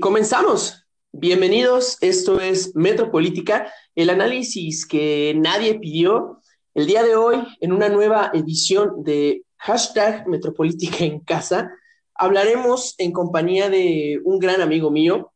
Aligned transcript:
comenzamos. 0.00 0.86
Bienvenidos, 1.12 1.98
esto 2.00 2.40
es 2.40 2.74
Metropolítica, 2.74 3.72
el 3.94 4.08
análisis 4.10 4.86
que 4.86 5.34
nadie 5.36 5.78
pidió. 5.78 6.40
El 6.74 6.86
día 6.86 7.02
de 7.02 7.16
hoy, 7.16 7.36
en 7.60 7.72
una 7.72 7.88
nueva 7.88 8.30
edición 8.32 9.04
de 9.04 9.44
hashtag 9.58 10.26
Metropolítica 10.26 11.04
en 11.04 11.20
casa, 11.20 11.70
hablaremos 12.14 12.94
en 12.98 13.12
compañía 13.12 13.68
de 13.68 14.20
un 14.24 14.38
gran 14.38 14.62
amigo 14.62 14.90
mío 14.90 15.32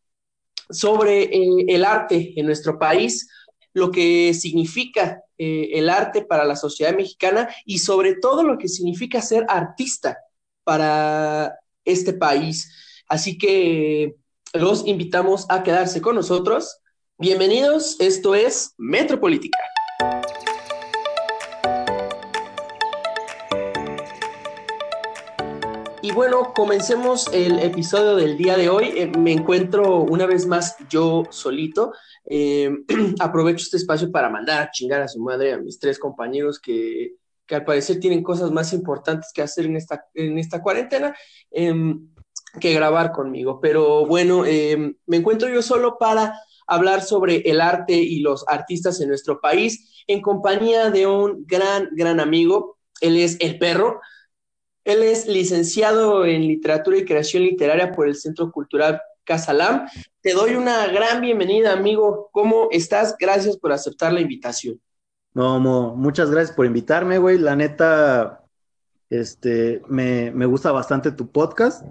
sobre 0.70 1.24
eh, 1.24 1.64
el 1.68 1.84
arte 1.84 2.32
en 2.36 2.46
nuestro 2.46 2.78
país, 2.78 3.28
lo 3.74 3.90
que 3.90 4.32
significa 4.32 5.22
eh, 5.36 5.70
el 5.74 5.90
arte 5.90 6.22
para 6.22 6.44
la 6.44 6.56
sociedad 6.56 6.96
mexicana 6.96 7.48
y 7.66 7.78
sobre 7.78 8.14
todo 8.14 8.42
lo 8.42 8.56
que 8.56 8.68
significa 8.68 9.20
ser 9.20 9.44
artista 9.48 10.18
para 10.62 11.54
este 11.84 12.14
país. 12.14 12.72
Así 13.08 13.36
que 13.36 14.16
los 14.54 14.86
invitamos 14.86 15.46
a 15.48 15.64
quedarse 15.64 16.00
con 16.00 16.14
nosotros. 16.14 16.80
Bienvenidos, 17.18 17.96
esto 17.98 18.36
es 18.36 18.72
Metropolítica. 18.78 19.58
Y 26.02 26.12
bueno, 26.12 26.52
comencemos 26.54 27.28
el 27.32 27.58
episodio 27.58 28.14
del 28.14 28.36
día 28.36 28.56
de 28.56 28.68
hoy. 28.68 28.92
Eh, 28.94 29.10
me 29.18 29.32
encuentro 29.32 30.02
una 30.02 30.26
vez 30.26 30.46
más 30.46 30.76
yo 30.88 31.24
solito. 31.30 31.92
Eh, 32.24 32.70
aprovecho 33.18 33.64
este 33.64 33.78
espacio 33.78 34.12
para 34.12 34.30
mandar 34.30 34.62
a 34.62 34.70
chingar 34.70 35.02
a 35.02 35.08
su 35.08 35.18
madre 35.18 35.54
a 35.54 35.58
mis 35.58 35.80
tres 35.80 35.98
compañeros 35.98 36.60
que, 36.60 37.16
que 37.44 37.56
al 37.56 37.64
parecer 37.64 37.98
tienen 37.98 38.22
cosas 38.22 38.52
más 38.52 38.72
importantes 38.72 39.32
que 39.34 39.42
hacer 39.42 39.66
en 39.66 39.76
esta, 39.76 40.06
en 40.14 40.38
esta 40.38 40.62
cuarentena. 40.62 41.12
Em, 41.50 42.13
que 42.60 42.72
grabar 42.72 43.12
conmigo. 43.12 43.60
Pero 43.60 44.06
bueno, 44.06 44.44
em, 44.44 44.94
me 45.06 45.18
encuentro 45.18 45.48
yo 45.48 45.62
solo 45.62 45.98
para 45.98 46.34
hablar 46.66 47.02
sobre 47.02 47.38
el 47.50 47.60
arte 47.60 47.94
y 47.94 48.20
los 48.20 48.44
artistas 48.48 49.00
en 49.00 49.08
nuestro 49.08 49.40
país 49.40 50.04
en 50.06 50.20
compañía 50.20 50.90
de 50.90 51.06
un 51.06 51.44
gran, 51.46 51.88
gran 51.92 52.20
amigo. 52.20 52.78
Él 53.00 53.16
es 53.16 53.36
El 53.40 53.58
Perro. 53.58 54.00
Él 54.84 55.02
es 55.02 55.26
licenciado 55.26 56.26
en 56.26 56.46
literatura 56.46 56.98
y 56.98 57.04
creación 57.04 57.42
literaria 57.42 57.92
por 57.92 58.06
el 58.06 58.16
Centro 58.16 58.50
Cultural 58.52 59.00
Casalam. 59.24 59.86
Te 60.20 60.34
doy 60.34 60.54
una 60.54 60.86
gran 60.88 61.22
bienvenida, 61.22 61.72
amigo. 61.72 62.28
¿Cómo 62.32 62.68
estás? 62.70 63.16
Gracias 63.18 63.56
por 63.56 63.72
aceptar 63.72 64.12
la 64.12 64.20
invitación. 64.20 64.80
No, 65.32 65.58
muchas 65.96 66.30
gracias 66.30 66.54
por 66.54 66.66
invitarme, 66.66 67.18
güey. 67.18 67.38
La 67.38 67.56
neta, 67.56 68.44
este, 69.08 69.82
me, 69.88 70.30
me 70.30 70.46
gusta 70.46 70.70
bastante 70.70 71.12
tu 71.12 71.30
podcast. 71.30 71.82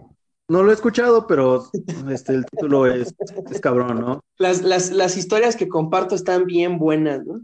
No 0.49 0.61
lo 0.61 0.71
he 0.71 0.73
escuchado, 0.73 1.25
pero 1.25 1.69
este, 2.09 2.33
el 2.33 2.45
título 2.45 2.85
es, 2.85 3.13
cabrón, 3.61 4.01
¿no? 4.01 4.19
Las, 4.37 4.61
las, 4.61 4.91
las, 4.91 5.15
historias 5.15 5.55
que 5.55 5.69
comparto 5.69 6.15
están 6.15 6.45
bien 6.45 6.77
buenas, 6.77 7.25
¿no? 7.25 7.41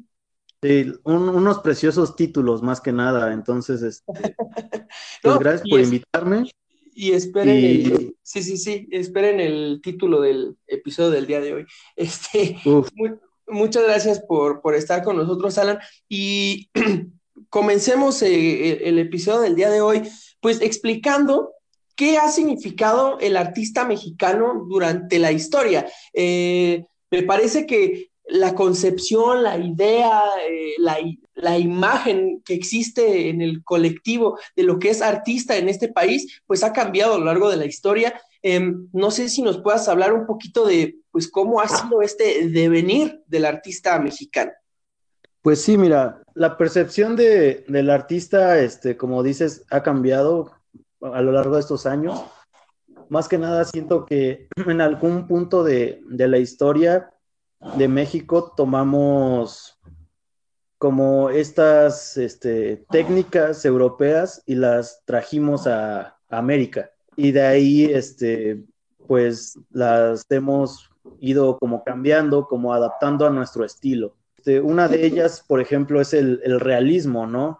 Sí, 0.62 0.92
unos 1.06 1.60
preciosos 1.60 2.18
títulos 2.18 2.62
más 2.62 2.82
que 2.82 2.92
nada. 2.92 3.32
Entonces, 3.34 3.82
este, 3.82 4.06
pues 5.24 5.40
gracias 5.40 5.70
por 5.70 5.80
invitarme. 5.80 6.52
Y 6.94 7.14
esperen, 7.14 8.14
sí, 8.22 8.44
sí, 8.44 8.58
sí, 8.58 8.88
esperen 8.92 9.40
el 9.40 9.80
título 9.82 10.20
del 10.20 10.58
episodio 10.68 11.12
del 11.12 11.28
día 11.28 11.40
de 11.40 11.54
hoy. 11.54 11.66
Este, 11.96 12.58
muchas 13.48 13.84
gracias 13.84 14.20
por, 14.20 14.62
por, 14.62 14.76
estar 14.76 15.02
con 15.04 15.16
nosotros, 15.16 15.58
Alan. 15.58 15.80
Y 16.10 16.70
comencemos 17.50 18.22
eh, 18.22 18.88
el 18.90 19.00
episodio 19.00 19.40
del 19.40 19.56
día 19.56 19.70
de 19.70 19.80
hoy, 19.80 20.02
pues 20.42 20.62
explicando 20.62 21.54
¿Qué 22.00 22.18
ha 22.18 22.32
significado 22.32 23.20
el 23.20 23.36
artista 23.36 23.84
mexicano 23.84 24.66
durante 24.70 25.20
la 25.20 25.34
historia? 25.34 25.86
Eh, 26.14 26.86
me 27.12 27.24
parece 27.24 27.66
que 27.66 28.12
la 28.24 28.56
concepción, 28.56 29.44
la 29.44 29.58
idea, 29.58 30.22
eh, 30.50 30.76
la, 31.36 31.60
imagen 31.60 32.42
que 32.46 32.54
existe 32.54 33.28
en 33.28 33.42
el 33.42 33.66
colectivo 33.66 34.40
de 34.56 34.64
lo 34.64 34.80
que 34.80 34.92
es 34.92 35.02
artista 35.02 35.58
en 35.58 35.68
este 35.68 35.90
país, 35.90 36.42
pues 36.48 36.64
ha 36.64 36.72
cambiado 36.72 37.16
a 37.16 37.20
lo 37.20 37.26
largo 37.26 37.50
de 37.50 37.58
la 37.58 37.66
historia. 37.66 38.18
Em, 38.42 38.88
no 38.94 39.12
sé 39.12 39.28
si 39.28 39.42
nos 39.42 39.58
puedas 39.58 39.90
hablar 39.90 40.14
un 40.14 40.26
poquito 40.26 40.66
de, 40.66 41.00
pues, 41.12 41.30
cómo 41.30 41.60
ha 41.60 41.68
sido 41.68 42.02
este 42.02 42.48
devenir 42.48 43.24
del 43.28 43.44
artista 43.44 44.00
mexicano. 44.00 44.54
Pues 45.42 45.60
sí, 45.60 45.78
mira, 45.78 46.24
la 46.34 46.56
percepción 46.56 47.18
de, 47.18 47.66
del 47.68 47.90
artista, 47.90 48.58
este, 48.58 48.96
como 48.96 49.22
dices, 49.22 49.66
ha 49.70 49.84
cambiado 49.84 50.59
a 51.02 51.22
lo 51.22 51.32
largo 51.32 51.56
de 51.56 51.62
estos 51.62 51.86
años. 51.86 52.22
Más 53.10 53.28
que 53.28 53.38
nada 53.38 53.66
siento 53.66 54.06
que 54.06 54.48
en 54.68 54.82
algún 54.82 55.28
punto 55.28 55.64
de, 55.64 56.02
la 56.10 56.38
historia 56.38 57.10
de 57.78 57.88
México 57.88 58.54
tomamos 58.56 59.80
como 60.78 61.30
estas 61.30 62.16
este, 62.16 62.86
técnicas 62.90 63.66
europeas 63.66 64.42
y 64.46 64.56
las 64.56 65.04
trajimos 65.06 65.68
a, 65.68 66.16
América. 66.32 66.92
Y 67.16 67.32
de 67.32 67.42
ahí, 67.42 67.86
este, 67.86 68.64
pues 69.08 69.58
las 69.72 70.24
hemos 70.30 70.92
ido 71.20 71.58
como 71.58 71.84
cambiando, 71.84 72.46
como 72.46 72.72
adaptando 72.72 73.26
a 73.26 73.32
nuestro 73.32 73.66
estilo. 73.66 74.16
Este, 74.38 74.62
una 74.62 74.88
de 74.88 75.08
ellas, 75.08 75.44
por 75.46 75.60
ejemplo, 75.60 76.00
es 76.00 76.14
el, 76.14 76.60
realismo, 76.60 77.26
¿no? 77.26 77.60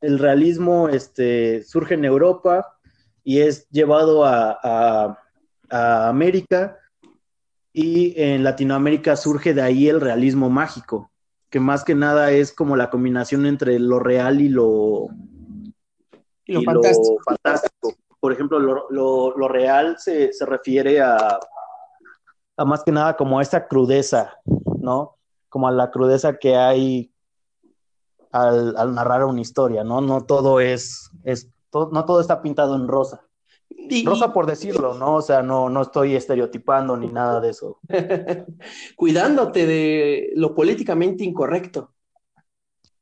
El 0.00 0.18
realismo 0.18 0.88
este, 0.88 1.62
surge 1.64 1.94
en 1.94 2.04
Europa 2.04 2.78
y 3.24 3.40
es 3.40 3.68
llevado 3.70 4.24
a, 4.24 5.18
América 5.70 6.78
y 7.74 8.18
en 8.18 8.42
Latinoamérica 8.42 9.16
surge 9.16 9.52
de 9.52 9.60
ahí 9.60 9.86
el 9.86 10.00
realismo 10.00 10.48
mágico, 10.48 11.10
que 11.50 11.60
más 11.60 11.84
que 11.84 11.94
nada 11.94 12.30
es 12.30 12.54
como 12.54 12.74
la 12.74 12.88
combinación 12.88 13.44
entre 13.44 13.78
lo 13.78 13.98
real 13.98 14.40
y 14.40 14.48
lo, 14.48 15.08
y 16.46 16.64
fantástico. 16.64 17.94
Por 18.18 18.32
ejemplo, 18.32 18.58
lo, 18.58 19.48
real 19.48 19.96
se, 19.98 20.30
refiere 20.46 21.02
a, 21.02 21.38
a, 22.56 22.64
más 22.64 22.82
que 22.82 22.90
nada 22.90 23.14
como 23.14 23.38
a 23.38 23.42
esta 23.42 23.68
crudeza, 23.68 24.38
¿no? 24.80 25.18
Como 25.50 25.68
a 25.68 25.72
la 25.72 25.90
crudeza 25.90 26.38
que 26.38 26.56
hay 26.56 27.12
al, 28.32 28.94
narrar 28.94 29.24
una 29.24 29.40
historia, 29.40 29.84
¿no? 29.84 30.00
No 30.00 30.24
todo 30.24 30.60
es, 30.60 31.10
es 31.24 31.50
no 31.72 32.04
todo 32.04 32.20
está 32.20 32.42
pintado 32.42 32.76
en 32.76 32.88
rosa. 32.88 33.24
rosa 34.04 34.32
por 34.32 34.46
decirlo, 34.46 34.94
¿no? 34.94 35.16
O 35.16 35.22
sea, 35.22 35.42
no, 35.42 35.68
no 35.68 35.82
estoy 35.82 36.14
estereotipando 36.14 36.96
ni 36.96 37.08
nada 37.08 37.40
de 37.40 37.50
eso. 37.50 37.80
Cuidándote 38.96 39.66
de 39.66 40.30
lo 40.34 40.54
políticamente 40.54 41.24
incorrecto. 41.24 41.92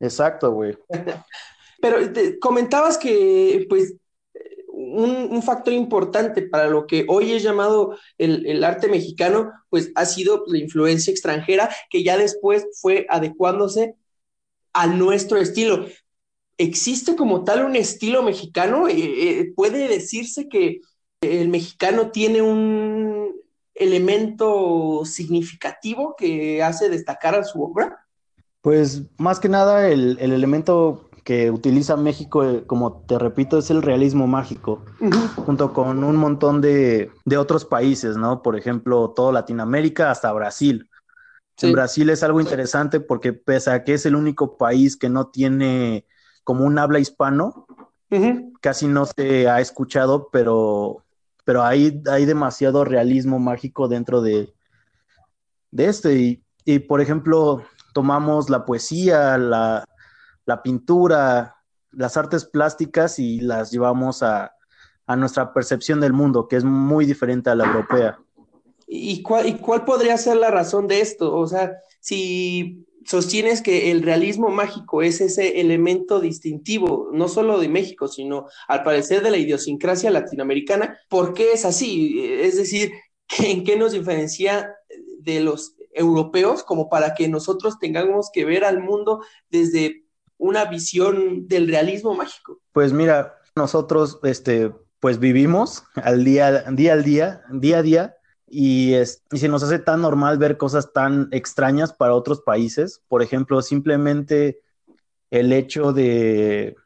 Exacto, 0.01 0.53
güey. 0.53 0.77
Pero 1.81 1.99
comentabas 2.41 2.99
que, 2.99 3.67
pues, 3.69 3.95
un, 4.77 5.43
factor 5.43 5.73
importante 5.73 6.43
para 6.43 6.69
lo 6.69 6.87
que 6.87 7.07
hoy 7.09 7.33
es 7.33 7.43
llamado 7.43 7.97
el, 8.19 8.47
el, 8.47 8.65
arte 8.65 8.89
mexicano, 8.89 9.53
pues 9.71 9.91
ha 9.95 10.05
sido 10.05 10.45
la 10.47 10.59
influencia 10.59 11.11
extranjera 11.11 11.71
que 11.91 12.03
ya 12.03 12.19
después 12.19 12.67
fue 12.81 13.07
adecuándose 13.09 13.95
a 14.77 14.87
nuestro 14.87 15.39
estilo. 15.39 15.87
¿Existe 16.59 17.17
como 17.17 17.45
tal 17.45 17.65
un 17.65 17.77
estilo 17.77 18.23
mexicano? 18.23 18.89
Eh, 18.89 18.95
eh, 18.97 19.53
¿Puede 19.57 19.89
decirse 19.89 20.49
que 20.49 20.81
el 21.21 21.49
mexicano 21.49 22.11
tiene 22.11 22.43
un 22.43 23.33
elemento 23.75 25.03
significativo 25.05 26.15
que 26.17 26.63
hace 26.63 26.89
destacar 26.91 27.35
a 27.35 27.45
su 27.45 27.63
obra? 27.63 27.99
Pues 28.61 29.03
más 29.19 29.41
que 29.41 29.49
nada 29.49 29.89
el, 29.89 30.19
elemento 30.19 31.09
que 31.25 31.51
utiliza 31.51 31.97
México, 31.97 32.45
eh, 32.45 32.65
como 32.67 33.01
te 33.03 33.19
repito, 33.19 33.59
es 33.59 33.71
el 33.71 33.83
realismo 33.83 34.27
mágico, 34.27 34.85
junto 35.37 35.73
con 35.73 36.05
un 36.05 36.17
montón 36.17 36.61
de, 36.61 37.11
de, 37.25 37.37
otros 37.37 37.65
países, 37.65 38.17
¿no? 38.17 38.43
Por 38.43 38.57
ejemplo, 38.57 39.13
toda 39.15 39.33
Latinoamérica 39.33 40.11
hasta 40.11 40.33
Brasil. 40.33 40.89
En 41.63 41.73
Brasil 41.73 42.11
es 42.11 42.23
algo 42.23 42.41
interesante 42.41 43.01
porque 43.01 43.33
pese 43.33 43.71
a 43.71 43.83
que 43.83 43.95
es 43.95 44.05
el 44.05 44.15
único 44.15 44.59
país 44.59 44.97
que 44.97 45.09
no 45.09 45.29
tiene 45.29 46.07
como 46.45 46.65
un 46.65 46.79
habla 46.79 46.99
hispano, 46.99 47.67
casi 48.61 48.87
no 48.87 49.07
se 49.07 49.49
ha 49.49 49.61
escuchado, 49.61 50.29
pero, 50.31 51.05
pero 51.45 51.65
hay, 51.65 52.03
hay 52.11 52.25
demasiado 52.25 52.85
realismo 52.85 53.39
mágico 53.39 53.89
dentro 53.89 54.21
de, 54.23 54.55
de 55.71 55.87
este. 55.87 56.43
Y, 56.65 56.79
por 56.81 57.01
ejemplo, 57.01 57.63
tomamos 57.95 58.51
la 58.51 58.65
poesía, 58.65 59.39
la, 59.39 59.85
la, 60.45 60.63
pintura, 60.63 61.57
las 61.91 62.17
artes 62.17 62.45
plásticas 62.45 63.19
y 63.19 63.41
las 63.41 63.71
llevamos 63.71 64.23
a, 64.23 64.53
a 65.07 65.17
nuestra 65.17 65.53
percepción 65.53 66.01
del 66.01 66.13
mundo, 66.13 66.49
que 66.49 66.57
es 66.57 66.65
muy 66.65 67.07
diferente 67.07 67.51
a 67.51 67.55
la 67.55 67.67
europea. 67.67 68.19
¿Y 68.87 69.23
cuál, 69.23 69.49
¿Y 69.49 69.55
cuál 69.55 69.85
podría 69.85 70.17
ser 70.17 70.37
la 70.37 70.51
razón 70.51 70.87
de 70.87 71.01
esto? 71.01 71.35
O 71.35 71.47
sea, 71.47 71.73
si 72.01 72.87
sostienes 73.05 73.63
que 73.63 73.91
el 73.91 74.03
realismo 74.03 74.49
mágico 74.49 75.03
es 75.03 75.21
ese 75.21 75.61
elemento 75.61 76.21
distintivo, 76.21 77.11
no 77.13 77.29
solo 77.29 77.59
de 77.59 77.69
México, 77.69 78.09
sino 78.09 78.47
al 78.69 78.83
parecer 78.83 79.23
de 79.23 79.31
la 79.31 79.37
idiosincrasia 79.37 80.11
latinoamericana, 80.11 80.99
¿por 81.09 81.33
qué 81.33 81.53
es 81.53 81.65
así? 81.65 82.21
Es 82.21 82.57
decir, 82.57 82.93
¿en 83.39 83.65
qué 83.65 83.77
nos 83.77 83.93
diferencia 83.93 84.75
de 85.21 85.41
los 85.41 85.77
europeos 85.93 86.63
como 86.63 86.89
para 86.89 87.15
que 87.15 87.29
nosotros 87.29 87.79
tengamos 87.79 88.31
que 88.33 88.45
ver 88.45 88.65
al 88.65 88.83
mundo 88.83 89.23
desde 89.51 90.05
una 90.37 90.65
visión 90.67 91.49
del 91.49 91.69
realismo 91.69 92.15
mágico? 92.15 92.61
Pues 92.73 92.93
mira, 92.93 93.35
nosotros, 93.55 94.19
este, 94.25 94.73
pues 95.01 95.19
vivimos 95.19 95.85
al 95.95 96.25
día, 96.25 96.65
día 96.73 96.93
al 96.93 97.05
día, 97.05 97.43
día 97.51 97.79
a 97.79 97.83
día, 97.83 98.17
y, 98.49 98.95
es, 98.95 99.23
y 99.33 99.39
se 99.39 99.49
nos 99.49 99.63
hace 99.63 99.79
tan 99.79 100.03
normal 100.03 100.39
ver 100.39 100.57
cosas 100.57 100.93
tan 100.93 101.29
extrañas 101.33 101.93
para 101.93 102.15
otros 102.15 102.41
países. 102.41 103.03
Por 103.09 103.23
ejemplo, 103.23 103.61
simplemente 103.63 104.61
el 105.31 105.53
hecho 105.53 105.93
de 105.93 106.77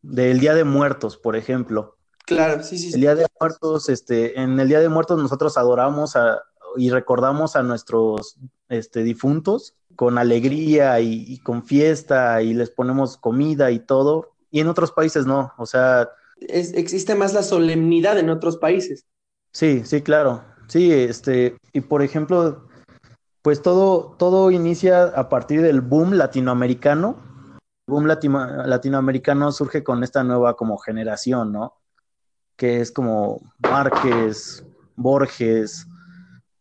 del 0.00 0.40
Día 0.40 0.54
de 0.54 0.64
Muertos, 0.64 1.16
por 1.16 1.36
ejemplo. 1.36 1.96
Claro, 2.24 2.62
sí, 2.62 2.78
sí. 2.78 2.94
El 2.94 3.00
Día 3.00 3.14
de 3.14 3.26
Muertos, 3.40 3.88
este, 3.88 4.40
en 4.40 4.58
el 4.60 4.68
Día 4.68 4.80
de 4.80 4.88
Muertos 4.88 5.20
nosotros 5.20 5.58
adoramos 5.58 6.16
a, 6.16 6.42
y 6.76 6.90
recordamos 6.90 7.56
a 7.56 7.62
nuestros 7.62 8.38
este, 8.68 9.02
difuntos 9.02 9.74
con 9.96 10.16
alegría 10.16 11.00
y, 11.00 11.24
y, 11.26 11.38
con 11.38 11.64
fiesta 11.64 12.40
y 12.42 12.54
les 12.54 12.70
ponemos 12.70 13.16
comida 13.16 13.70
y 13.70 13.80
todo. 13.80 14.32
Y 14.50 14.60
en 14.60 14.68
otros 14.68 14.92
países 14.92 15.26
no, 15.26 15.52
o 15.58 15.66
sea... 15.66 16.08
Es, 16.40 16.72
existe 16.74 17.16
más 17.16 17.34
la 17.34 17.42
solemnidad 17.42 18.18
en 18.18 18.30
otros 18.30 18.58
países. 18.58 19.06
Sí, 19.50 19.82
sí, 19.84 20.02
claro. 20.02 20.44
Sí, 20.68 20.92
este, 20.92 21.56
y 21.72 21.80
por 21.80 22.02
ejemplo, 22.02 22.68
pues 23.42 23.62
todo, 23.62 24.14
todo 24.18 24.50
inicia 24.50 25.04
a 25.04 25.28
partir 25.30 25.62
del 25.62 25.80
boom 25.80 26.12
latinoamericano. 26.12 27.16
El 27.86 27.94
boom 27.94 28.06
latino, 28.06 28.46
latinoamericano 28.66 29.50
surge 29.50 29.82
con 29.82 30.04
esta 30.04 30.22
nueva 30.22 30.56
como 30.56 30.76
generación, 30.76 31.52
¿no? 31.52 31.78
Que 32.56 32.82
es 32.82 32.92
como 32.92 33.40
Márquez, 33.60 34.64
Borges, 34.94 35.86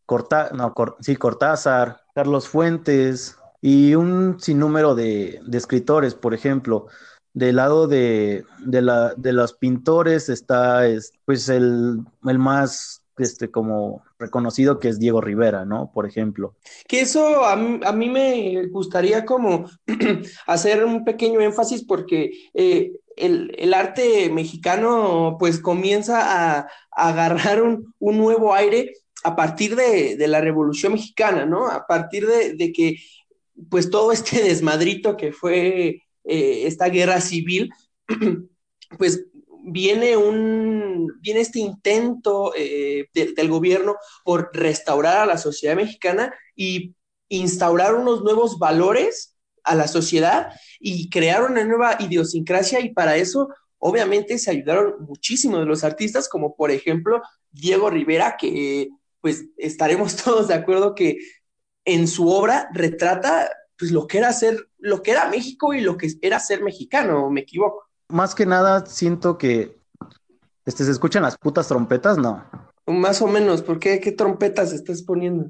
Corta, 0.06 0.52
no, 0.54 0.74
sí, 1.02 1.18
Cortázar, 1.18 2.02
Carlos 2.16 2.48
Fuentes 2.48 3.38
y 3.60 3.96
un 3.96 4.40
sinnúmero 4.40 4.96
de, 4.96 5.42
de 5.46 5.58
escritores, 5.58 6.16
por 6.16 6.34
ejemplo. 6.34 6.88
Del 7.34 7.58
lado 7.58 7.88
de, 7.88 8.46
de, 8.60 8.82
la, 8.82 9.14
de 9.16 9.34
los 9.34 9.54
pintores 9.54 10.30
está 10.30 10.88
es, 10.88 11.12
pues 11.26 11.50
el, 11.50 12.00
el 12.26 12.40
más 12.40 13.04
este, 13.18 13.50
como 13.50 14.04
reconocido 14.20 14.80
que 14.80 14.90
es 14.90 15.00
Diego 15.00 15.22
Rivera, 15.22 15.66
¿no? 15.66 15.92
Por 15.94 16.06
ejemplo. 16.06 16.56
Que 16.88 17.02
eso 17.02 17.46
a 17.46 17.56
mí, 17.56 17.80
a 17.84 17.92
mí 17.92 18.10
me 18.10 18.68
gustaría 18.68 19.26
como 19.26 19.70
hacer 20.48 20.84
un 20.86 21.04
pequeño 21.04 21.42
énfasis 21.42 21.84
porque 21.84 22.32
eh, 22.54 22.94
el, 23.16 23.56
el, 23.58 23.74
arte 23.74 24.30
mexicano 24.30 25.38
pues 25.40 25.60
comienza 25.60 26.60
a, 26.60 26.68
agarrar 26.92 27.62
un, 27.62 27.94
un, 28.00 28.18
nuevo 28.18 28.54
aire 28.54 28.94
a 29.24 29.36
partir 29.36 29.76
de, 29.76 30.16
de, 30.16 30.28
la 30.28 30.42
Revolución 30.42 30.94
Mexicana, 30.94 31.46
¿no? 31.46 31.68
A 31.68 31.86
partir 31.86 32.28
de, 32.28 32.54
de 32.54 32.72
que 32.72 32.98
pues 33.70 33.90
todo 33.90 34.12
este 34.12 34.44
desmadrito 34.44 35.18
que 35.18 35.32
fue 35.32 36.04
eh, 36.24 36.68
esta 36.68 36.90
guerra 36.90 37.22
civil, 37.22 37.72
pues 38.98 39.26
viene 39.70 40.16
un 40.16 41.20
viene 41.20 41.42
este 41.42 41.60
intento 41.60 42.54
eh, 42.56 43.10
de, 43.14 43.34
del 43.34 43.50
gobierno 43.50 43.98
por 44.24 44.50
restaurar 44.54 45.18
a 45.18 45.26
la 45.26 45.38
sociedad 45.38 45.76
mexicana 45.76 46.34
y 46.56 46.96
instaurar 47.28 47.96
unos 47.96 48.24
nuevos 48.24 48.60
valores 48.60 49.36
a 49.64 49.76
la 49.76 49.90
sociedad 49.90 50.54
y 50.80 51.10
crear 51.10 51.44
una 51.44 51.66
nueva 51.66 51.98
idiosincrasia. 52.00 52.80
Y 52.80 52.94
para 52.94 53.18
eso 53.18 53.50
obviamente 53.78 54.38
se 54.38 54.52
ayudaron 54.52 54.96
muchísimo 55.02 55.60
de 55.60 55.66
los 55.66 55.84
artistas 55.84 56.30
como 56.30 56.56
por 56.56 56.72
ejemplo 56.72 57.22
Diego 57.52 57.90
Rivera 57.90 58.38
que 58.40 58.90
pues 59.20 59.46
estaremos 59.58 60.16
todos 60.24 60.48
de 60.48 60.54
acuerdo 60.54 60.96
que 60.96 61.18
en 61.84 62.08
su 62.08 62.30
obra 62.30 62.70
retrata 62.74 63.52
pues 63.78 63.92
lo 63.92 64.08
que 64.08 64.20
era 64.20 64.32
ser 64.32 64.70
lo 64.80 65.02
que 65.02 65.12
era 65.12 65.30
México 65.30 65.74
y 65.74 65.82
lo 65.82 65.98
que 65.98 66.10
era 66.22 66.40
ser 66.40 66.64
mexicano, 66.64 67.30
me 67.30 67.42
equivoco 67.42 67.87
más 68.10 68.36
que 68.36 68.46
nada 68.46 68.86
siento 68.86 69.38
que 69.38 69.78
este, 70.66 70.84
se 70.84 70.92
escuchan 70.92 71.24
las 71.24 71.38
putas 71.38 71.68
trompetas, 71.68 72.18
no. 72.18 72.44
Más 72.86 73.22
o 73.22 73.28
menos, 73.28 73.62
¿por 73.62 73.80
qué? 73.80 74.00
¿Qué 74.00 74.12
trompetas 74.12 74.72
estás 74.74 75.02
poniendo? 75.02 75.50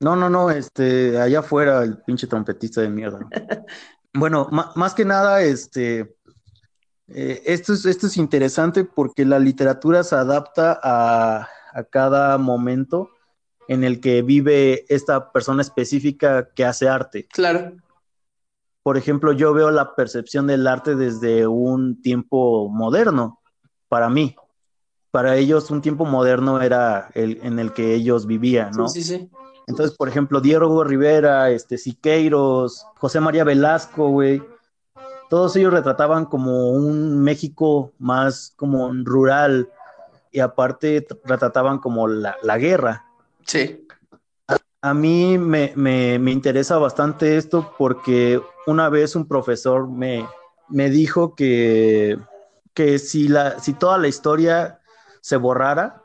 No, 0.00 0.16
no, 0.16 0.28
no, 0.28 0.50
este, 0.50 1.18
allá 1.18 1.40
afuera 1.40 1.82
el 1.82 1.98
pinche 1.98 2.26
trompetista 2.26 2.82
de 2.82 2.90
mierda. 2.90 3.20
bueno, 4.14 4.48
más 4.50 4.94
que 4.94 5.04
nada, 5.04 5.42
este, 5.42 6.16
eh, 7.08 7.42
esto, 7.46 7.72
es, 7.72 7.86
esto 7.86 8.06
es 8.06 8.16
interesante 8.16 8.84
porque 8.84 9.24
la 9.24 9.38
literatura 9.38 10.04
se 10.04 10.14
adapta 10.14 10.78
a, 10.82 11.48
a 11.72 11.84
cada 11.84 12.36
momento 12.38 13.10
en 13.68 13.84
el 13.84 14.00
que 14.00 14.22
vive 14.22 14.84
esta 14.88 15.32
persona 15.32 15.62
específica 15.62 16.50
que 16.54 16.64
hace 16.64 16.88
arte. 16.88 17.26
Claro 17.32 17.72
por 18.86 18.96
ejemplo, 18.96 19.32
yo 19.32 19.52
veo 19.52 19.72
la 19.72 19.96
percepción 19.96 20.46
del 20.46 20.64
arte 20.64 20.94
desde 20.94 21.48
un 21.48 22.00
tiempo 22.02 22.68
moderno, 22.68 23.40
para 23.88 24.08
mí. 24.08 24.36
Para 25.10 25.34
ellos 25.34 25.72
un 25.72 25.82
tiempo 25.82 26.04
moderno 26.04 26.62
era 26.62 27.10
el 27.14 27.40
en 27.42 27.58
el 27.58 27.72
que 27.72 27.94
ellos 27.94 28.26
vivían, 28.26 28.70
¿no? 28.76 28.88
Sí, 28.88 29.02
sí, 29.02 29.18
sí. 29.18 29.30
Entonces, 29.66 29.96
por 29.96 30.08
ejemplo, 30.08 30.40
Diego 30.40 30.84
Rivera, 30.84 31.50
este, 31.50 31.78
Siqueiros, 31.78 32.86
José 32.98 33.18
María 33.18 33.42
Velasco, 33.42 34.08
güey, 34.10 34.40
todos 35.30 35.56
ellos 35.56 35.72
retrataban 35.72 36.26
como 36.26 36.70
un 36.70 37.24
México 37.24 37.90
más 37.98 38.54
como 38.54 38.92
rural 39.02 39.68
y 40.30 40.38
aparte 40.38 41.04
retrataban 41.24 41.80
como 41.80 42.06
la, 42.06 42.36
la 42.40 42.56
guerra. 42.56 43.04
Sí. 43.44 43.84
A 44.80 44.94
mí 44.94 45.38
me, 45.38 45.72
me, 45.74 46.20
me, 46.20 46.30
interesa 46.30 46.78
bastante 46.78 47.36
esto 47.36 47.74
porque 47.76 48.40
una 48.66 48.88
vez 48.88 49.16
un 49.16 49.26
profesor 49.26 49.88
me, 49.88 50.26
me 50.68 50.90
dijo 50.90 51.34
que, 51.34 52.18
que 52.74 52.98
si, 52.98 53.28
la, 53.28 53.58
si 53.60 53.72
toda 53.72 53.98
la 53.98 54.08
historia 54.08 54.80
se 55.20 55.36
borrara, 55.36 56.02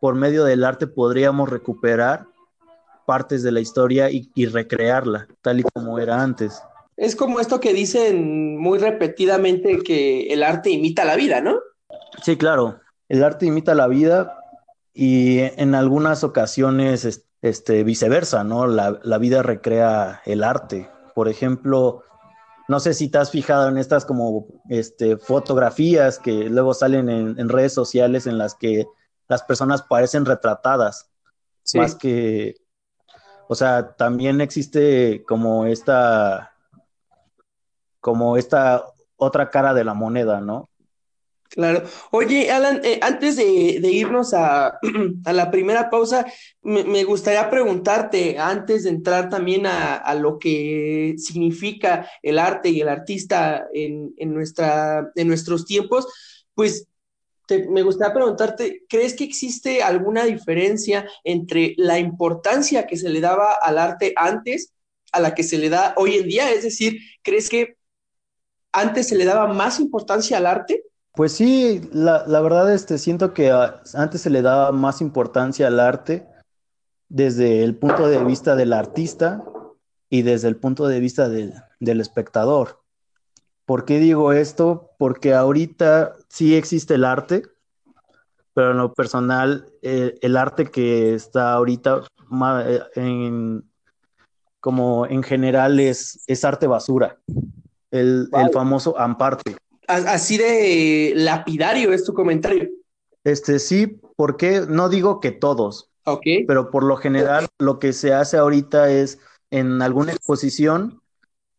por 0.00 0.14
medio 0.14 0.44
del 0.44 0.64
arte 0.64 0.86
podríamos 0.86 1.48
recuperar 1.48 2.26
partes 3.06 3.42
de 3.42 3.52
la 3.52 3.60
historia 3.60 4.10
y, 4.10 4.30
y 4.34 4.46
recrearla 4.46 5.28
tal 5.42 5.60
y 5.60 5.62
como 5.62 5.98
era 5.98 6.22
antes. 6.22 6.62
Es 6.96 7.16
como 7.16 7.40
esto 7.40 7.60
que 7.60 7.72
dicen 7.72 8.58
muy 8.58 8.78
repetidamente 8.78 9.78
que 9.78 10.32
el 10.32 10.42
arte 10.42 10.70
imita 10.70 11.04
la 11.04 11.16
vida, 11.16 11.40
¿no? 11.40 11.58
Sí, 12.22 12.36
claro. 12.36 12.80
El 13.08 13.24
arte 13.24 13.46
imita 13.46 13.74
la 13.74 13.88
vida 13.88 14.36
y 14.92 15.38
en 15.38 15.74
algunas 15.74 16.24
ocasiones 16.24 17.24
este, 17.42 17.84
viceversa, 17.84 18.44
¿no? 18.44 18.66
La, 18.66 19.00
la, 19.02 19.18
vida 19.18 19.42
recrea 19.42 20.20
el 20.26 20.44
arte. 20.44 20.88
Por 21.14 21.28
ejemplo, 21.28 22.02
no 22.68 22.80
sé 22.80 22.94
si 22.94 23.08
te 23.08 23.18
has 23.18 23.30
fijado 23.30 23.68
en 23.68 23.78
estas 23.78 24.04
como 24.04 24.46
este, 24.68 25.16
fotografías 25.16 26.18
que 26.18 26.48
luego 26.48 26.72
salen 26.72 27.08
en, 27.08 27.38
en 27.38 27.48
redes 27.48 27.74
sociales 27.74 28.26
en 28.26 28.38
las 28.38 28.54
que 28.54 28.86
las 29.28 29.42
personas 29.42 29.82
parecen 29.82 30.24
retratadas, 30.24 31.10
sí. 31.62 31.78
más 31.78 31.94
que, 31.94 32.56
o 33.48 33.54
sea, 33.56 33.96
también 33.96 34.40
existe 34.40 35.24
como 35.26 35.66
esta, 35.66 36.54
como 38.00 38.36
esta 38.36 38.84
otra 39.16 39.50
cara 39.50 39.74
de 39.74 39.84
la 39.84 39.94
moneda, 39.94 40.40
¿no? 40.40 40.69
Claro. 41.50 41.82
Oye, 42.12 42.50
Alan, 42.52 42.80
eh, 42.84 43.00
antes 43.02 43.34
de, 43.34 43.44
irnos 43.82 44.34
a, 44.34 44.78
a, 45.24 45.32
la 45.32 45.50
primera 45.50 45.90
pausa, 45.90 46.24
me, 46.62 46.84
me, 46.84 47.02
gustaría 47.02 47.50
preguntarte, 47.50 48.38
antes 48.38 48.84
de 48.84 48.90
entrar 48.90 49.28
también 49.28 49.66
a, 49.66 49.96
a, 49.96 50.14
lo 50.14 50.38
que 50.38 51.16
significa 51.18 52.08
el 52.22 52.38
arte 52.38 52.68
y 52.70 52.80
el 52.80 52.88
artista 52.88 53.66
en, 53.74 54.14
en, 54.16 54.32
nuestra, 54.32 55.10
en 55.16 55.26
nuestros 55.26 55.66
tiempos, 55.66 56.06
pues 56.54 56.86
me 57.68 57.82
gustaría 57.82 58.14
preguntarte, 58.14 58.84
¿crees 58.88 59.14
que 59.14 59.24
existe 59.24 59.82
alguna 59.82 60.24
diferencia 60.24 61.08
entre 61.24 61.74
la 61.78 61.98
importancia 61.98 62.86
que 62.86 62.96
se 62.96 63.08
le 63.08 63.20
daba 63.20 63.54
al 63.54 63.78
arte 63.78 64.12
antes 64.16 64.72
a 65.12 65.20
la 65.20 65.34
que 65.34 65.42
se 65.42 65.58
le 65.58 65.68
da 65.68 65.94
hoy 65.96 66.14
en 66.16 66.28
día? 66.28 66.52
Es 66.52 66.62
decir, 66.62 67.00
¿crees 67.22 67.48
que 67.48 67.76
antes 68.72 69.08
se 69.08 69.16
le 69.16 69.24
daba 69.24 69.52
más 69.52 69.80
importancia 69.80 70.36
al 70.36 70.46
arte? 70.46 70.84
Pues 71.12 71.32
sí, 71.32 71.88
la, 71.92 72.24
la 72.26 72.40
verdad 72.40 72.72
este, 72.72 72.98
siento 72.98 73.34
que 73.34 73.50
a, 73.50 73.82
antes 73.94 74.20
se 74.20 74.30
le 74.30 74.42
daba 74.42 74.72
más 74.72 75.00
importancia 75.00 75.66
al 75.66 75.80
arte 75.80 76.26
desde 77.08 77.64
el 77.64 77.76
punto 77.76 78.06
de 78.08 78.22
vista 78.24 78.54
del 78.54 78.72
artista 78.72 79.44
y 80.08 80.22
desde 80.22 80.48
el 80.48 80.56
punto 80.56 80.86
de 80.86 81.00
vista 81.00 81.28
del, 81.28 81.54
del 81.80 82.00
espectador. 82.00 82.80
¿Por 83.64 83.84
qué 83.84 83.98
digo 83.98 84.32
esto? 84.32 84.90
Porque 84.98 85.34
ahorita 85.34 86.14
sí 86.28 86.54
existe 86.54 86.94
el 86.94 87.04
arte, 87.04 87.42
pero 88.54 88.70
en 88.70 88.78
lo 88.78 88.92
personal, 88.94 89.66
eh, 89.82 90.16
el 90.22 90.36
arte 90.36 90.70
que 90.70 91.14
está 91.14 91.52
ahorita 91.52 92.02
eh, 92.64 92.80
en, 92.94 93.64
como 94.60 95.06
en 95.06 95.22
general 95.22 95.80
es, 95.80 96.22
es 96.26 96.44
arte 96.44 96.66
basura, 96.66 97.18
el, 97.90 98.28
vale. 98.30 98.46
el 98.46 98.52
famoso 98.52 98.98
amparte 98.98 99.56
así 99.90 100.38
de 100.38 101.12
lapidario 101.16 101.92
es 101.92 102.04
tu 102.04 102.14
comentario. 102.14 102.68
Este 103.24 103.58
sí, 103.58 104.00
porque 104.16 104.62
no 104.68 104.88
digo 104.88 105.20
que 105.20 105.30
todos, 105.30 105.90
Ok. 106.04 106.26
pero 106.46 106.70
por 106.70 106.84
lo 106.84 106.96
general 106.96 107.48
lo 107.58 107.78
que 107.78 107.92
se 107.92 108.14
hace 108.14 108.36
ahorita 108.38 108.90
es 108.90 109.18
en 109.50 109.82
alguna 109.82 110.12
exposición, 110.12 111.02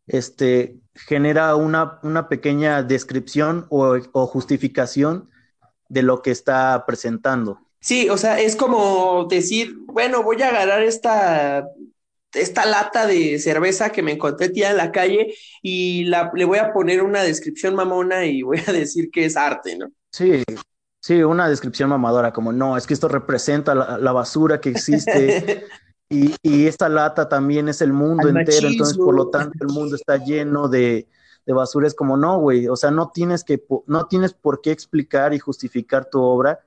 este, 0.08 0.80
genera 0.96 1.56
una, 1.56 2.00
una 2.04 2.30
pequeña 2.30 2.84
descripción 2.84 3.68
o, 3.70 3.98
o 4.14 4.28
justificación 4.28 5.30
de 5.90 6.04
lo 6.04 6.22
que 6.22 6.32
está 6.32 6.86
presentando. 6.88 7.60
Sí, 7.80 8.10
o 8.10 8.18
sea, 8.18 8.40
es 8.40 8.56
como 8.56 9.26
decir, 9.26 9.76
bueno, 9.88 10.24
voy 10.24 10.42
a 10.42 10.50
agarrar 10.50 10.84
esta, 10.84 11.68
esta 12.34 12.66
lata 12.66 13.08
de 13.08 13.40
cerveza 13.40 13.90
que 13.90 14.02
me 14.02 14.14
encontré 14.14 14.50
tía 14.50 14.72
en 14.72 14.78
la 14.78 14.92
calle 14.92 15.34
y 15.62 16.06
la, 16.06 16.32
le 16.34 16.46
voy 16.46 16.60
a 16.60 16.74
poner 16.74 17.04
una 17.04 17.24
descripción 17.24 17.76
mamona 17.76 18.26
y 18.26 18.42
voy 18.42 18.62
a 18.66 18.72
decir 18.72 19.10
que 19.12 19.26
es 19.26 19.38
arte, 19.38 19.78
¿no? 19.78 19.92
Sí, 20.12 20.44
sí, 21.00 21.24
una 21.24 21.50
descripción 21.50 21.90
mamadora, 21.90 22.32
como 22.34 22.52
no, 22.52 22.78
es 22.78 22.88
que 22.88 22.94
esto 22.94 23.08
representa 23.08 23.76
la, 23.76 23.98
la 23.98 24.12
basura 24.12 24.62
que 24.62 24.70
existe 24.70 25.66
y, 26.10 26.36
y, 26.42 26.68
esta 26.68 26.90
lata 26.90 27.30
también 27.30 27.70
es 27.70 27.82
el 27.82 27.94
mundo 27.94 28.24
Al 28.28 28.38
entero, 28.38 28.44
machismo. 28.46 28.70
entonces 28.70 28.98
por 28.98 29.16
lo 29.16 29.30
tanto 29.30 29.58
el 29.62 29.74
mundo 29.74 29.96
está 29.96 30.18
lleno 30.24 30.68
de, 30.68 31.08
de 31.46 31.54
basura. 31.54 31.88
Es 31.88 31.96
como 31.96 32.18
no, 32.18 32.40
güey, 32.40 32.68
o 32.68 32.76
sea, 32.76 32.92
no 32.92 33.12
tienes 33.14 33.44
que, 33.44 33.64
no 33.88 34.06
tienes 34.08 34.34
por 34.34 34.62
qué 34.62 34.72
explicar 34.72 35.34
y 35.34 35.40
justificar 35.40 36.06
tu 36.06 36.22
obra 36.22 36.60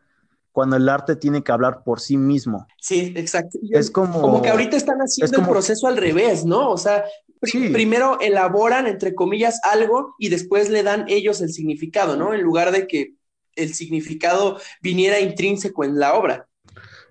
cuando 0.55 0.77
el 0.77 0.89
arte 0.89 1.17
tiene 1.17 1.43
que 1.43 1.51
hablar 1.51 1.83
por 1.83 1.99
sí 1.99 2.17
mismo. 2.17 2.69
Sí, 2.81 3.13
exacto. 3.17 3.59
Es 3.73 3.91
como, 3.91 4.21
como 4.21 4.41
que 4.41 4.51
ahorita 4.51 4.77
están 4.77 4.99
haciendo 5.01 5.35
como, 5.35 5.49
el 5.49 5.53
proceso 5.53 5.89
al 5.89 5.97
revés, 5.97 6.45
¿no? 6.45 6.71
O 6.71 6.79
sea, 6.79 7.05
pr 7.41 7.51
sí. 7.51 7.69
primero 7.71 8.21
elaboran, 8.21 8.87
entre 8.87 9.17
comillas, 9.17 9.59
algo 9.65 10.15
y 10.17 10.29
después 10.29 10.71
le 10.71 10.85
dan 10.85 11.07
ellos 11.09 11.41
el 11.41 11.53
significado, 11.53 12.17
¿no? 12.17 12.35
En 12.35 12.43
lugar 12.43 12.71
de 12.71 12.87
que 12.87 13.15
el 13.57 13.75
significado 13.75 14.61
viniera 14.81 15.19
intrínseco 15.19 15.83
en 15.83 15.99
la 15.99 16.15
obra. 16.15 16.47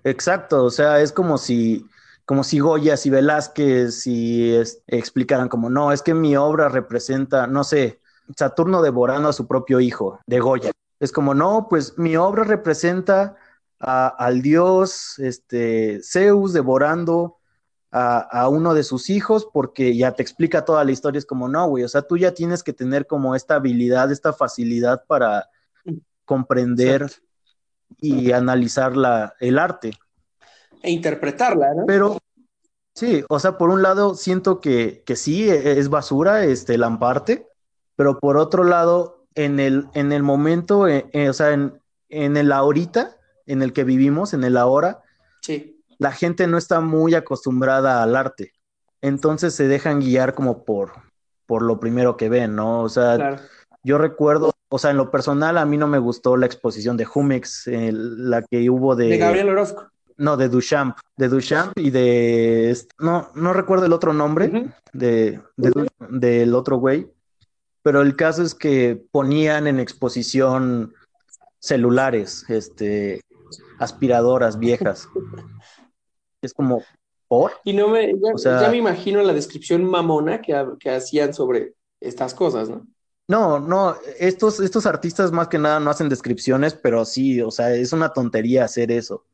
Exacto, 0.04 0.64
o 0.64 0.70
sea, 0.70 1.02
es 1.02 1.12
como 1.12 1.36
si, 1.36 1.84
como 2.24 2.44
si 2.44 2.60
Goyas 2.60 3.04
y 3.04 3.10
Velázquez 3.10 4.06
es, 4.06 4.82
explicaran 4.86 5.50
como, 5.50 5.68
no, 5.68 5.92
es 5.92 6.00
que 6.00 6.14
mi 6.14 6.34
obra 6.34 6.70
representa, 6.70 7.46
no 7.46 7.62
sé, 7.62 8.00
Saturno 8.38 8.80
devorando 8.80 9.28
a 9.28 9.34
su 9.34 9.46
propio 9.46 9.80
hijo, 9.80 10.18
de 10.26 10.40
Goya. 10.40 10.70
Es 11.00 11.12
como, 11.12 11.34
no, 11.34 11.66
pues 11.68 11.98
mi 11.98 12.16
obra 12.16 12.44
representa 12.44 13.36
a, 13.78 14.08
al 14.08 14.42
dios 14.42 15.18
este, 15.18 16.00
Zeus 16.02 16.52
devorando 16.52 17.38
a, 17.90 18.18
a, 18.18 18.48
uno 18.48 18.74
de 18.74 18.82
sus 18.82 19.10
hijos 19.10 19.48
porque 19.52 19.96
ya 19.96 20.12
te 20.12 20.22
explica 20.22 20.64
toda 20.64 20.84
la 20.84 20.92
historia. 20.92 21.18
Es 21.18 21.26
como, 21.26 21.48
no, 21.48 21.68
güey, 21.68 21.84
o 21.84 21.88
sea, 21.88 22.02
tú 22.02 22.16
ya 22.16 22.32
tienes 22.32 22.62
que 22.62 22.72
tener 22.72 23.06
como 23.06 23.34
esta 23.34 23.56
habilidad, 23.56 24.10
esta 24.10 24.32
facilidad 24.32 25.04
para 25.06 25.48
comprender 26.24 27.02
Exacto. 27.02 27.26
y 28.00 28.32
analizar 28.32 28.96
la, 28.96 29.34
el 29.40 29.58
arte. 29.58 29.92
E 30.82 30.90
interpretarla, 30.90 31.74
¿no? 31.74 31.86
Pero 31.86 32.18
sí, 32.94 33.24
o 33.28 33.38
sea, 33.38 33.58
por 33.58 33.70
un 33.70 33.82
lado 33.82 34.14
siento 34.14 34.60
que, 34.60 35.02
que 35.06 35.16
sí, 35.16 35.48
es 35.48 35.88
basura 35.88 36.44
este, 36.44 36.78
la 36.78 36.98
parte, 36.98 37.48
pero 37.96 38.18
por 38.18 38.36
otro 38.36 38.64
lado, 38.64 39.23
en 39.34 39.60
el, 39.60 39.86
en 39.94 40.12
el 40.12 40.22
momento, 40.22 40.88
eh, 40.88 41.06
eh, 41.12 41.28
o 41.28 41.32
sea, 41.32 41.52
en, 41.52 41.74
en, 42.08 42.36
el 42.36 42.52
ahorita, 42.52 43.16
en 43.46 43.62
el 43.62 43.72
que 43.72 43.84
vivimos, 43.84 44.34
en 44.34 44.44
el 44.44 44.56
ahora, 44.56 45.02
sí. 45.42 45.82
la 45.98 46.12
gente 46.12 46.46
no 46.46 46.58
está 46.58 46.80
muy 46.80 47.14
acostumbrada 47.14 48.02
al 48.02 48.16
arte. 48.16 48.52
Entonces 49.02 49.54
se 49.54 49.68
dejan 49.68 50.00
guiar 50.00 50.34
como 50.34 50.64
por, 50.64 50.92
por 51.46 51.62
lo 51.62 51.78
primero 51.78 52.16
que 52.16 52.28
ven, 52.28 52.54
¿no? 52.54 52.80
O 52.82 52.88
sea, 52.88 53.16
claro. 53.16 53.36
yo 53.82 53.98
recuerdo, 53.98 54.52
o 54.70 54.78
sea, 54.78 54.90
en 54.92 54.96
lo 54.96 55.10
personal 55.10 55.58
a 55.58 55.66
mí 55.66 55.76
no 55.76 55.88
me 55.88 55.98
gustó 55.98 56.36
la 56.36 56.46
exposición 56.46 56.96
de 56.96 57.04
Jumex, 57.04 57.66
eh, 57.66 57.90
la 57.92 58.42
que 58.42 58.70
hubo 58.70 58.96
de... 58.96 59.08
De 59.08 59.18
Gabriel 59.18 59.50
Orozco. 59.50 59.88
No, 60.16 60.36
de 60.36 60.48
Duchamp, 60.48 60.96
de 61.16 61.28
Duchamp 61.28 61.76
y 61.76 61.90
de... 61.90 62.78
No, 62.98 63.30
no 63.34 63.52
recuerdo 63.52 63.84
el 63.86 63.92
otro 63.92 64.12
nombre 64.12 64.46
uh 64.46 64.52
-huh. 64.52 64.74
de, 64.92 65.40
de, 65.56 65.88
del 66.08 66.54
otro 66.54 66.76
güey, 66.76 67.10
pero 67.84 68.00
el 68.00 68.16
caso 68.16 68.42
es 68.42 68.54
que 68.54 68.98
ponían 69.12 69.66
en 69.66 69.78
exposición 69.78 70.94
celulares, 71.58 72.46
este, 72.48 73.20
aspiradoras 73.78 74.58
viejas. 74.58 75.06
es 76.40 76.54
como, 76.54 76.82
¿por? 77.28 77.52
Y 77.62 77.74
no 77.74 77.88
me, 77.88 78.06
ya, 78.06 78.32
o 78.34 78.38
sea, 78.38 78.62
ya 78.62 78.70
me 78.70 78.78
imagino 78.78 79.22
la 79.22 79.34
descripción 79.34 79.84
mamona 79.84 80.40
que, 80.40 80.66
que, 80.80 80.90
hacían 80.90 81.34
sobre 81.34 81.74
estas 82.00 82.32
cosas, 82.32 82.70
¿no? 82.70 82.86
No, 83.28 83.60
no, 83.60 83.96
estos, 84.18 84.60
estos 84.60 84.86
artistas 84.86 85.30
más 85.30 85.48
que 85.48 85.58
nada 85.58 85.78
no 85.78 85.90
hacen 85.90 86.08
descripciones, 86.08 86.72
pero 86.72 87.04
sí, 87.04 87.42
o 87.42 87.50
sea, 87.50 87.74
es 87.74 87.92
una 87.92 88.14
tontería 88.14 88.64
hacer 88.64 88.90
eso. 88.90 89.26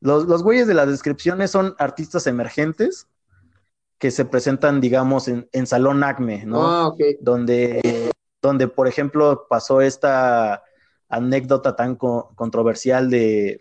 Los, 0.00 0.26
los 0.26 0.42
güeyes 0.42 0.66
de 0.66 0.74
las 0.74 0.88
descripciones 0.88 1.50
son 1.50 1.74
artistas 1.78 2.26
emergentes 2.26 3.08
que 3.98 4.10
se 4.10 4.24
presentan, 4.24 4.80
digamos, 4.80 5.28
en, 5.28 5.48
en 5.52 5.66
Salón 5.66 6.02
Acme, 6.04 6.44
¿no? 6.44 6.66
Ah, 6.66 6.88
okay. 6.88 7.16
Donde, 7.20 8.10
donde, 8.42 8.68
por 8.68 8.88
ejemplo, 8.88 9.46
pasó 9.48 9.80
esta 9.80 10.62
anécdota 11.08 11.76
tan 11.76 11.96
co 11.96 12.32
controversial 12.34 13.10
de, 13.10 13.60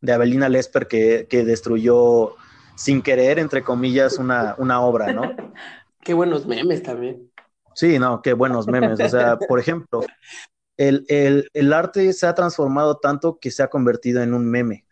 de 0.00 0.12
Abelina 0.12 0.48
Lesper 0.48 0.86
que, 0.86 1.26
que, 1.28 1.44
destruyó 1.44 2.34
sin 2.76 3.02
querer, 3.02 3.38
entre 3.38 3.62
comillas, 3.64 4.18
una, 4.18 4.54
una 4.58 4.80
obra, 4.80 5.12
¿no? 5.12 5.22
qué 6.02 6.14
buenos 6.14 6.46
memes 6.46 6.82
también. 6.82 7.30
Sí, 7.74 7.98
no, 7.98 8.22
qué 8.22 8.32
buenos 8.32 8.66
memes. 8.66 9.00
O 9.00 9.08
sea, 9.08 9.38
por 9.38 9.60
ejemplo, 9.60 10.00
el, 10.78 11.04
el, 11.08 11.50
el 11.52 11.72
arte 11.72 12.12
se 12.12 12.26
ha 12.26 12.34
transformado 12.34 12.98
tanto 12.98 13.38
que 13.38 13.50
se 13.50 13.62
ha 13.62 13.68
convertido 13.68 14.22
en 14.22 14.32
un 14.32 14.48
meme. 14.48 14.86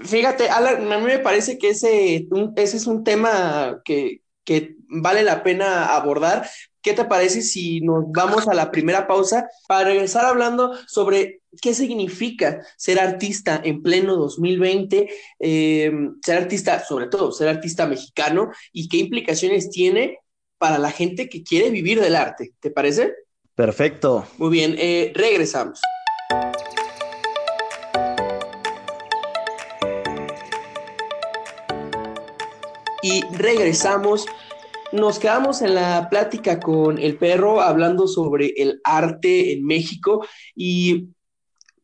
Fíjate, 0.00 0.48
Alan, 0.48 0.90
a 0.90 0.98
mí 0.98 1.04
me 1.04 1.18
parece 1.18 1.58
que 1.58 1.70
ese, 1.70 2.28
ese 2.56 2.76
es 2.76 2.86
un 2.86 3.04
tema 3.04 3.82
que, 3.84 4.22
que, 4.44 4.76
vale 4.88 5.22
la 5.22 5.42
pena 5.42 5.94
abordar. 5.94 6.48
¿Qué 6.80 6.94
te 6.94 7.04
parece 7.04 7.42
si 7.42 7.80
nos 7.80 8.04
vamos 8.10 8.48
a 8.48 8.54
la 8.54 8.70
primera 8.70 9.06
pausa 9.06 9.48
para 9.68 9.88
regresar 9.88 10.24
hablando 10.24 10.72
sobre 10.88 11.40
qué 11.60 11.74
significa 11.74 12.60
ser 12.76 12.98
artista 12.98 13.60
en 13.62 13.82
pleno 13.82 14.16
2020, 14.16 15.08
eh, 15.38 15.92
ser 16.24 16.38
artista, 16.38 16.84
sobre 16.84 17.06
todo 17.06 17.30
ser 17.30 17.48
artista 17.48 17.86
mexicano 17.86 18.50
y 18.72 18.88
qué 18.88 18.96
implicaciones 18.96 19.70
tiene 19.70 20.18
para 20.58 20.78
la 20.78 20.90
gente 20.90 21.28
que 21.28 21.44
quiere 21.44 21.70
vivir 21.70 22.00
del 22.00 22.16
arte? 22.16 22.52
¿Te 22.58 22.70
parece? 22.70 23.14
Perfecto. 23.62 24.26
Muy 24.38 24.50
bien, 24.50 24.74
eh, 24.76 25.12
regresamos. 25.14 25.80
y 33.04 33.20
regresamos. 33.36 34.26
Nos 34.90 35.20
quedamos 35.20 35.62
en 35.62 35.76
la 35.76 36.08
plática 36.10 36.58
con 36.58 36.98
el 36.98 37.16
perro 37.18 37.60
hablando 37.60 38.08
sobre 38.08 38.52
el 38.56 38.80
arte 38.82 39.52
en 39.52 39.64
México 39.64 40.26
y 40.56 41.10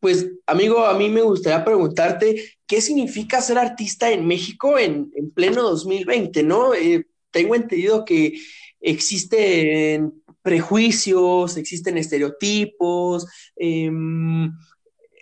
pues 0.00 0.32
amigo, 0.46 0.84
a 0.84 0.98
mí 0.98 1.08
me 1.08 1.22
gustaría 1.22 1.64
preguntarte 1.64 2.54
qué 2.66 2.80
significa 2.80 3.40
ser 3.40 3.58
artista 3.58 4.10
en 4.10 4.26
México 4.26 4.78
en, 4.80 5.12
en 5.14 5.30
pleno 5.30 5.62
2020, 5.62 6.42
¿no? 6.42 6.74
Eh, 6.74 7.06
tengo 7.30 7.54
entendido 7.54 8.04
que 8.04 8.34
existen 8.80 10.22
prejuicios, 10.48 11.58
existen 11.58 11.98
estereotipos, 11.98 13.26
eh, 13.54 13.90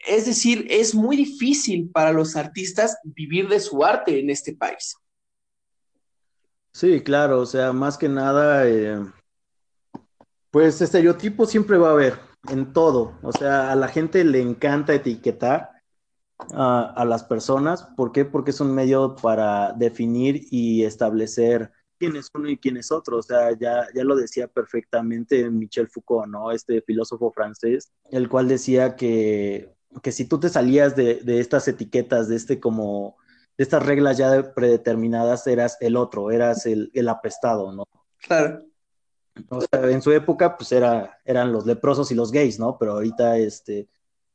es 0.06 0.24
decir, 0.24 0.68
es 0.70 0.94
muy 0.94 1.16
difícil 1.16 1.90
para 1.90 2.12
los 2.12 2.36
artistas 2.36 2.96
vivir 3.02 3.48
de 3.48 3.58
su 3.58 3.84
arte 3.84 4.20
en 4.20 4.30
este 4.30 4.54
país. 4.54 4.96
Sí, 6.72 7.00
claro, 7.00 7.40
o 7.40 7.46
sea, 7.46 7.72
más 7.72 7.98
que 7.98 8.08
nada, 8.08 8.68
eh, 8.68 9.04
pues 10.52 10.80
estereotipos 10.80 11.50
siempre 11.50 11.76
va 11.76 11.88
a 11.88 11.94
haber 11.94 12.20
en 12.48 12.72
todo, 12.72 13.18
o 13.20 13.32
sea, 13.32 13.72
a 13.72 13.74
la 13.74 13.88
gente 13.88 14.22
le 14.22 14.40
encanta 14.40 14.94
etiquetar 14.94 15.72
a 16.54 17.04
las 17.04 17.24
personas, 17.24 17.82
¿por 17.96 18.12
qué? 18.12 18.24
Porque 18.24 18.52
es 18.52 18.60
un 18.60 18.72
medio 18.72 19.16
para 19.16 19.72
definir 19.72 20.46
y 20.52 20.84
establecer 20.84 21.72
quién 21.98 22.16
es 22.16 22.30
uno 22.34 22.48
y 22.48 22.56
quién 22.56 22.76
es 22.76 22.92
otro, 22.92 23.18
o 23.18 23.22
sea, 23.22 23.56
ya, 23.58 23.86
ya 23.94 24.04
lo 24.04 24.16
decía 24.16 24.48
perfectamente 24.48 25.48
Michel 25.50 25.88
Foucault, 25.88 26.28
¿no? 26.28 26.50
Este 26.50 26.82
filósofo 26.82 27.30
francés, 27.32 27.92
el 28.10 28.28
cual 28.28 28.48
decía 28.48 28.96
que, 28.96 29.74
que 30.02 30.12
si 30.12 30.26
tú 30.26 30.38
te 30.40 30.48
salías 30.48 30.96
de, 30.96 31.16
de 31.16 31.40
estas 31.40 31.68
etiquetas, 31.68 32.28
de 32.28 32.36
este 32.36 32.60
como 32.60 33.16
de 33.56 33.64
estas 33.64 33.84
reglas 33.84 34.18
ya 34.18 34.54
predeterminadas, 34.54 35.46
eras 35.46 35.78
el 35.80 35.96
otro, 35.96 36.30
eras 36.30 36.66
el, 36.66 36.90
el 36.94 37.08
apestado, 37.08 37.72
¿no? 37.72 37.84
Claro. 38.18 38.64
O 39.48 39.60
sea, 39.60 39.90
en 39.90 40.02
su 40.02 40.12
época, 40.12 40.56
pues 40.56 40.72
era, 40.72 41.18
eran 41.24 41.52
los 41.52 41.66
leprosos 41.66 42.10
y 42.10 42.14
los 42.14 42.32
gays, 42.32 42.58
¿no? 42.58 42.78
Pero 42.78 42.92
ahorita, 42.92 43.38
este, 43.38 43.88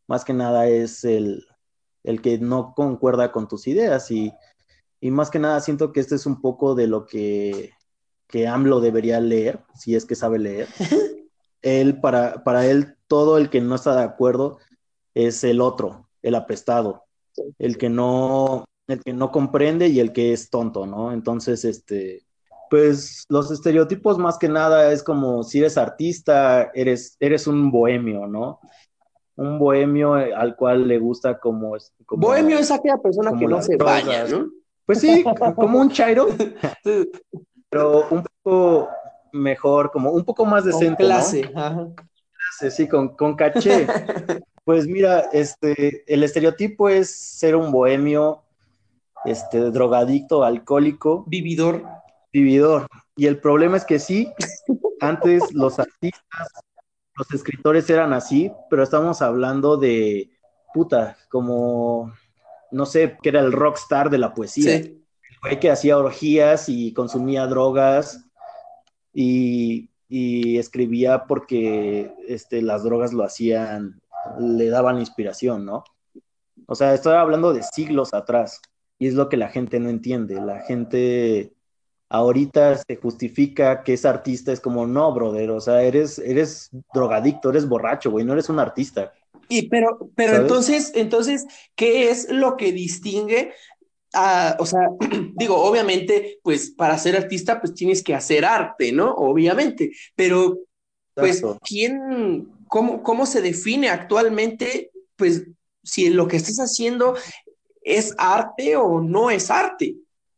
más 0.08 0.26
que 0.26 0.34
nada 0.34 0.68
es 0.68 1.04
el, 1.04 1.46
el 2.04 2.22
que 2.22 2.38
no 2.40 2.74
concuerda 2.76 3.32
con 3.32 3.48
tus 3.48 3.68
ideas 3.68 4.10
y, 4.12 4.34
y, 5.02 5.12
más 5.12 5.30
que 5.30 5.40
nada 5.40 5.60
siento 5.60 5.92
que 5.92 6.00
este 6.00 6.16
es 6.16 6.26
un 6.26 6.40
poco 6.40 6.76
de 6.76 6.88
lo 6.88 7.06
que, 7.06 7.72
que 8.28 8.48
AMLO 8.48 8.80
debería 8.80 9.20
leer, 9.20 9.60
si 9.76 9.96
es 9.96 10.06
que 10.06 10.16
sabe 10.16 10.40
leer. 10.40 10.68
él, 11.62 12.00
para, 12.00 12.44
para 12.44 12.66
él, 12.66 12.96
todo 13.08 13.38
el 13.38 13.50
que 13.50 13.62
no 13.62 13.76
está 13.76 13.96
de 13.96 14.04
acuerdo 14.04 14.60
es 15.14 15.44
el 15.44 15.62
otro, 15.62 16.08
el 16.22 16.36
apestado, 16.36 17.04
el 17.60 17.78
que 17.78 17.90
no, 17.90 18.66
el 18.88 19.02
que 19.02 19.14
no 19.14 19.32
comprende 19.32 19.88
y 19.88 20.00
el 20.00 20.14
que 20.14 20.34
es 20.34 20.50
tonto, 20.50 20.86
¿no? 20.86 21.12
Entonces, 21.12 21.66
este, 21.66 22.24
pues 22.70 23.26
los 23.28 23.52
estereotipos 23.52 24.18
más 24.18 24.38
que 24.38 24.48
nada 24.48 24.92
es 24.94 25.04
como 25.04 25.44
si 25.44 25.60
eres 25.60 25.78
artista, 25.78 26.72
eres, 26.74 27.18
eres 27.20 27.48
un 27.48 27.70
bohemio, 27.70 28.28
¿no? 28.28 28.60
Un 29.36 29.60
bohemio 29.60 30.14
al 30.14 30.56
cual 30.56 30.88
le 30.88 31.00
gusta 31.00 31.40
como... 31.40 31.76
como 32.06 32.28
bohemio 32.28 32.60
es 32.60 32.72
aquella 32.72 32.98
persona 32.98 33.38
que 33.38 33.48
no 33.48 33.62
se 33.62 33.76
baña, 33.76 34.26
¿no? 34.26 34.50
Pues 34.92 35.00
sí, 35.00 35.24
como 35.56 35.80
un 35.80 35.90
chairo, 35.90 36.28
pero 37.70 38.10
un 38.10 38.26
poco 38.44 38.90
mejor, 39.32 39.90
como 39.90 40.12
un 40.12 40.26
poco 40.26 40.46
más 40.46 40.66
decente. 40.66 40.98
Con 40.98 41.06
clase, 41.06 41.50
Clase, 41.50 42.72
sí, 42.72 42.90
con, 42.90 43.16
con 43.16 43.38
caché. 43.38 43.88
pues 44.66 44.88
mira, 44.88 45.30
este, 45.32 46.04
el 46.14 46.24
estereotipo 46.24 46.90
es 46.90 47.10
ser 47.10 47.56
un 47.56 47.72
bohemio, 47.72 48.44
este, 49.24 49.72
drogadicto, 49.72 50.44
alcohólico. 50.44 51.24
Vividor. 51.26 51.86
Vividor. 52.34 52.86
Y 53.16 53.28
el 53.28 53.40
problema 53.40 53.78
es 53.78 53.86
que 53.86 53.98
sí, 53.98 54.30
antes 55.00 55.54
los 55.54 55.80
artistas, 55.80 56.50
los 57.16 57.32
escritores 57.34 57.90
eran 57.90 58.12
así, 58.12 58.52
pero 58.70 58.84
estamos 58.84 59.22
hablando 59.22 59.78
de 59.78 60.32
puta, 60.74 61.16
como 61.30 62.12
no 62.72 62.86
sé, 62.86 63.18
que 63.22 63.30
era 63.30 63.42
el 63.42 63.52
rockstar 63.52 64.10
de 64.10 64.18
la 64.18 64.34
poesía. 64.34 64.82
Sí. 64.82 65.04
El 65.30 65.38
güey 65.42 65.60
que 65.60 65.72
hacía 65.72 65.98
orgías 65.98 66.70
y 66.70 66.94
consumía 66.94 67.48
drogas 67.48 68.26
y, 69.14 69.90
escribía 70.10 71.24
porque 71.26 72.14
este, 72.28 72.62
las 72.62 72.84
drogas 72.84 73.14
lo 73.14 73.24
hacían, 73.24 74.02
le 74.40 74.68
daban 74.68 75.00
inspiración, 75.00 75.66
¿no? 75.66 75.86
O 76.66 76.76
sea, 76.76 76.94
estoy 76.94 77.14
hablando 77.14 77.54
de 77.54 77.64
siglos 77.64 78.14
atrás 78.14 78.62
y 79.00 79.08
es 79.08 79.14
lo 79.14 79.30
que 79.30 79.38
la 79.38 79.48
gente 79.48 79.80
no 79.80 79.90
entiende. 79.90 80.36
La 80.42 80.62
gente 80.64 81.54
ahorita 82.10 82.76
se 82.76 82.98
justifica 82.98 83.84
que 83.84 83.94
es 83.94 84.06
artista, 84.06 84.52
es 84.52 84.60
como, 84.60 84.86
no, 84.86 85.14
brother, 85.14 85.50
o 85.52 85.62
sea, 85.62 85.82
eres, 85.82 86.20
eres 86.20 86.70
drogadicto, 86.94 87.50
eres 87.50 87.68
borracho, 87.68 88.12
güey, 88.12 88.26
no 88.26 88.34
eres 88.34 88.50
un 88.50 88.60
artista. 88.60 89.14
Y 89.52 89.68
pero, 89.68 90.10
pero 90.16 90.38
entonces, 90.38 90.94
entonces, 90.96 91.46
¿qué 91.76 92.10
es 92.10 92.30
lo 92.30 92.56
que 92.56 92.72
distingue 92.72 93.54
a, 94.14 94.56
o 94.60 94.66
sea, 94.66 94.88
digo, 95.36 95.58
obviamente, 95.58 96.40
pues 96.42 96.70
para 96.70 96.98
ser 96.98 97.18
artista, 97.18 97.60
pues 97.60 97.74
tienes 97.74 98.02
que 98.02 98.16
hacer 98.16 98.46
arte, 98.46 98.94
¿no? 98.94 99.14
Obviamente, 99.14 99.92
pero, 100.16 100.60
pues, 101.14 101.44
¿quién, 101.68 102.48
cómo, 102.70 103.04
cómo 103.04 103.26
se 103.26 103.42
define 103.42 103.90
actualmente, 103.90 104.92
pues, 105.18 105.44
si 105.84 106.10
lo 106.10 106.30
que 106.30 106.38
estás 106.38 106.60
haciendo 106.60 107.16
es 107.82 108.16
arte 108.18 108.78
o 108.78 109.02
no 109.02 109.32
es 109.32 109.52
arte? 109.52 109.98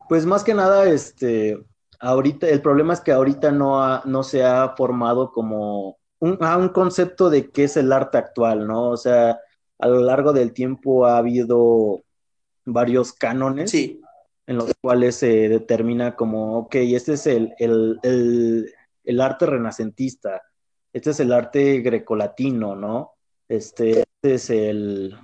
Pues 0.10 0.26
más 0.26 0.44
que 0.44 0.56
nada, 0.56 0.90
este, 0.90 1.64
ahorita, 2.00 2.50
el 2.50 2.64
problema 2.64 2.94
es 2.94 3.02
que 3.02 3.12
ahorita 3.12 3.52
no, 3.52 4.04
no 4.06 4.24
se 4.24 4.44
ha 4.44 4.74
formado 4.76 5.32
como 5.32 6.00
un, 6.24 6.38
un 6.42 6.70
concepto 6.70 7.30
de 7.30 7.52
qué 7.52 7.66
es 7.66 7.76
el 7.76 7.92
arte 7.92 8.18
actual, 8.18 8.66
¿no? 8.66 8.90
O 8.90 8.98
sea, 8.98 9.40
a 9.78 9.88
lo 9.88 10.00
largo 10.00 10.32
del 10.32 10.54
tiempo 10.54 11.06
ha 11.06 11.18
habido 11.18 12.04
varios 12.66 13.12
cánones 13.12 13.74
en 13.74 14.58
los 14.58 14.72
cuales 14.80 15.16
se 15.16 15.50
determina 15.50 16.16
como, 16.16 16.60
ok, 16.60 16.76
este 16.76 17.14
es 17.14 17.28
el, 17.28 17.54
el, 17.60 19.22
arte 19.22 19.46
renacentista, 19.46 20.42
este 20.94 21.10
es 21.10 21.20
el 21.20 21.34
arte 21.34 21.82
grecolatino, 21.82 22.76
¿no? 22.76 23.16
Este, 23.50 24.00
este, 24.02 24.34
es 24.34 24.50
el, 24.50 25.18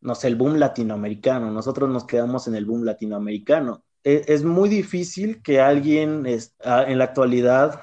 no 0.00 0.14
sé, 0.14 0.28
el 0.28 0.36
boom 0.36 0.58
latinoamericano, 0.58 1.50
nosotros 1.50 1.90
nos 1.90 2.04
quedamos 2.04 2.46
en 2.46 2.54
el 2.54 2.66
boom 2.66 2.84
latinoamericano. 2.84 3.82
E, 4.04 4.24
es, 4.28 4.44
muy 4.44 4.68
difícil 4.68 5.42
que 5.42 5.60
alguien 5.60 6.24
en 6.26 6.98
la 6.98 7.04
actualidad 7.04 7.80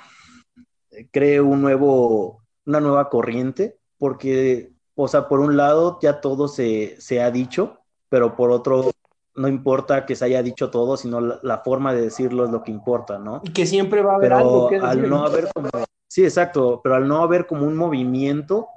cree 1.12 1.42
un 1.42 1.62
nuevo, 1.62 2.43
una 2.66 2.80
nueva 2.80 3.10
corriente, 3.10 3.78
porque, 3.98 4.72
o 4.96 5.08
sea, 5.08 5.28
por 5.28 5.40
un 5.40 5.58
lado 5.58 6.00
ya 6.02 6.22
todo 6.22 6.48
se, 6.48 6.98
ha 7.22 7.32
dicho, 7.32 7.80
pero 8.10 8.36
por 8.36 8.52
otro, 8.52 8.92
no 9.36 9.48
importa 9.48 10.06
que 10.06 10.16
se 10.16 10.26
haya 10.26 10.44
dicho 10.44 10.70
todo, 10.70 10.98
sino 10.98 11.20
la, 11.20 11.58
forma 11.60 11.94
de 11.94 12.02
decirlo 12.02 12.46
es 12.46 12.52
lo 12.52 12.64
que 12.64 12.72
importa, 12.72 13.18
¿no? 13.18 13.42
Y 13.44 13.52
que 13.52 13.66
siempre 13.66 14.02
va 14.02 14.14
a 14.14 14.16
haber 14.16 14.30
pero 14.30 14.38
algo 14.38 14.70
que 14.70 14.78
al 14.78 15.10
no 15.10 15.26
haber 15.26 15.50
como, 15.54 15.70
sí, 16.08 16.24
exacto, 16.24 16.82
pero 16.84 16.96
al 16.96 17.08
no 17.08 17.22
haber 17.22 17.46
como 17.46 17.66
un 17.66 17.76
movimiento, 17.76 18.68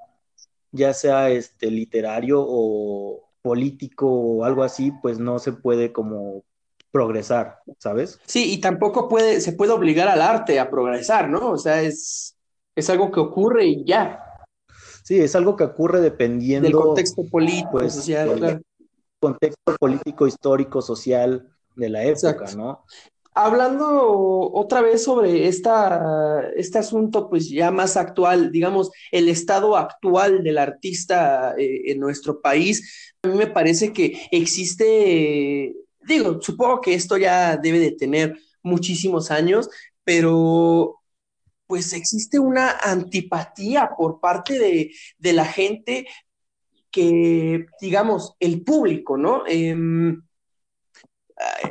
ya 0.72 0.92
sea 0.92 1.31
este 1.31 1.70
literario 1.70 2.44
o 2.46 3.27
político 3.42 4.09
o 4.09 4.44
algo 4.44 4.62
así, 4.62 4.92
pues 5.03 5.18
no 5.18 5.38
se 5.38 5.53
puede 5.53 5.92
como 5.92 6.42
progresar, 6.90 7.61
¿sabes? 7.79 8.18
Sí, 8.27 8.53
y 8.53 8.61
tampoco 8.61 9.09
puede, 9.09 9.40
se 9.40 9.53
puede 9.53 9.72
obligar 9.72 10.09
al 10.09 10.22
arte 10.22 10.59
a 10.59 10.70
progresar, 10.70 11.29
¿no? 11.29 11.51
O 11.51 11.59
sea, 11.59 11.83
es, 11.83 12.36
es 12.77 12.91
algo 12.91 13.11
que 13.11 13.21
ocurre 13.21 13.67
y 13.67 13.85
ya. 13.85 14.23
Sí, 15.03 15.19
es 15.19 15.35
algo 15.35 15.57
que 15.57 15.65
ocurre 15.65 16.01
dependiendo 16.01 16.69
del 16.69 16.77
contexto 16.77 17.25
político, 17.25 17.71
pues, 17.73 17.95
social, 17.95 18.62
contexto 19.19 19.77
político, 19.79 20.27
histórico, 20.27 20.83
social 20.83 21.49
de 21.75 21.89
la 21.89 22.05
época, 22.05 22.45
¿no? 22.57 22.85
Hablando 23.33 24.51
otra 24.53 24.81
vez 24.81 25.05
sobre 25.05 25.47
esta, 25.47 26.49
este 26.57 26.79
asunto, 26.79 27.29
pues 27.29 27.51
ya 27.51 27.71
más 27.71 27.97
actual, 27.97 28.51
digamos, 28.51 28.91
el 29.12 29.29
estado 29.29 29.77
actual 29.77 30.43
del 30.43 30.59
artista 30.59 31.55
eh, 31.57 31.93
en 31.93 32.01
nuestro 32.01 32.41
país, 32.41 33.12
a 33.23 33.29
mí 33.29 33.37
me 33.37 33.47
parece 33.47 33.93
que 33.93 34.27
existe, 34.31 35.75
digo, 36.01 36.41
supongo 36.41 36.81
que 36.81 36.95
esto 36.95 37.19
ya 37.19 37.57
debe 37.59 37.79
de 37.79 37.93
tener 37.93 38.39
muchísimos 38.62 39.31
años, 39.31 39.69
pero 40.03 41.01
pues 41.66 41.92
existe 41.92 42.38
una 42.38 42.70
antipatía 42.70 43.90
por 43.96 44.20
parte 44.20 44.59
de, 45.18 45.33
la 45.33 45.44
gente 45.44 46.07
que, 46.90 47.66
digamos, 47.81 48.35
el 48.40 48.62
público, 48.62 49.16
¿no? 49.16 49.42
Em, 49.46 50.22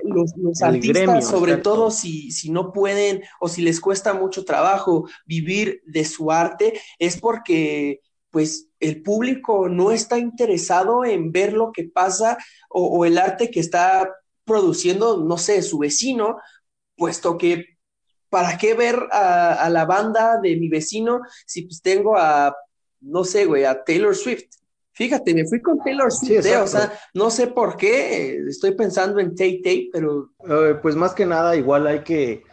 los, 0.03 0.61
artistas, 0.61 1.27
sobre 1.27 1.57
todo 1.57 1.89
si, 1.89 2.31
si 2.31 2.51
no 2.51 2.71
pueden 2.71 3.23
o 3.39 3.47
si 3.49 3.63
les 3.63 3.79
cuesta 3.79 4.13
mucho 4.13 4.45
trabajo 4.45 5.07
vivir 5.25 5.81
de 5.85 6.05
su 6.05 6.31
arte, 6.31 6.79
es 6.99 7.19
porque 7.19 8.01
pues 8.29 8.67
el 8.79 9.01
público 9.01 9.69
no 9.69 9.91
está 9.91 10.19
interesado 10.19 11.05
en 11.05 11.31
ver 11.31 11.53
lo 11.53 11.71
que 11.71 11.85
pasa 11.85 12.37
o, 12.69 12.85
o 12.85 13.05
el 13.05 13.17
arte 13.17 13.49
que 13.49 13.61
está 13.61 14.11
produciendo, 14.43 15.23
no 15.23 15.37
sé, 15.37 15.61
su 15.61 15.79
vecino, 15.79 16.37
puesto 16.95 17.37
que 17.37 17.74
¿para 18.29 18.57
qué 18.57 18.73
ver 18.73 19.07
a, 19.11 19.69
la 19.69 19.85
banda 19.85 20.39
de 20.41 20.55
mi 20.57 20.69
vecino 20.69 21.21
si 21.45 21.63
pues 21.63 21.81
tengo 21.81 22.17
a, 22.17 22.55
no 23.01 23.23
sé, 23.23 23.45
güey, 23.45 23.65
a 23.65 23.83
Taylor 23.83 24.15
Swift? 24.15 24.45
Fíjate, 24.91 25.33
me 25.33 25.45
fui 25.45 25.61
con 25.61 25.79
Taylor 25.79 26.11
Swift, 26.11 26.45
eh, 26.45 26.57
o 26.57 26.67
sea, 26.67 26.93
no 27.13 27.29
sé 27.29 27.47
por 27.47 27.75
qué, 27.75 28.37
estoy 28.47 28.75
pensando 28.75 29.19
en 29.19 29.35
Tay 29.35 29.61
Tay, 29.61 29.89
pero... 29.91 30.31
Eh, 30.47 30.75
pues 30.81 30.95
más 30.95 31.13
que 31.13 31.25
nada, 31.25 31.55
igual 31.55 31.85
hay 31.85 31.99
que, 31.99 32.43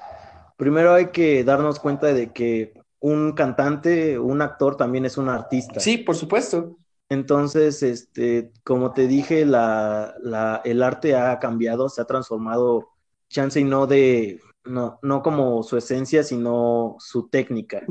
primero 0.56 0.92
hay 0.92 1.10
que 1.10 1.44
darnos 1.44 1.78
cuenta 1.78 2.08
de 2.12 2.32
que 2.32 2.74
un 2.98 3.32
cantante, 3.32 4.18
un 4.18 4.42
actor 4.42 4.76
también 4.76 5.04
es 5.04 5.16
un 5.16 5.28
artista. 5.28 5.78
Sí, 5.80 5.98
por 5.98 6.16
supuesto. 6.16 6.78
Entonces, 7.08 7.82
este, 7.82 8.52
como 8.64 8.92
te 8.92 9.06
dije, 9.06 9.44
la, 9.44 10.14
la, 10.22 10.62
el 10.64 10.82
arte 10.82 11.14
ha 11.14 11.38
cambiado, 11.38 11.88
se 11.88 12.00
ha 12.00 12.06
transformado, 12.06 12.88
chance 13.28 13.60
y 13.60 13.64
no 13.64 13.86
de 13.86 14.40
no, 14.64 14.98
no 15.02 15.22
como 15.22 15.62
su 15.62 15.76
esencia, 15.76 16.22
sino 16.22 16.96
su 16.98 17.28
técnica. 17.28 17.82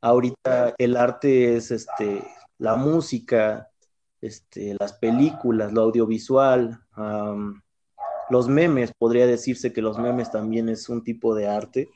Ahorita 0.00 0.74
el 0.78 0.96
arte 0.96 1.56
es 1.56 1.70
este, 1.70 2.22
la 2.58 2.76
música, 2.76 3.70
este, 4.20 4.76
las 4.78 4.92
películas, 4.94 5.72
lo 5.72 5.82
audiovisual, 5.82 6.80
los 8.30 8.48
memes, 8.48 8.92
podría 8.96 9.26
decirse 9.26 9.72
que 9.72 9.82
los 9.82 9.98
memes 9.98 10.30
también 10.30 10.68
es 10.68 10.88
un 10.88 11.02
tipo 11.02 11.34
de 11.34 11.48
arte, 11.48 11.88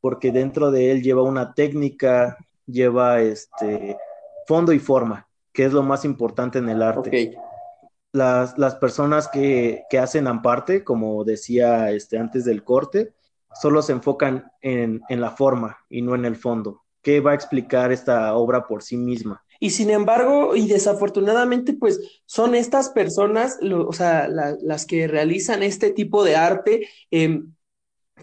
porque 0.00 0.32
dentro 0.32 0.70
de 0.70 0.90
él 0.90 1.02
lleva 1.02 1.22
una 1.22 1.54
técnica, 1.54 2.36
lleva 2.66 3.20
este 3.20 3.96
fondo 4.46 4.72
y 4.72 4.78
forma, 4.78 5.28
que 5.52 5.64
es 5.64 5.72
lo 5.72 5.82
más 5.82 6.04
importante 6.04 6.58
en 6.58 6.68
el 6.68 6.82
arte 6.82 7.36
las, 8.12 8.58
las 8.58 8.76
personas 8.76 9.28
que, 9.28 9.82
que, 9.90 9.98
hacen 9.98 10.26
aparte, 10.26 10.84
como 10.84 11.24
decía 11.24 11.90
este, 11.90 12.18
antes 12.18 12.44
del 12.44 12.64
corte, 12.64 13.12
solo 13.60 13.82
se 13.82 13.92
enfocan 13.92 14.50
en, 14.60 15.02
en, 15.08 15.20
la 15.20 15.30
forma 15.30 15.78
y 15.88 16.02
no 16.02 16.14
en 16.14 16.24
el 16.24 16.36
fondo. 16.36 16.82
¿Qué 17.02 17.20
va 17.20 17.32
a 17.32 17.34
explicar 17.34 17.92
esta 17.92 18.34
obra 18.34 18.66
por 18.66 18.82
sí 18.82 18.96
misma? 18.96 19.42
Y 19.60 19.70
sin 19.70 19.90
embargo, 19.90 20.54
y 20.54 20.68
desafortunadamente, 20.68 21.72
pues 21.72 22.22
son 22.26 22.54
estas 22.54 22.90
personas, 22.90 23.58
o 23.62 23.92
sea, 23.92 24.28
las 24.28 24.86
que 24.86 25.08
realizan 25.08 25.62
este 25.62 25.90
tipo 25.90 26.22
de 26.22 26.36
arte, 26.36 26.88
em, 27.10 27.54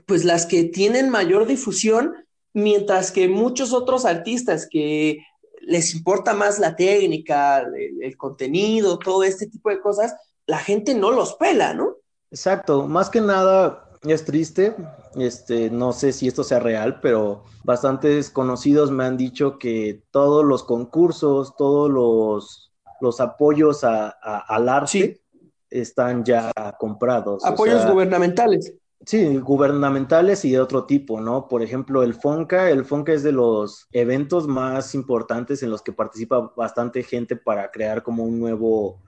pues 0.06 0.24
las 0.24 0.46
que 0.46 0.64
tienen 0.64 1.10
mayor 1.10 1.46
difusión, 1.46 2.14
mientras 2.54 3.12
que 3.12 3.28
muchos 3.28 3.74
otros 3.74 4.06
artistas 4.06 4.68
que 4.70 5.20
les 5.66 5.94
importa 5.96 6.34
más 6.34 6.60
la 6.60 6.76
técnica, 6.76 7.60
el, 7.60 8.18
contenido, 8.18 9.00
todo 9.00 9.24
este 9.24 9.48
tipo 9.48 9.70
de 9.70 9.80
cosas, 9.82 10.16
la 10.46 10.58
gente 10.60 10.94
no 10.94 11.12
los 11.12 11.36
pela, 11.36 11.74
¿no? 11.74 11.96
Exacto, 12.32 12.88
más 12.88 13.10
que 13.10 13.22
nada 13.22 13.90
es 14.04 14.26
triste, 14.26 14.76
este, 15.16 15.70
no 15.70 15.94
sé 15.94 16.14
si 16.14 16.28
esto 16.28 16.44
sea 16.44 16.60
real, 16.60 17.00
pero 17.02 17.44
bastantes 17.64 18.30
conocidos 18.30 18.92
me 18.92 19.06
han 19.06 19.18
dicho 19.18 19.58
que 19.58 20.04
todos 20.12 20.46
los 20.46 20.64
concursos, 20.64 21.56
todos 21.56 21.90
los, 21.90 22.72
los 23.02 23.20
apoyos 23.20 23.84
a, 23.84 24.10
al 24.10 24.70
arte 24.70 25.22
están 25.70 26.24
ya 26.24 26.52
comprados. 26.78 27.44
Apoyos 27.44 27.86
gubernamentales. 27.90 28.74
Sí, 29.06 29.38
gubernamentales 29.38 30.44
y 30.46 30.52
de 30.52 30.60
otro 30.60 30.86
tipo, 30.86 31.22
¿no? 31.22 31.48
Por 31.48 31.62
ejemplo, 31.62 32.02
el 32.02 32.16
FONCA, 32.16 32.72
el 32.72 32.86
FONCA 32.86 33.14
es 33.14 33.22
de 33.22 33.32
los 33.32 33.88
eventos 33.92 34.48
más 34.48 34.96
importantes 34.96 35.62
en 35.62 35.70
los 35.70 35.84
que 35.84 35.94
participa 35.94 36.52
bastante 36.58 37.04
gente 37.04 37.36
para 37.36 37.70
crear 37.70 38.02
como 38.02 38.24
un 38.24 38.40
nuevo, 38.40 39.04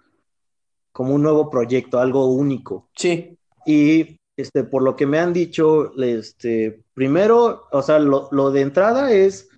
como 0.92 1.16
un 1.16 1.24
nuevo 1.24 1.50
proyecto, 1.50 2.00
algo 2.00 2.28
único. 2.28 2.90
Sí. 2.96 3.40
Y 3.66 4.20
este, 4.36 4.64
por 4.64 4.84
lo 4.84 4.96
que 4.96 5.08
me 5.08 5.18
han 5.18 5.34
dicho, 5.34 5.92
este, 6.00 6.84
primero, 6.94 7.66
o 7.72 7.82
sea, 7.82 7.98
lo, 7.98 8.52
de 8.52 8.62
entrada 8.62 9.12
es 9.12 9.50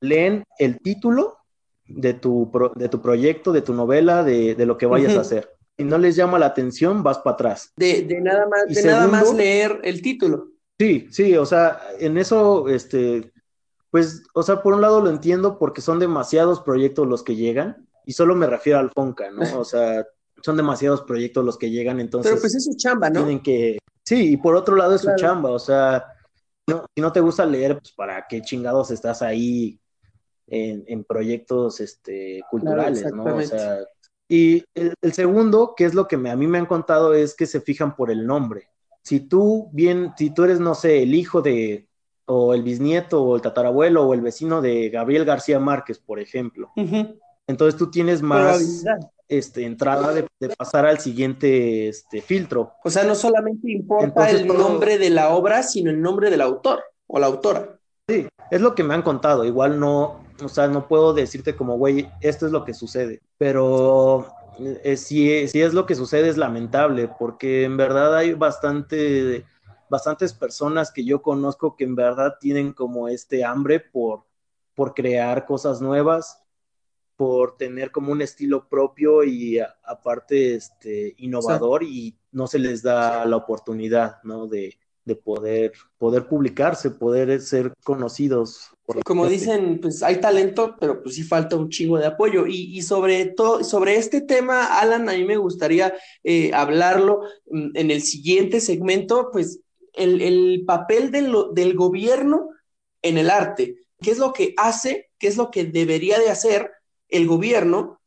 leen 0.00 0.42
el 0.58 0.80
título 0.80 1.36
de 1.86 2.14
tu, 2.14 2.50
de 2.74 2.88
tu 2.88 3.00
proyecto, 3.00 3.52
de 3.52 3.62
tu 3.62 3.74
novela, 3.74 4.24
de, 4.24 4.56
lo 4.66 4.76
que 4.76 4.86
vayas 4.86 5.16
a 5.16 5.20
hacer 5.20 5.59
si 5.80 5.84
no 5.86 5.96
les 5.96 6.14
llama 6.14 6.38
la 6.38 6.44
atención, 6.44 7.02
vas 7.02 7.20
para 7.20 7.34
atrás. 7.34 7.72
De, 7.74 8.04
nada 8.20 8.46
más, 8.46 8.66
de 8.66 8.82
nada 8.84 9.08
más 9.08 9.32
leer 9.32 9.80
el 9.82 10.02
título. 10.02 10.50
Sí, 10.78 11.08
sí, 11.10 11.34
o 11.38 11.46
sea, 11.46 11.80
en 11.98 12.18
eso, 12.18 12.68
este, 12.68 13.32
pues, 13.90 14.24
o 14.34 14.42
sea, 14.42 14.62
por 14.62 14.74
un 14.74 14.82
lado 14.82 15.00
lo 15.00 15.08
entiendo 15.08 15.58
porque 15.58 15.80
son 15.80 15.98
demasiados 15.98 16.60
proyectos 16.60 17.08
los 17.08 17.22
que 17.22 17.34
llegan, 17.34 17.88
y 18.04 18.12
solo 18.12 18.34
me 18.34 18.46
refiero 18.46 18.78
al 18.78 18.90
Fonca, 18.90 19.30
¿no? 19.30 19.40
O 19.58 19.64
sea, 19.64 20.06
son 20.42 20.58
demasiados 20.58 21.00
proyectos 21.00 21.46
los 21.46 21.56
que 21.56 21.70
llegan, 21.70 21.98
entonces. 21.98 22.30
Pero 22.30 22.42
pues 22.42 22.54
es 22.54 22.64
su 22.66 22.76
chamba, 22.76 23.08
¿no? 23.08 23.20
Tienen 23.20 23.42
que. 23.42 23.78
Sí, 24.04 24.32
y 24.32 24.36
por 24.36 24.56
otro 24.56 24.76
lado 24.76 24.94
es 24.94 25.00
su 25.00 25.14
chamba, 25.16 25.50
o 25.50 25.58
sea, 25.58 26.04
no, 26.66 26.84
si 26.94 27.00
no 27.00 27.10
te 27.10 27.20
gusta 27.20 27.46
leer, 27.46 27.78
pues 27.78 27.92
para 27.92 28.26
qué 28.28 28.42
chingados 28.42 28.90
estás 28.90 29.22
ahí 29.22 29.80
en, 30.46 31.04
proyectos 31.04 31.80
este, 31.80 32.42
culturales, 32.50 33.10
¿no? 33.14 33.24
O 33.36 33.40
sea, 33.40 33.78
y 34.32 34.64
el, 34.76 35.12
segundo, 35.12 35.74
que 35.76 35.84
es 35.84 35.92
lo 35.92 36.06
que 36.06 36.14
a 36.14 36.36
mí 36.36 36.46
me 36.46 36.58
han 36.58 36.66
contado, 36.66 37.14
es 37.14 37.34
que 37.34 37.46
se 37.46 37.60
fijan 37.60 37.96
por 37.96 38.12
el 38.12 38.24
nombre. 38.24 38.68
Si 39.02 39.18
tú 39.18 39.68
bien, 39.72 40.12
si 40.16 40.30
tú 40.30 40.44
eres, 40.44 40.60
no 40.60 40.76
sé, 40.76 41.02
el 41.02 41.14
hijo 41.14 41.42
de, 41.42 41.88
o 42.26 42.54
el 42.54 42.62
bisnieto, 42.62 43.24
o 43.24 43.34
el 43.34 43.42
tatarabuelo, 43.42 44.06
o 44.06 44.14
el 44.14 44.20
vecino 44.20 44.62
de 44.62 44.88
Gabriel 44.88 45.24
García 45.24 45.58
Márquez, 45.58 45.98
por 45.98 46.20
ejemplo, 46.20 46.70
entonces 47.48 47.76
tú 47.76 47.90
tienes 47.90 48.22
más 48.22 48.84
este, 49.26 49.64
entrada 49.64 50.14
de, 50.14 50.28
pasar 50.56 50.86
al 50.86 51.00
siguiente 51.00 51.88
este, 51.88 52.22
filtro. 52.22 52.74
O 52.84 52.90
sea, 52.90 53.02
no 53.02 53.16
solamente 53.16 53.72
importa 53.72 54.30
el 54.30 54.46
nombre 54.46 54.96
de 54.98 55.10
la 55.10 55.30
obra, 55.30 55.64
sino 55.64 55.90
el 55.90 56.00
nombre 56.00 56.30
del 56.30 56.42
autor 56.42 56.84
o 57.08 57.18
la 57.18 57.26
autora. 57.26 57.79
Sí, 58.10 58.28
es 58.50 58.60
lo 58.60 58.74
que 58.74 58.82
me 58.82 58.94
han 58.94 59.02
contado. 59.02 59.44
Igual 59.44 59.78
no, 59.78 60.24
o 60.42 60.48
sea, 60.48 60.66
no 60.66 60.88
puedo 60.88 61.14
decirte 61.14 61.54
como, 61.54 61.76
güey, 61.76 62.10
esto 62.20 62.46
es 62.46 62.52
lo 62.52 62.64
que 62.64 62.74
sucede, 62.74 63.20
pero 63.38 64.26
eh, 64.58 64.96
si, 64.96 65.46
si, 65.46 65.62
es 65.62 65.74
lo 65.74 65.86
que 65.86 65.94
sucede 65.94 66.28
es 66.28 66.36
lamentable, 66.36 67.08
porque 67.18 67.64
en 67.64 67.76
verdad 67.76 68.16
hay 68.16 68.34
bastante, 68.34 69.44
bastantes 69.88 70.32
personas 70.32 70.90
que 70.90 71.04
yo 71.04 71.22
conozco 71.22 71.76
que 71.76 71.84
en 71.84 71.94
verdad 71.94 72.34
tienen 72.40 72.72
como 72.72 73.06
este 73.08 73.44
hambre 73.44 73.78
por, 73.78 74.24
por 74.74 74.92
crear 74.92 75.46
cosas 75.46 75.80
nuevas, 75.80 76.42
por 77.14 77.56
tener 77.56 77.92
como 77.92 78.10
un 78.10 78.22
estilo 78.22 78.68
propio 78.68 79.22
y 79.22 79.60
aparte 79.84 80.54
este, 80.56 81.14
innovador 81.18 81.84
y 81.84 82.18
no 82.32 82.48
se 82.48 82.58
les 82.58 82.82
da 82.82 83.24
la 83.24 83.36
oportunidad, 83.36 84.22
¿no? 84.24 84.48
De, 84.48 84.78
de 85.10 85.16
poder, 85.16 85.72
poder 85.98 86.28
publicarse, 86.28 86.90
poder 86.90 87.40
ser 87.40 87.72
conocidos. 87.82 88.70
Como 89.04 89.26
dicen, 89.26 89.80
pues 89.80 90.04
hay 90.04 90.20
talento, 90.20 90.76
pero 90.78 91.02
pues 91.02 91.16
sí 91.16 91.24
falta 91.24 91.56
un 91.56 91.68
chingo 91.68 91.98
de 91.98 92.06
apoyo. 92.06 92.46
Y, 92.46 92.80
sobre 92.82 93.26
todo, 93.26 93.64
sobre 93.64 93.96
este 93.96 94.20
tema, 94.20 94.78
Alan, 94.80 95.08
a 95.08 95.14
mí 95.14 95.24
me 95.24 95.36
gustaría 95.36 95.92
eh, 96.22 96.52
hablarlo 96.54 97.22
mm, 97.50 97.70
en 97.74 97.90
el 97.90 98.02
siguiente 98.02 98.60
segmento, 98.60 99.30
pues 99.32 99.60
el, 99.94 100.62
papel 100.64 101.10
del 101.10 101.74
gobierno 101.74 102.50
en 103.02 103.18
el 103.18 103.30
arte. 103.30 103.76
¿Qué 104.00 104.12
es 104.12 104.18
lo 104.18 104.32
que 104.32 104.54
hace? 104.56 105.10
¿Qué 105.18 105.26
es 105.26 105.36
lo 105.36 105.50
que 105.50 105.64
debería 105.64 106.18
de 106.20 106.30
hacer 106.30 106.70
el 107.08 107.26
gobierno 107.26 108.00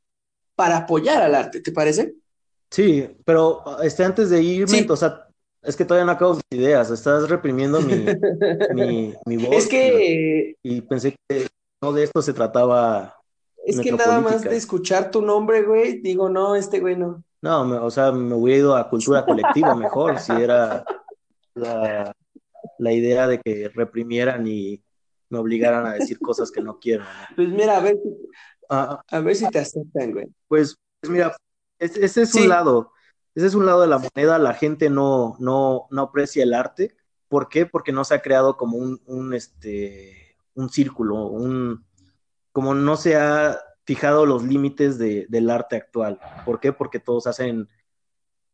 para 0.55 0.77
apoyar 0.77 1.21
al 1.21 1.35
arte? 1.35 1.59
¿Te 1.59 1.73
parece? 1.73 2.15
Sí, 2.71 3.07
pero 3.25 3.63
este, 3.83 4.03
antes 4.03 4.29
de 4.31 4.41
irme, 4.41 4.87
o 4.89 4.95
sea, 4.95 5.27
es 5.63 5.75
que 5.77 5.85
todavía 5.85 6.05
no 6.05 6.11
acabo 6.11 6.35
mis 6.35 6.59
ideas, 6.59 6.91
estás 6.91 7.29
reprimiendo 7.29 7.81
mi, 7.81 8.05
mi, 9.25 9.37
voz. 9.37 9.55
Es 9.55 9.67
que... 9.67 10.55
Y, 10.61 10.81
pensé 10.81 11.15
que 11.27 11.47
no 11.81 11.93
de 11.93 12.03
esto 12.03 12.21
se 12.21 12.33
trataba. 12.33 13.17
Es 13.65 13.79
que 13.79 13.91
nada 13.93 14.19
más 14.19 14.41
de 14.43 14.55
escuchar 14.55 15.09
tu 15.09 15.21
nombre, 15.21 15.63
güey, 15.63 16.01
digo, 16.01 16.29
no, 16.29 16.55
este 16.55 16.79
güey 16.79 16.97
no. 16.97 17.23
No, 17.41 17.85
o 17.85 17.91
sea, 17.91 18.11
me 18.11 18.35
hubiera 18.35 18.59
ido 18.59 18.75
a 18.75 18.89
cultura 18.89 19.25
colectiva 19.25 19.75
mejor, 19.75 20.19
si 20.19 20.31
era 20.31 20.85
la, 21.55 22.13
idea 22.93 23.27
de 23.27 23.39
que 23.39 23.69
reprimieran 23.73 24.47
y 24.47 24.81
me 25.29 25.39
obligaran 25.39 25.85
a 25.85 25.93
decir 25.93 26.19
cosas 26.19 26.51
que 26.51 26.61
no 26.61 26.79
quiero. 26.79 27.03
Pues 27.35 27.49
mira, 27.49 27.77
a 27.77 27.79
ver, 27.81 27.97
ah, 28.69 29.01
a 29.09 29.19
ver 29.19 29.35
si 29.35 29.47
te 29.49 29.59
aceptan, 29.59 30.11
güey. 30.11 30.27
Pues, 30.47 30.77
pues 31.01 31.11
mira, 31.11 31.35
ese 31.79 32.21
es 32.21 32.35
un 32.35 32.49
lado 32.49 32.91
ese 33.35 33.47
es 33.47 33.55
un 33.55 33.65
lado 33.65 33.81
de 33.81 33.87
la 33.87 33.97
moneda, 33.97 34.37
la 34.37 34.53
gente 34.53 34.89
no, 34.89 35.35
no, 35.39 35.87
no 35.89 36.01
aprecia 36.03 36.43
el 36.43 36.53
arte. 36.53 36.95
¿Por 37.27 37.49
qué? 37.49 37.65
Porque 37.65 37.91
no 37.91 38.03
se 38.03 38.13
ha 38.13 38.21
creado 38.21 38.57
como 38.57 38.77
un, 38.77 39.01
un, 39.07 39.33
este, 39.33 40.37
un 40.53 40.69
círculo, 40.69 41.25
un, 41.27 41.83
como 42.51 42.75
no 42.75 42.95
se 42.95 43.15
ha 43.15 43.59
fijado 43.85 44.25
los 44.25 44.43
límites 44.43 44.97
de, 44.97 45.25
del 45.29 45.49
arte 45.49 45.75
actual. 45.75 46.19
¿Por 46.45 46.59
qué? 46.59 46.73
Porque 46.73 46.99
todos 46.99 47.25
hacen, 47.25 47.67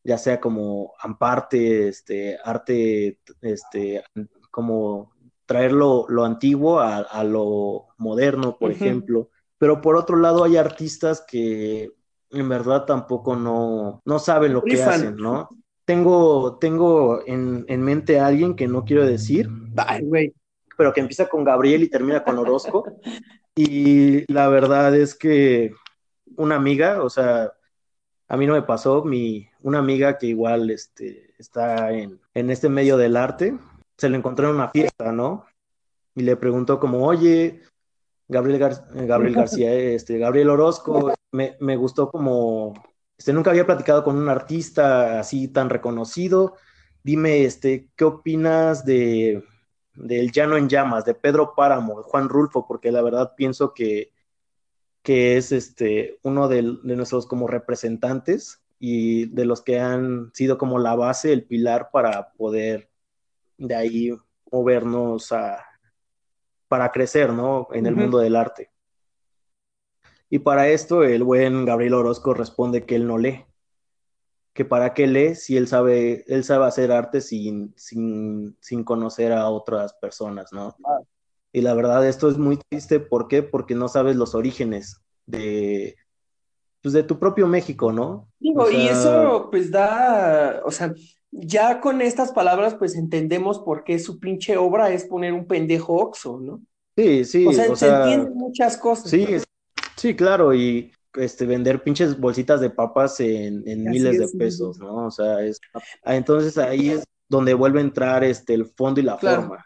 ya 0.04 0.18
sea 0.18 0.40
como 0.40 0.94
amparte, 1.00 1.90
este, 1.90 2.38
arte, 2.44 3.20
este, 3.42 4.04
como 4.50 5.14
traer 5.46 5.74
lo, 5.74 6.08
antiguo 6.24 6.80
a, 6.80 7.24
lo 7.24 7.88
moderno, 7.98 8.58
por 8.58 8.72
ejemplo. 8.72 9.30
Pero 9.58 9.82
por 9.82 9.98
otro 9.98 10.16
lado 10.16 10.46
hay 10.46 10.56
artistas 10.56 11.22
que 11.28 11.92
en 12.32 12.50
verdad 12.50 12.86
tampoco 12.86 13.36
no, 13.36 14.02
no 14.06 14.20
saben 14.20 14.54
lo 14.54 14.64
que 14.64 14.82
hacen, 14.82 15.16
¿no? 15.16 15.50
Tengo, 15.86 16.58
tengo 16.60 17.22
en, 17.26 17.66
mente 17.82 18.20
a 18.20 18.28
alguien 18.28 18.56
que 18.56 18.68
no 18.68 18.86
quiero 18.86 19.06
decir, 19.06 19.50
pero 20.78 20.94
que 20.94 21.02
empieza 21.02 21.28
con 21.28 21.44
Gabriel 21.44 21.84
y 21.84 21.90
termina 21.90 22.24
con 22.24 22.38
Orozco. 22.38 22.86
y 23.56 24.32
la 24.32 24.48
verdad 24.50 24.96
es 24.96 25.16
que 25.16 25.74
una 26.36 26.56
amiga, 26.56 27.04
o 27.04 27.10
sea, 27.10 27.52
a 28.28 28.38
mí 28.38 28.46
no 28.46 28.54
me 28.54 28.62
pasó, 28.62 29.04
mi, 29.04 29.50
una 29.62 29.80
amiga 29.80 30.18
que 30.18 30.28
igual 30.28 30.70
este, 30.70 31.34
está 31.40 31.92
en, 31.92 32.20
en 32.36 32.52
este 32.52 32.70
medio 32.70 32.96
del 32.96 33.18
arte, 33.18 33.58
se 33.98 34.10
le 34.10 34.18
encontró 34.18 34.50
en 34.50 34.56
una 34.56 34.70
fiesta, 34.70 35.12
¿no? 35.12 35.46
Y 36.16 36.22
le 36.22 36.36
preguntó 36.38 36.80
como, 36.80 37.06
oye, 37.06 37.62
Gabriel, 38.28 38.62
eh, 38.62 39.06
Gabriel 39.06 39.36
García, 39.36 39.74
este, 39.74 40.18
Gabriel 40.18 40.50
Orozco, 40.50 41.14
me, 41.32 41.56
me, 41.60 41.76
gustó 41.76 42.10
como, 42.10 42.74
este, 43.18 43.34
nunca 43.34 43.52
había 43.52 43.66
platicado 43.66 44.04
con 44.04 44.18
un 44.18 44.30
artista 44.30 45.20
así 45.20 45.48
tan 45.48 45.70
reconocido. 45.70 46.56
Dime, 47.04 47.44
este, 47.44 47.90
¿qué 47.96 48.04
opinas 48.06 48.86
de 48.86 49.44
del 49.96 50.32
Llano 50.32 50.56
en 50.56 50.70
Llamas, 50.70 51.04
de 51.04 51.14
Pedro 51.14 51.54
Páramo, 51.56 52.04
Juan 52.04 52.30
Rulfo? 52.30 52.66
Porque 52.68 52.92
la 52.92 53.02
verdad 53.02 53.34
pienso 53.36 53.74
que, 53.74 54.12
que 55.04 55.38
es 55.38 55.52
este, 55.52 56.20
uno 56.24 56.48
de, 56.48 56.62
de 56.84 56.96
nuestros 56.96 57.26
como 57.28 57.48
representantes 57.48 58.62
y 58.80 59.26
de 59.26 59.46
los 59.46 59.62
que 59.62 59.80
han 59.80 60.32
sido 60.34 60.58
como 60.58 60.80
la 60.80 60.96
base, 60.96 61.34
el 61.34 61.44
pilar 61.44 61.90
para 61.92 62.32
poder 62.34 62.90
de 63.58 63.76
ahí 63.76 64.12
movernos 64.52 65.32
a, 65.32 65.66
para 66.68 66.92
crecer, 66.92 67.34
¿no? 67.34 67.68
En 67.74 67.86
el 67.86 67.96
mundo 67.96 68.20
del 68.20 68.36
arte. 68.36 68.72
Y 70.30 70.40
para 70.40 70.70
esto 70.70 71.04
el 71.04 71.24
buen 71.24 71.66
Gabriel 71.66 71.96
Orozco 71.96 72.34
responde 72.34 72.86
que 72.86 72.96
él 72.96 73.08
no 73.08 73.18
lee. 73.18 73.46
Que 74.54 74.66
para 74.66 74.94
qué 74.94 75.08
lee 75.08 75.36
si 75.36 75.58
él 75.58 75.68
sabe, 75.68 76.24
él 76.28 76.44
sabe 76.44 76.66
hacer 76.66 76.92
arte 76.92 77.22
sin, 77.22 77.74
sin, 77.76 78.58
sin 78.60 78.84
conocer 78.84 79.32
a 79.32 79.50
otras 79.50 79.94
personas, 79.94 80.52
¿no? 80.52 80.76
Y 81.52 81.62
la 81.62 81.74
verdad, 81.74 82.08
esto 82.08 82.30
es 82.30 82.38
muy 82.38 82.58
triste. 82.70 83.00
¿Por 83.00 83.28
qué? 83.28 83.42
Porque 83.42 83.74
no 83.74 83.88
sabes 83.88 84.16
los 84.16 84.36
orígenes 84.36 85.02
de, 85.26 85.96
pues 86.82 86.94
de 86.94 87.04
tu 87.04 87.20
propio 87.20 87.48
México, 87.48 87.92
¿no? 87.92 88.28
Digo, 88.40 88.70
y 88.70 88.88
eso 88.88 89.50
pues 89.50 89.72
da, 89.72 90.62
o 90.64 90.72
sea, 90.72 90.94
ya 91.32 91.82
con 91.82 92.02
estas 92.02 92.32
palabras, 92.32 92.76
pues 92.76 92.96
entendemos 92.96 93.60
por 93.60 93.84
qué 93.84 94.00
su 94.00 94.20
pinche 94.20 94.58
obra 94.58 94.92
es 94.92 95.06
poner 95.06 95.34
un 95.34 95.46
pendejo 95.46 95.94
oxo, 95.94 96.40
¿no? 96.40 96.62
Sí, 96.96 97.26
sí. 97.26 97.46
O 97.46 97.54
sea, 97.54 97.76
se 97.76 97.88
entienden 97.88 98.34
muchas 98.34 98.78
cosas. 98.78 99.10
Sí, 99.10 99.26
sí, 100.00 100.16
claro, 100.16 100.54
y 100.54 100.92
este, 101.14 101.46
vender 101.46 101.84
pinches 101.84 102.20
bolsitas 102.20 102.62
de 102.62 102.70
papas 102.70 103.20
en, 103.20 103.64
miles 103.84 104.20
de 104.20 104.38
pesos, 104.38 104.80
¿no? 104.80 105.08
O 105.08 105.12
sea, 105.12 105.44
es, 105.44 105.60
ah, 106.04 106.16
entonces 106.16 106.58
ahí 106.58 106.92
es 106.92 107.04
donde 107.28 107.54
vuelve 107.54 107.80
a 107.80 107.84
entrar 107.84 108.24
este, 108.24 108.54
el 108.54 108.66
fondo 108.66 109.00
y 109.00 109.04
la 109.04 109.18
forma. 109.18 109.66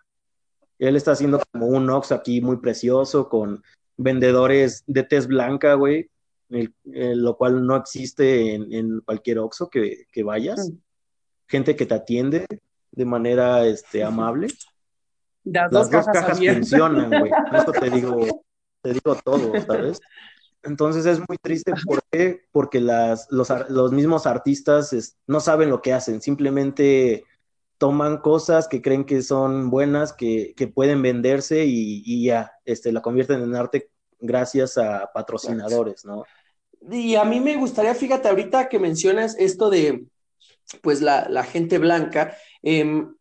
Él 0.80 0.96
está 0.96 1.12
haciendo 1.12 1.42
como 1.52 1.68
un 1.68 1.90
Ox 1.90 2.12
aquí 2.12 2.42
muy 2.42 2.58
precioso 2.58 3.30
con 3.30 3.64
vendedores 3.96 4.84
de 4.88 5.04
tez 5.04 5.28
blanca, 5.28 5.76
güey, 5.76 6.10
lo 6.50 7.38
cual 7.38 7.66
no 7.66 7.76
existe 7.76 8.56
en, 8.56 9.00
cualquier 9.02 9.40
Oxxo 9.40 9.70
que, 9.70 10.24
vayas. 10.24 10.72
Gente 11.48 11.76
que 11.76 11.86
te 11.86 11.94
atiende 11.94 12.46
de 12.92 13.06
manera 13.06 13.66
este, 13.66 14.04
amable. 14.04 14.48
Las, 15.44 15.72
dos, 15.72 15.90
cajas, 15.90 16.40
funcionan, 16.40 17.10
güey. 17.10 17.32
Esto 17.54 17.72
te 17.72 17.90
digo, 17.90 18.18
te 18.84 18.94
digo 18.94 19.16
todo, 19.24 19.52
¿sabes? 19.66 20.00
Entonces 20.64 21.06
es 21.06 21.20
muy 21.28 21.38
triste. 21.42 21.74
¿Por 21.86 22.02
qué? 22.12 22.46
Porque 22.52 22.80
las, 22.80 23.28
los, 23.32 23.50
los 23.70 23.92
mismos 23.92 24.26
artistas 24.26 25.18
no 25.28 25.40
saben 25.40 25.70
lo 25.70 25.82
que 25.82 25.94
hacen, 25.94 26.22
simplemente 26.22 27.26
toman 27.78 28.20
cosas 28.20 28.70
que 28.70 28.82
creen 28.82 29.04
que 29.04 29.22
son 29.24 29.70
buenas, 29.70 30.14
que, 30.14 30.54
que 30.56 30.68
pueden 30.68 31.02
venderse 31.02 31.66
y, 31.66 32.24
ya 32.24 32.54
este, 32.64 32.94
la 32.94 33.02
convierten 33.02 33.42
en 33.42 33.56
arte 33.56 33.90
gracias 34.20 34.78
a 34.78 35.12
patrocinadores, 35.14 36.06
¿no? 36.06 36.24
Y 36.90 37.16
a 37.16 37.26
mí 37.26 37.42
me 37.42 37.58
gustaría, 37.58 37.94
fíjate, 37.94 38.30
ahorita 38.30 38.70
que 38.70 38.80
mencionas 38.80 39.36
esto 39.38 39.70
de, 39.70 40.06
pues, 40.82 41.02
la, 41.02 41.28
la 41.30 41.44
gente 41.44 41.78
blanca, 41.78 42.38
em, 42.62 43.16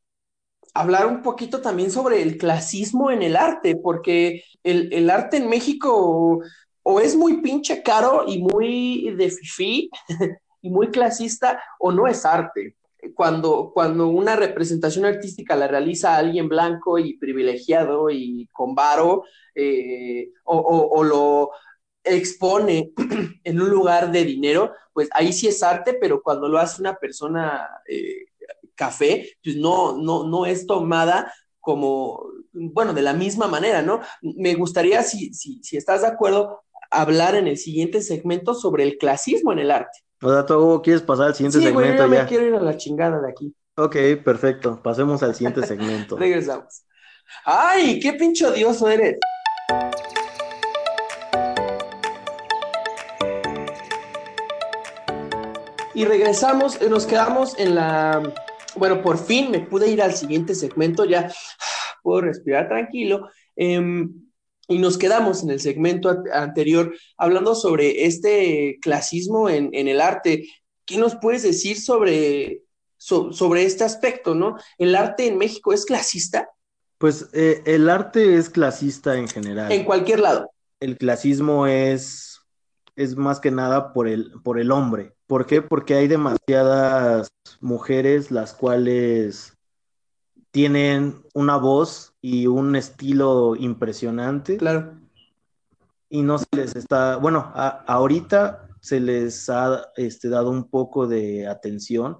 hablar 0.74 1.06
un 1.06 1.22
poquito 1.22 1.60
también 1.60 1.90
sobre 1.90 2.22
el 2.22 2.38
clasismo 2.38 3.10
en 3.10 3.22
el 3.22 3.36
arte, 3.36 3.76
porque 3.76 4.44
el, 4.62 4.92
el 4.92 5.10
arte 5.10 5.36
en 5.36 5.48
México 5.48 6.42
o 6.82 7.00
es 7.00 7.16
muy 7.16 7.40
pinche 7.40 7.82
caro 7.82 8.24
y 8.26 8.38
muy 8.42 9.14
de 9.16 9.30
fifi 9.30 9.90
y 10.62 10.70
muy 10.70 10.88
clasista, 10.88 11.62
o 11.78 11.92
no 11.92 12.06
es 12.06 12.24
arte. 12.24 12.76
Cuando, 13.14 13.72
cuando 13.74 14.06
una 14.06 14.36
representación 14.36 15.04
artística 15.04 15.56
la 15.56 15.66
realiza 15.66 16.16
alguien 16.16 16.48
blanco 16.48 16.98
y 16.98 17.18
privilegiado 17.18 18.10
y 18.10 18.48
con 18.52 18.76
varo, 18.76 19.24
eh, 19.56 20.30
o, 20.44 21.02
lo 21.02 21.50
expone 22.04 22.92
en 23.44 23.60
un 23.60 23.70
lugar 23.70 24.12
de 24.12 24.24
dinero, 24.24 24.72
pues 24.92 25.08
ahí 25.14 25.32
sí 25.32 25.48
es 25.48 25.64
arte, 25.64 25.94
pero 26.00 26.22
cuando 26.22 26.48
lo 26.48 26.58
hace 26.58 26.80
una 26.80 26.94
persona 26.94 27.68
eh, 27.88 28.26
café, 28.74 29.36
pues 29.42 29.56
no, 29.56 29.96
no, 29.96 30.24
no 30.24 30.46
es 30.46 30.66
tomada 30.66 31.32
como, 31.60 32.24
bueno, 32.52 32.92
de 32.92 33.02
la 33.02 33.12
misma 33.12 33.46
manera, 33.46 33.82
¿no? 33.82 34.00
Me 34.20 34.54
gustaría, 34.54 35.02
si, 35.02 35.32
si, 35.34 35.62
si 35.62 35.76
estás 35.76 36.02
de 36.02 36.08
acuerdo, 36.08 36.62
hablar 36.90 37.34
en 37.34 37.46
el 37.46 37.56
siguiente 37.56 38.02
segmento 38.02 38.54
sobre 38.54 38.84
el 38.84 38.98
clasismo 38.98 39.52
en 39.52 39.60
el 39.60 39.70
arte. 39.70 40.00
O 40.20 40.30
sea, 40.30 40.46
¿tú 40.46 40.80
quieres 40.84 41.02
pasar 41.02 41.28
al 41.28 41.34
siguiente 41.34 41.58
segmento? 41.58 41.92
Sí, 41.92 41.98
yo 41.98 42.08
me 42.08 42.26
quiero 42.26 42.46
ir 42.46 42.54
a 42.54 42.60
la 42.60 42.76
chingada 42.76 43.20
de 43.20 43.30
aquí. 43.30 43.54
Ok, 43.76 43.96
perfecto. 44.24 44.80
Pasemos 44.82 45.22
al 45.22 45.34
siguiente 45.34 45.62
segmento. 45.66 46.16
Regresamos. 46.16 46.84
¡Ay, 47.44 47.98
qué 47.98 48.12
pinche 48.12 48.46
odioso 48.46 48.88
eres! 48.88 49.18
Y 55.94 56.04
regresamos, 56.04 56.80
nos 56.82 57.06
quedamos 57.06 57.58
en 57.58 57.74
la... 57.74 58.22
Bueno, 58.76 59.02
por 59.02 59.18
fin 59.18 59.50
me 59.50 59.60
pude 59.60 59.88
ir 59.88 60.02
al 60.02 60.14
siguiente 60.14 60.54
segmento, 60.54 61.04
ya 61.04 61.32
puedo 62.02 62.22
respirar 62.22 62.68
tranquilo. 62.68 63.28
Eh, 63.56 64.06
y 64.68 64.78
nos 64.78 64.96
quedamos 64.96 65.42
en 65.42 65.50
el 65.50 65.60
segmento 65.60 66.24
anterior 66.32 66.94
hablando 67.16 67.54
sobre 67.54 68.06
este 68.06 68.78
clasismo 68.80 69.48
en, 69.50 69.74
el 69.74 70.00
arte. 70.00 70.48
¿Qué 70.84 70.96
nos 70.96 71.16
puedes 71.16 71.42
decir 71.42 71.80
sobre, 71.80 72.62
sobre 72.96 73.64
este 73.64 73.84
aspecto, 73.84 74.34
no? 74.34 74.56
¿El 74.78 74.94
arte 74.94 75.26
en 75.26 75.36
México 75.36 75.72
es 75.72 75.84
clasista? 75.84 76.48
Pues 76.98 77.28
eh, 77.32 77.62
el 77.66 77.90
arte 77.90 78.36
es 78.36 78.48
clasista 78.48 79.16
en 79.16 79.28
general. 79.28 79.72
En 79.72 79.84
cualquier 79.84 80.20
lado. 80.20 80.50
El 80.78 80.96
clasismo 80.96 81.66
es, 81.66 82.31
es 82.96 83.16
más 83.16 83.40
que 83.40 83.50
nada 83.50 83.92
por 83.92 84.08
el, 84.08 84.32
por 84.42 84.58
el 84.58 84.70
hombre. 84.70 85.14
¿Por 85.26 85.46
qué? 85.46 85.62
Porque 85.62 85.94
hay 85.94 86.08
demasiadas 86.08 87.32
mujeres 87.60 88.30
las 88.30 88.52
cuales 88.52 89.56
tienen 90.50 91.22
una 91.32 91.56
voz 91.56 92.14
y 92.20 92.46
un 92.46 92.76
estilo 92.76 93.56
impresionante. 93.56 94.58
Claro. 94.58 94.98
Y 96.10 96.22
no 96.22 96.38
se 96.38 96.46
les 96.54 96.76
está, 96.76 97.16
bueno, 97.16 97.50
ahorita 97.54 98.68
se 98.80 99.00
les 99.00 99.48
ha 99.48 99.86
este, 99.96 100.28
dado 100.28 100.50
un 100.50 100.68
poco 100.68 101.06
de 101.06 101.48
atención. 101.48 102.18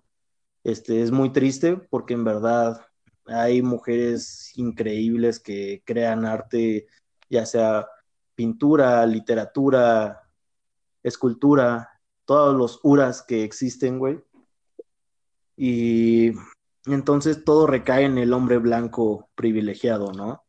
Este, 0.64 1.02
es 1.02 1.10
muy 1.10 1.30
triste 1.30 1.76
porque 1.76 2.14
en 2.14 2.24
verdad 2.24 2.80
hay 3.26 3.60
mujeres 3.60 4.52
increíbles 4.56 5.38
que 5.40 5.82
crean 5.84 6.24
arte, 6.24 6.86
ya 7.28 7.44
sea 7.44 7.86
pintura, 8.34 9.04
literatura, 9.04 10.21
escultura, 11.02 12.00
todos 12.24 12.56
los 12.56 12.80
uras 12.82 13.22
que 13.22 13.44
existen, 13.44 13.98
güey. 13.98 14.20
Y 15.56 16.32
entonces 16.86 17.44
todo 17.44 17.66
recae 17.66 18.04
en 18.04 18.18
el 18.18 18.32
hombre 18.32 18.58
blanco 18.58 19.28
privilegiado, 19.34 20.12
¿no? 20.12 20.44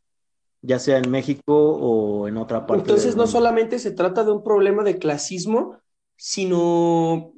Ya 0.62 0.80
sea 0.80 0.98
en 0.98 1.12
México 1.12 1.54
o 1.54 2.28
en 2.28 2.38
otra 2.38 2.66
parte. 2.66 2.82
Entonces 2.82 3.16
no 3.16 3.28
solamente 3.28 3.80
se 3.80 3.92
trata 3.92 4.24
de 4.24 4.32
un 4.32 4.44
problema 4.44 4.84
de 4.84 4.98
clasismo, 4.98 5.78
sino, 6.16 7.34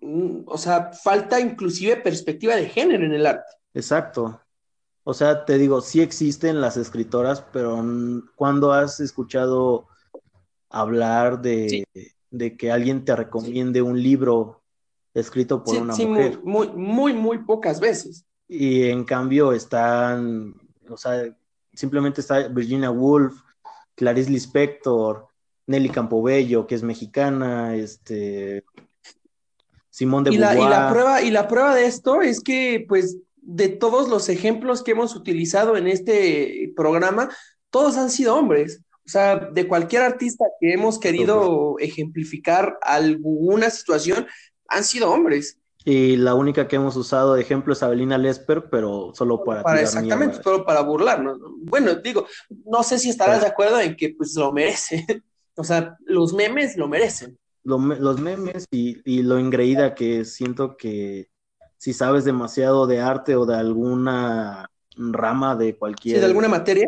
mm, 0.00 0.42
o 0.46 0.58
sea, 0.58 0.92
falta 0.92 1.40
inclusive 1.40 1.96
perspectiva 1.96 2.54
de 2.54 2.68
género 2.68 3.04
en 3.04 3.12
el 3.12 3.26
arte. 3.26 3.50
Exacto. 3.72 4.40
O 5.04 5.14
sea, 5.14 5.46
te 5.46 5.56
digo, 5.56 5.80
sí 5.80 6.02
existen 6.02 6.60
las 6.60 6.76
escritoras, 6.76 7.42
pero 7.52 7.82
¿cuándo 8.36 8.72
has 8.72 9.00
escuchado 9.00 9.88
hablar 10.68 11.40
de, 11.40 11.84
de 12.30 12.56
que 12.56 12.70
alguien 12.70 13.04
te 13.04 13.14
recomiende 13.16 13.82
un 13.82 14.02
libro 14.02 14.62
escrito 15.14 15.62
por 15.64 15.76
una 15.76 15.96
mujer. 15.96 16.40
Muy, 16.42 16.68
muy, 16.68 17.12
muy, 17.12 17.38
pocas 17.38 17.80
veces. 17.80 18.24
Y 18.48 18.84
en 18.84 19.04
cambio 19.04 19.52
están, 19.52 20.54
o 20.88 20.96
sea, 20.96 21.34
simplemente 21.72 22.20
está 22.20 22.48
Virginia 22.48 22.90
Woolf, 22.90 23.34
Clarice 23.94 24.30
Lispector, 24.30 25.26
Nelly 25.66 25.88
Campobello, 25.88 26.66
que 26.66 26.74
es 26.74 26.82
mexicana, 26.82 27.76
este, 27.76 28.64
Simón 29.90 30.24
de 30.24 30.32
y 30.32 30.38
la, 30.38 30.54
y 30.54 30.60
la 30.60 30.90
prueba 30.90 31.22
Y 31.22 31.30
la 31.30 31.48
prueba 31.48 31.74
de 31.74 31.86
esto 31.86 32.22
es 32.22 32.40
que, 32.40 32.84
pues, 32.88 33.18
de 33.36 33.68
todos 33.68 34.08
los 34.08 34.28
ejemplos 34.28 34.82
que 34.82 34.92
hemos 34.92 35.16
utilizado 35.16 35.76
en 35.76 35.86
este 35.86 36.72
programa, 36.76 37.30
todos 37.70 37.96
han 37.96 38.10
sido 38.10 38.36
hombres. 38.36 38.82
O 39.10 39.12
sea, 39.12 39.34
de 39.34 39.66
cualquier 39.66 40.02
artista 40.02 40.44
que 40.60 40.72
hemos 40.72 41.00
querido 41.00 41.74
ejemplificar 41.80 42.78
alguna 42.80 43.68
situación, 43.68 44.28
han 44.68 44.84
sido 44.84 45.10
hombres. 45.10 45.58
Y 45.84 46.14
la 46.14 46.36
única 46.36 46.68
que 46.68 46.76
hemos 46.76 46.94
usado 46.94 47.34
de 47.34 47.42
ejemplo 47.42 47.72
es 47.72 47.82
Abelina 47.82 48.18
Lesper, 48.18 48.70
pero 48.70 49.10
solo 49.12 49.42
para... 49.42 49.64
para 49.64 49.80
exactamente, 49.80 50.40
solo 50.40 50.64
para 50.64 50.82
burlarnos. 50.82 51.38
Bueno, 51.56 51.96
digo, 51.96 52.28
no 52.66 52.84
sé 52.84 53.00
si 53.00 53.10
estarás 53.10 53.40
de 53.40 53.48
acuerdo 53.48 53.80
en 53.80 53.96
que 53.96 54.14
pues 54.16 54.36
lo 54.36 54.52
merece. 54.52 55.04
o 55.56 55.64
sea, 55.64 55.96
los 56.04 56.32
memes 56.32 56.76
lo 56.76 56.86
merecen. 56.86 57.36
los 57.64 58.20
memes 58.20 58.64
y, 58.70 59.02
y, 59.04 59.24
lo 59.24 59.38
engreída 59.38 59.96
que 59.96 60.24
siento 60.24 60.76
que 60.76 61.30
si 61.78 61.94
sabes 61.94 62.24
demasiado 62.24 62.86
de 62.86 63.00
arte 63.00 63.34
o 63.34 63.44
de 63.44 63.56
alguna 63.56 64.70
rama 64.96 65.56
de 65.56 65.76
cualquier... 65.76 66.14
Sí, 66.14 66.20
de 66.20 66.26
alguna 66.26 66.48
materia. 66.48 66.86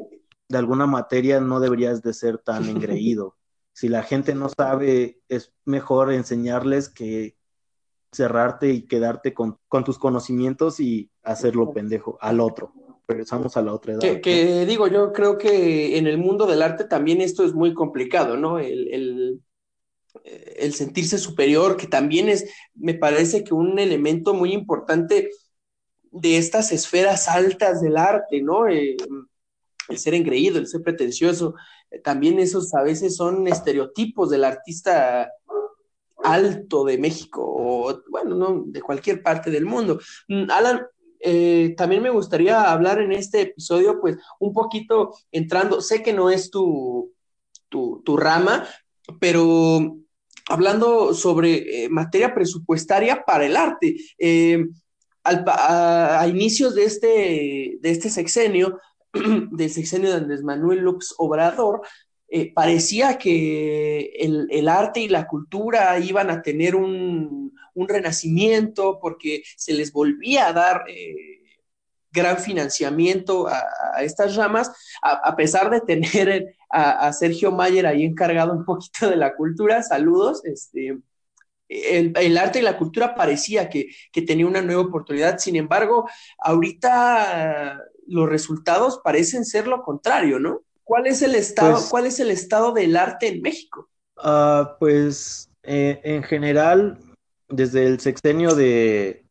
De 0.52 0.58
alguna 0.58 0.86
materia 0.86 1.40
no 1.40 1.60
deberías 1.60 2.02
de 2.02 2.12
ser 2.12 2.36
tan 2.36 2.68
engreído. 2.68 3.38
si 3.72 3.88
la 3.88 4.02
gente 4.02 4.34
no 4.34 4.50
sabe, 4.50 5.22
es 5.28 5.50
mejor 5.64 6.12
enseñarles 6.12 6.90
que 6.90 7.38
cerrarte 8.12 8.68
y 8.68 8.82
quedarte 8.82 9.32
con, 9.32 9.58
tus 9.82 9.98
conocimientos 9.98 10.78
y 10.78 11.10
hacerlo 11.22 11.72
pendejo 11.72 12.18
al 12.20 12.40
otro. 12.40 12.74
Regresamos 13.08 13.56
a 13.56 13.62
la 13.62 13.72
otra 13.72 13.94
edad. 13.94 14.20
Que, 14.20 14.66
digo, 14.66 14.88
yo 14.88 15.10
creo 15.14 15.38
que 15.38 15.96
en 15.96 16.06
el 16.06 16.18
mundo 16.18 16.46
del 16.46 16.60
arte 16.60 16.84
también 16.84 17.22
esto 17.22 17.44
es 17.44 17.54
muy 17.54 17.72
complicado, 17.72 18.36
¿no? 18.36 18.58
El, 18.58 19.40
el, 20.24 20.74
sentirse 20.74 21.16
superior, 21.16 21.78
que 21.78 21.86
también 21.86 22.28
es, 22.28 22.44
me 22.74 22.92
parece 22.92 23.42
que 23.42 23.54
un 23.54 23.78
elemento 23.78 24.34
muy 24.34 24.52
importante 24.52 25.30
de 26.10 26.36
estas 26.36 26.72
esferas 26.72 27.26
altas 27.28 27.80
del 27.80 27.96
arte, 27.96 28.42
¿no? 28.42 28.68
Eh, 28.68 28.98
el 29.92 29.98
ser 29.98 30.14
engreído, 30.14 30.58
el 30.58 30.66
ser 30.66 30.82
pretencioso, 30.82 31.54
también 32.02 32.38
esos 32.38 32.74
a 32.74 32.82
veces 32.82 33.16
son 33.16 33.46
estereotipos 33.46 34.30
del 34.30 34.44
artista 34.44 35.30
alto 36.24 36.84
de 36.84 36.98
México 36.98 37.42
o, 37.44 38.02
bueno, 38.10 38.34
no, 38.34 38.62
de 38.66 38.80
cualquier 38.80 39.22
parte 39.22 39.50
del 39.50 39.66
mundo. 39.66 40.00
Mm, 40.28 40.50
Alan, 40.50 40.82
eh, 41.20 41.74
también 41.76 42.02
me 42.02 42.10
gustaría 42.10 42.70
hablar 42.70 43.00
en 43.00 43.12
este 43.12 43.42
episodio, 43.42 44.00
pues 44.00 44.16
un 44.40 44.52
poquito 44.52 45.14
entrando, 45.30 45.80
sé 45.80 46.02
que 46.02 46.12
no 46.12 46.30
es 46.30 46.50
tu, 46.50 47.12
tu, 47.68 48.16
rama, 48.16 48.66
pero 49.20 49.96
hablando 50.48 51.14
sobre 51.14 51.84
eh, 51.84 51.88
materia 51.88 52.34
presupuestaria 52.34 53.22
para 53.24 53.46
el 53.46 53.56
arte. 53.56 53.96
Eh, 54.18 54.66
a, 55.24 56.26
inicios 56.28 56.74
de 56.74 56.84
este, 56.84 57.78
de 57.80 57.90
este 57.90 58.10
sexenio, 58.10 58.80
del 59.50 59.70
sexenio 59.70 60.10
de 60.10 60.16
Andrés 60.16 60.42
Manuel 60.42 60.80
Lux 60.80 61.14
Obrador, 61.18 61.82
parecía 62.54 63.18
que 63.18 64.10
el, 64.18 64.68
arte 64.68 65.00
y 65.00 65.08
la 65.08 65.26
cultura 65.26 65.98
iban 65.98 66.30
a 66.30 66.40
tener 66.40 66.74
un, 66.74 67.52
un 67.74 67.88
renacimiento 67.88 68.98
porque 69.00 69.42
se 69.56 69.74
les 69.74 69.92
volvía 69.92 70.48
a 70.48 70.52
dar 70.52 70.84
eh, 70.88 71.40
gran 72.10 72.38
financiamiento 72.38 73.48
a, 73.48 74.02
estas 74.02 74.36
ramas, 74.36 74.70
a, 75.02 75.34
pesar 75.34 75.70
de 75.70 75.80
tener 75.80 76.56
a, 76.68 77.12
Sergio 77.12 77.52
Mayer 77.52 77.86
ahí 77.86 78.04
encargado 78.04 78.52
un 78.52 78.64
poquito 78.64 79.08
de 79.08 79.16
la 79.16 79.34
cultura, 79.34 79.82
saludos, 79.82 80.44
este, 80.44 80.98
el, 81.72 82.38
arte 82.38 82.58
y 82.58 82.62
la 82.62 82.76
cultura 82.76 83.14
parecía 83.14 83.68
que, 83.68 83.88
tenía 84.26 84.46
una 84.46 84.62
nueva 84.62 84.82
oportunidad, 84.82 85.38
sin 85.38 85.56
embargo, 85.56 86.08
ahorita 86.38 87.80
los 88.06 88.28
resultados 88.28 89.00
parecen 89.02 89.44
ser 89.44 89.66
lo 89.66 89.82
contrario, 89.82 90.38
¿no? 90.38 90.62
¿Cuál 90.84 91.06
es 91.06 91.22
el 91.22 91.34
estado, 91.34 91.74
pues 91.74 91.88
cuál 91.88 92.06
es 92.06 92.20
el 92.20 92.30
estado 92.30 92.72
del 92.72 92.96
arte 92.96 93.28
en 93.28 93.40
México? 93.40 93.88
Ah, 94.16 94.76
pues 94.78 95.48
eh, 95.62 96.00
en 96.04 96.22
general 96.22 96.98
desde 97.48 97.86
el 97.86 98.00
sexenio 98.00 98.54
de, 98.54 99.24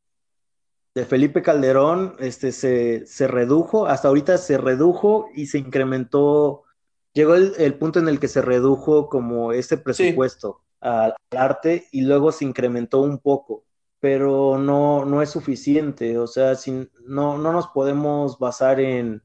de 0.96 1.06
Felipe 1.06 1.42
Calderón, 1.42 2.16
este, 2.20 2.52
se, 2.52 3.28
redujo, 3.28 3.88
hasta 3.88 4.08
ahorita 4.08 4.38
se 4.38 4.58
redujo 4.58 5.28
y 5.36 5.48
se 5.48 5.58
incrementó, 5.58 6.64
llegó 7.14 7.36
el, 7.36 7.74
punto 7.76 8.00
en 8.00 8.08
el 8.08 8.20
que 8.20 8.28
se 8.28 8.42
redujo 8.42 9.10
como 9.10 9.52
ese 9.52 9.78
presupuesto 9.78 10.62
al, 10.82 11.16
arte 11.32 11.88
y 11.92 12.02
luego 12.02 12.32
se 12.32 12.46
incrementó 12.46 13.02
un 13.02 13.20
poco, 13.20 13.64
pero 14.00 14.58
no, 14.58 15.06
no 15.06 15.22
es 15.22 15.30
suficiente, 15.30 16.18
o 16.18 16.28
sea, 16.28 16.54
no, 17.06 17.38
no 17.38 17.54
nos 17.54 17.68
podemos 17.68 18.38
basar 18.38 18.80
en, 18.80 19.22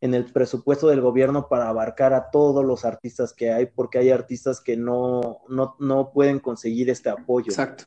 en 0.00 0.14
el 0.14 0.32
presupuesto 0.32 0.88
del 0.88 1.00
gobierno 1.00 1.48
para 1.48 1.68
abarcar 1.68 2.12
a 2.12 2.30
todos 2.30 2.64
los 2.64 2.84
artistas 2.84 3.32
que 3.32 3.52
hay, 3.52 3.66
porque 3.66 3.98
hay 3.98 4.10
artistas 4.10 4.60
que 4.60 4.76
no, 4.76 5.40
no, 5.48 5.76
no 5.80 6.12
pueden 6.12 6.38
conseguir 6.38 6.90
este 6.90 7.08
apoyo. 7.08 7.50
Exacto 7.50 7.84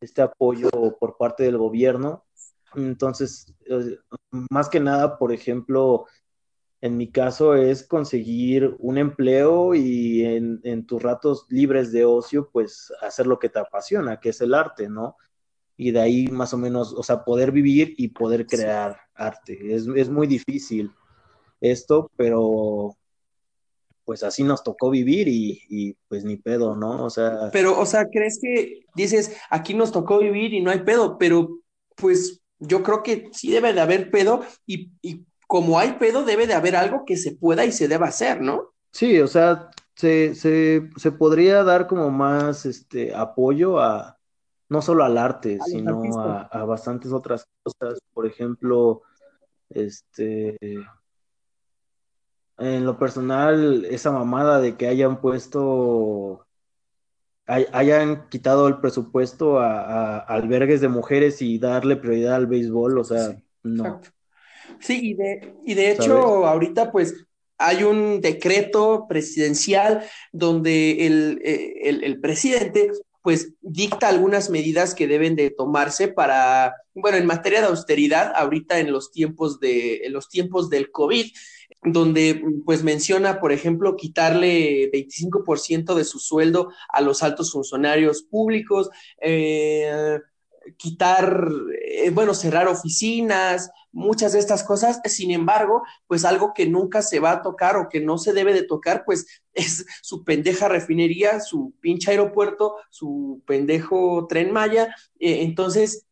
este 0.00 0.22
apoyo 0.22 0.70
por 0.98 1.16
parte 1.16 1.44
del 1.44 1.58
gobierno. 1.58 2.24
Entonces, 2.74 3.54
eh, 3.66 3.98
más 4.50 4.68
que 4.68 4.80
nada, 4.80 5.18
por 5.18 5.32
ejemplo, 5.32 6.06
en 6.80 6.96
mi 6.96 7.10
caso 7.10 7.54
es 7.54 7.86
conseguir 7.86 8.76
un 8.78 8.98
empleo 8.98 9.74
y 9.74 10.24
en, 10.24 10.86
tus 10.86 11.02
ratos 11.02 11.46
libres 11.48 11.90
de 11.92 12.04
ocio, 12.04 12.50
pues 12.52 12.92
hacer 13.02 13.26
lo 13.26 13.38
que 13.38 13.48
te 13.48 13.58
apasiona, 13.58 14.20
que 14.20 14.28
es 14.28 14.40
el 14.40 14.54
arte, 14.54 14.88
¿no? 14.88 15.16
Y 15.76 15.90
de 15.90 16.00
ahí 16.00 16.28
más 16.28 16.54
o 16.54 16.58
menos, 16.58 16.92
o 16.92 17.02
sea, 17.02 17.24
poder 17.24 17.52
vivir 17.52 17.94
y 17.96 18.08
poder 18.08 18.46
crear 18.46 18.96
arte. 19.14 19.74
Es, 19.74 19.86
es 19.94 20.08
muy 20.08 20.26
difícil 20.26 20.92
esto, 21.60 22.10
pero 22.16 22.96
pues 24.08 24.22
así 24.22 24.42
nos 24.42 24.62
tocó 24.62 24.88
vivir 24.88 25.28
y, 25.28 25.94
pues 26.08 26.24
ni 26.24 26.38
pedo, 26.38 26.74
¿no? 26.74 27.04
O 27.04 27.10
sea... 27.10 27.50
Pero, 27.52 27.78
o 27.78 27.84
sea, 27.84 28.06
¿crees 28.10 28.38
que 28.40 28.86
dices, 28.94 29.36
aquí 29.50 29.74
nos 29.74 29.92
tocó 29.92 30.18
vivir 30.18 30.54
y 30.54 30.62
no 30.62 30.70
hay 30.70 30.78
pedo? 30.78 31.18
Pero, 31.18 31.60
pues 31.94 32.40
yo 32.58 32.82
creo 32.82 33.02
que 33.02 33.28
sí 33.32 33.50
debe 33.50 33.74
de 33.74 33.82
haber 33.82 34.10
pedo 34.10 34.40
y, 34.66 34.92
como 35.48 35.80
hay 35.80 35.94
pedo, 35.94 36.24
debe 36.24 36.46
de 36.46 36.54
haber 36.54 36.76
algo 36.76 37.04
que 37.04 37.16
se 37.16 37.32
pueda 37.32 37.64
y 37.64 37.72
se 37.72 37.88
deba 37.88 38.06
hacer, 38.06 38.40
¿no? 38.40 38.74
Sí, 38.92 39.18
o 39.18 39.26
sea, 39.26 39.70
se, 39.96 40.36
se, 40.36 41.12
podría 41.18 41.64
dar 41.64 41.88
como 41.88 42.10
más 42.10 42.66
este 42.66 43.12
apoyo 43.14 43.80
a, 43.80 44.16
no 44.68 44.80
solo 44.80 45.02
al 45.02 45.18
arte, 45.18 45.58
sino 45.66 46.20
a, 46.20 46.42
a 46.42 46.64
bastantes 46.64 47.12
otras 47.12 47.48
cosas. 47.64 47.98
Por 48.12 48.26
ejemplo, 48.26 49.02
este 49.70 50.56
en 52.58 52.84
lo 52.84 52.98
personal, 52.98 53.84
esa 53.84 54.10
mamada 54.10 54.60
de 54.60 54.76
que 54.76 54.88
hayan 54.88 55.20
puesto, 55.20 56.46
hayan 57.46 58.28
quitado 58.28 58.68
el 58.68 58.80
presupuesto 58.80 59.60
a, 59.60 60.18
albergues 60.18 60.80
de 60.80 60.88
mujeres 60.88 61.40
y 61.40 61.58
darle 61.58 61.96
prioridad 61.96 62.34
al 62.34 62.46
béisbol, 62.46 62.98
o 62.98 63.04
sea, 63.04 63.40
no. 63.62 64.00
Sí, 64.80 65.10
y 65.10 65.14
de, 65.14 65.54
y 65.64 65.74
de 65.74 65.90
hecho, 65.90 66.46
ahorita 66.46 66.92
pues 66.92 67.26
hay 67.58 67.82
un 67.82 68.20
decreto 68.20 69.06
presidencial 69.08 70.04
donde 70.32 71.06
el, 71.06 71.40
eh, 71.44 71.88
el, 71.88 72.04
el, 72.04 72.20
presidente 72.20 72.92
pues 73.22 73.54
dicta 73.60 74.08
algunas 74.08 74.48
medidas 74.48 74.94
que 74.94 75.08
deben 75.08 75.36
de 75.36 75.50
tomarse 75.50 76.08
para, 76.08 76.74
bueno, 76.94 77.18
en 77.18 77.26
materia 77.26 77.60
de 77.60 77.66
austeridad, 77.66 78.32
ahorita 78.34 78.78
en 78.78 78.92
los 78.92 79.10
tiempos 79.10 79.60
de, 79.60 80.06
en 80.06 80.12
los 80.12 80.28
tiempos 80.28 80.70
del 80.70 80.90
COVID, 80.90 81.26
donde 81.82 82.42
pues 82.64 82.82
menciona, 82.82 83.40
por 83.40 83.52
ejemplo, 83.52 83.96
quitarle 83.96 84.90
25% 84.92 85.94
de 85.94 86.04
su 86.04 86.18
sueldo 86.18 86.72
a 86.88 87.00
los 87.00 87.22
altos 87.22 87.52
funcionarios 87.52 88.22
públicos, 88.22 88.88
eh, 89.20 90.18
quitar, 90.76 91.48
eh, 91.82 92.10
bueno, 92.10 92.34
cerrar 92.34 92.68
oficinas, 92.68 93.70
muchas 93.92 94.32
de 94.32 94.38
estas 94.38 94.64
cosas. 94.64 95.00
Sin 95.04 95.30
embargo, 95.30 95.82
pues 96.06 96.24
algo 96.24 96.52
que 96.54 96.66
nunca 96.66 97.02
se 97.02 97.20
va 97.20 97.32
a 97.32 97.42
tocar 97.42 97.76
o 97.76 97.88
que 97.88 98.00
no 98.00 98.18
se 98.18 98.32
debe 98.32 98.52
de 98.52 98.62
tocar, 98.62 99.04
pues 99.04 99.26
es 99.52 99.86
su 100.02 100.24
pendeja 100.24 100.68
refinería, 100.68 101.40
su 101.40 101.74
pinche 101.80 102.10
aeropuerto, 102.10 102.76
su 102.90 103.42
pendejo 103.46 104.26
tren 104.28 104.52
Maya. 104.52 104.94
Eh, 105.18 105.42
entonces, 105.42 106.06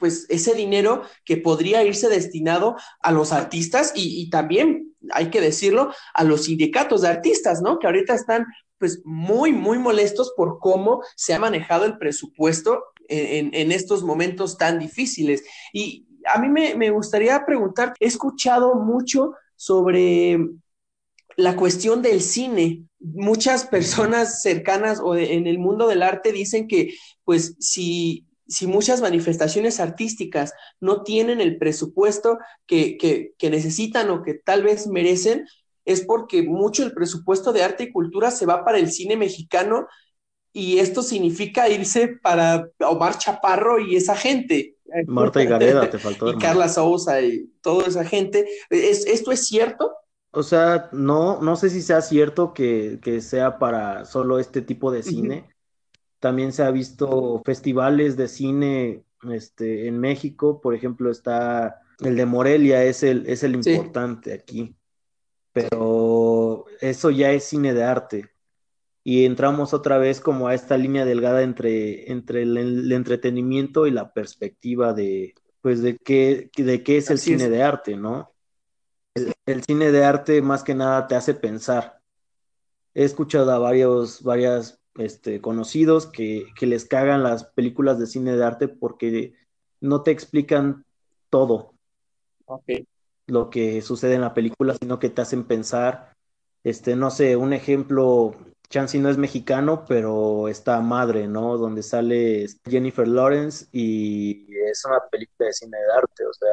pues 0.00 0.26
ese 0.30 0.54
dinero 0.54 1.02
que 1.24 1.36
podría 1.36 1.84
irse 1.84 2.08
destinado 2.08 2.76
a 3.00 3.12
los 3.12 3.32
artistas 3.32 3.92
y, 3.94 4.30
también, 4.30 4.94
hay 5.12 5.30
que 5.30 5.42
decirlo, 5.42 5.92
a 6.14 6.24
los 6.24 6.44
sindicatos 6.44 7.02
de 7.02 7.08
artistas, 7.08 7.60
¿no? 7.60 7.78
Que 7.78 7.86
ahorita 7.86 8.14
están 8.14 8.46
pues 8.78 9.02
muy, 9.04 9.52
muy 9.52 9.78
molestos 9.78 10.32
por 10.34 10.58
cómo 10.58 11.02
se 11.14 11.34
ha 11.34 11.38
manejado 11.38 11.84
el 11.84 11.98
presupuesto 11.98 12.82
en, 13.10 13.72
estos 13.72 14.02
momentos 14.02 14.56
tan 14.56 14.78
difíciles. 14.78 15.42
Y 15.72 16.06
a 16.32 16.38
mí 16.38 16.48
me, 16.48 16.74
me 16.74 16.90
gustaría 16.90 17.44
preguntar, 17.44 17.94
he 18.00 18.06
escuchado 18.06 18.74
mucho 18.76 19.34
sobre 19.56 20.38
la 21.36 21.56
cuestión 21.56 22.02
del 22.02 22.22
cine. 22.22 22.84
Muchas 22.98 23.66
personas 23.66 24.42
cercanas 24.42 25.00
o 25.02 25.16
en 25.16 25.46
el 25.46 25.58
mundo 25.58 25.88
del 25.88 26.02
arte 26.02 26.32
dicen 26.32 26.68
que, 26.68 26.94
pues, 27.24 27.56
si 27.58 28.26
si 28.50 28.66
muchas 28.66 29.00
manifestaciones 29.00 29.78
artísticas 29.78 30.52
no 30.80 31.04
tienen 31.04 31.40
el 31.40 31.56
presupuesto 31.56 32.38
que, 32.66 32.98
que, 32.98 33.50
necesitan 33.50 34.10
o 34.10 34.24
que 34.24 34.34
tal 34.34 34.64
vez 34.64 34.88
merecen, 34.88 35.46
es 35.84 36.00
porque 36.00 36.42
mucho 36.42 36.82
el 36.82 36.92
presupuesto 36.92 37.52
de 37.52 37.62
arte 37.62 37.84
y 37.84 37.92
cultura 37.92 38.32
se 38.32 38.46
va 38.46 38.64
para 38.64 38.78
el 38.78 38.90
cine 38.90 39.16
mexicano 39.16 39.86
y 40.52 40.78
esto 40.78 41.02
significa 41.02 41.68
irse 41.68 42.08
para 42.08 42.68
Omar 42.80 43.18
Chaparro 43.18 43.78
y 43.78 43.96
esa 43.96 44.16
gente. 44.16 44.76
Marta 45.06 45.42
y 45.42 45.46
Gareda, 45.46 45.88
te 45.88 45.98
faltó. 45.98 46.30
y 46.32 46.38
Carla 46.38 46.68
Sousa 46.68 47.20
y 47.20 47.52
toda 47.60 47.86
esa 47.86 48.04
gente. 48.04 48.46
¿Es, 48.68 49.06
¿Esto 49.06 49.32
es 49.32 49.46
cierto? 49.46 49.92
O 50.32 50.42
sea, 50.42 50.88
no, 50.92 51.40
no 51.40 51.56
sé 51.56 51.70
si 51.70 51.82
sea 51.82 52.02
cierto 52.02 52.52
que, 52.52 52.98
que 53.02 53.20
sea 53.20 53.58
para 53.58 54.04
solo 54.04 54.38
este 54.38 54.62
tipo 54.62 54.92
de 54.92 55.02
cine. 55.02 55.48
También 56.20 56.52
se 56.52 56.62
ha 56.62 56.70
visto 56.70 57.42
festivales 57.44 58.16
de 58.16 58.28
cine 58.28 59.04
este, 59.28 59.86
en 59.86 59.98
México, 59.98 60.60
por 60.60 60.74
ejemplo, 60.74 61.10
está 61.10 61.82
el 62.00 62.16
de 62.16 62.26
Morelia, 62.26 62.84
es 62.84 63.02
el, 63.02 63.26
es 63.26 63.42
el 63.42 63.54
importante 63.54 64.32
aquí, 64.32 64.74
pero 65.52 66.64
eso 66.80 67.10
ya 67.10 67.32
es 67.32 67.44
cine 67.44 67.74
de 67.74 67.84
arte. 67.84 68.30
Y 69.02 69.24
entramos 69.24 69.72
otra 69.72 69.98
vez 69.98 70.20
como 70.20 70.48
a 70.48 70.54
esta 70.54 70.76
línea 70.76 71.04
delgada 71.04 71.42
entre, 71.42 72.10
entre 72.10 72.42
el, 72.42 72.92
entretenimiento 72.92 73.86
y 73.86 73.90
la 73.90 74.12
perspectiva 74.12 74.92
de, 74.92 75.34
pues, 75.62 75.80
de 75.80 75.96
qué, 75.96 76.50
de 76.56 76.82
qué 76.82 76.98
es 76.98 77.10
el 77.10 77.18
cine 77.18 77.48
de 77.48 77.62
arte, 77.62 77.96
¿no? 77.96 78.32
El, 79.14 79.32
el, 79.46 79.64
cine 79.64 79.90
de 79.90 80.04
arte 80.04 80.42
más 80.42 80.62
que 80.62 80.74
nada 80.74 81.06
te 81.06 81.14
hace 81.14 81.34
pensar. 81.34 82.00
He 82.94 83.04
escuchado 83.04 83.50
a 83.52 83.58
varios, 83.58 84.22
varias 84.22 84.80
este, 84.96 85.40
conocidos 85.40 86.06
que, 86.06 86.46
les 86.60 86.84
cagan 86.84 87.22
las 87.22 87.44
películas 87.44 87.98
de 87.98 88.06
cine 88.06 88.36
de 88.36 88.44
arte 88.44 88.68
porque 88.68 89.34
no 89.80 90.02
te 90.02 90.10
explican 90.10 90.84
todo 91.30 91.74
lo 93.26 93.50
que 93.50 93.80
sucede 93.82 94.14
en 94.14 94.20
la 94.22 94.34
película, 94.34 94.74
sino 94.80 94.98
que 94.98 95.08
te 95.08 95.22
hacen 95.22 95.44
pensar, 95.44 96.16
este, 96.64 96.96
no 96.96 97.10
sé, 97.10 97.36
un 97.36 97.52
ejemplo 97.52 98.34
Chansey 98.70 99.00
no 99.00 99.10
es 99.10 99.18
mexicano, 99.18 99.84
pero 99.86 100.46
está 100.46 100.80
Madre, 100.80 101.26
¿no? 101.26 101.58
Donde 101.58 101.82
sale 101.82 102.46
Jennifer 102.64 103.06
Lawrence 103.06 103.66
y 103.72 104.46
es 104.70 104.84
una 104.84 105.00
película 105.10 105.48
de 105.48 105.52
cine 105.52 105.76
de 105.76 105.92
arte, 105.92 106.24
o 106.24 106.32
sea, 106.32 106.48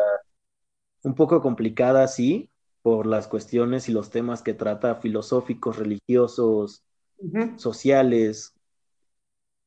un 1.04 1.14
poco 1.14 1.42
complicada, 1.44 2.08
sí, 2.08 2.50
por 2.82 3.06
las 3.06 3.28
cuestiones 3.28 3.88
y 3.88 3.92
los 3.92 4.10
temas 4.10 4.42
que 4.42 4.56
trata 4.56 4.96
filosóficos, 4.96 5.78
religiosos, 5.78 6.84
sociales. 7.58 8.56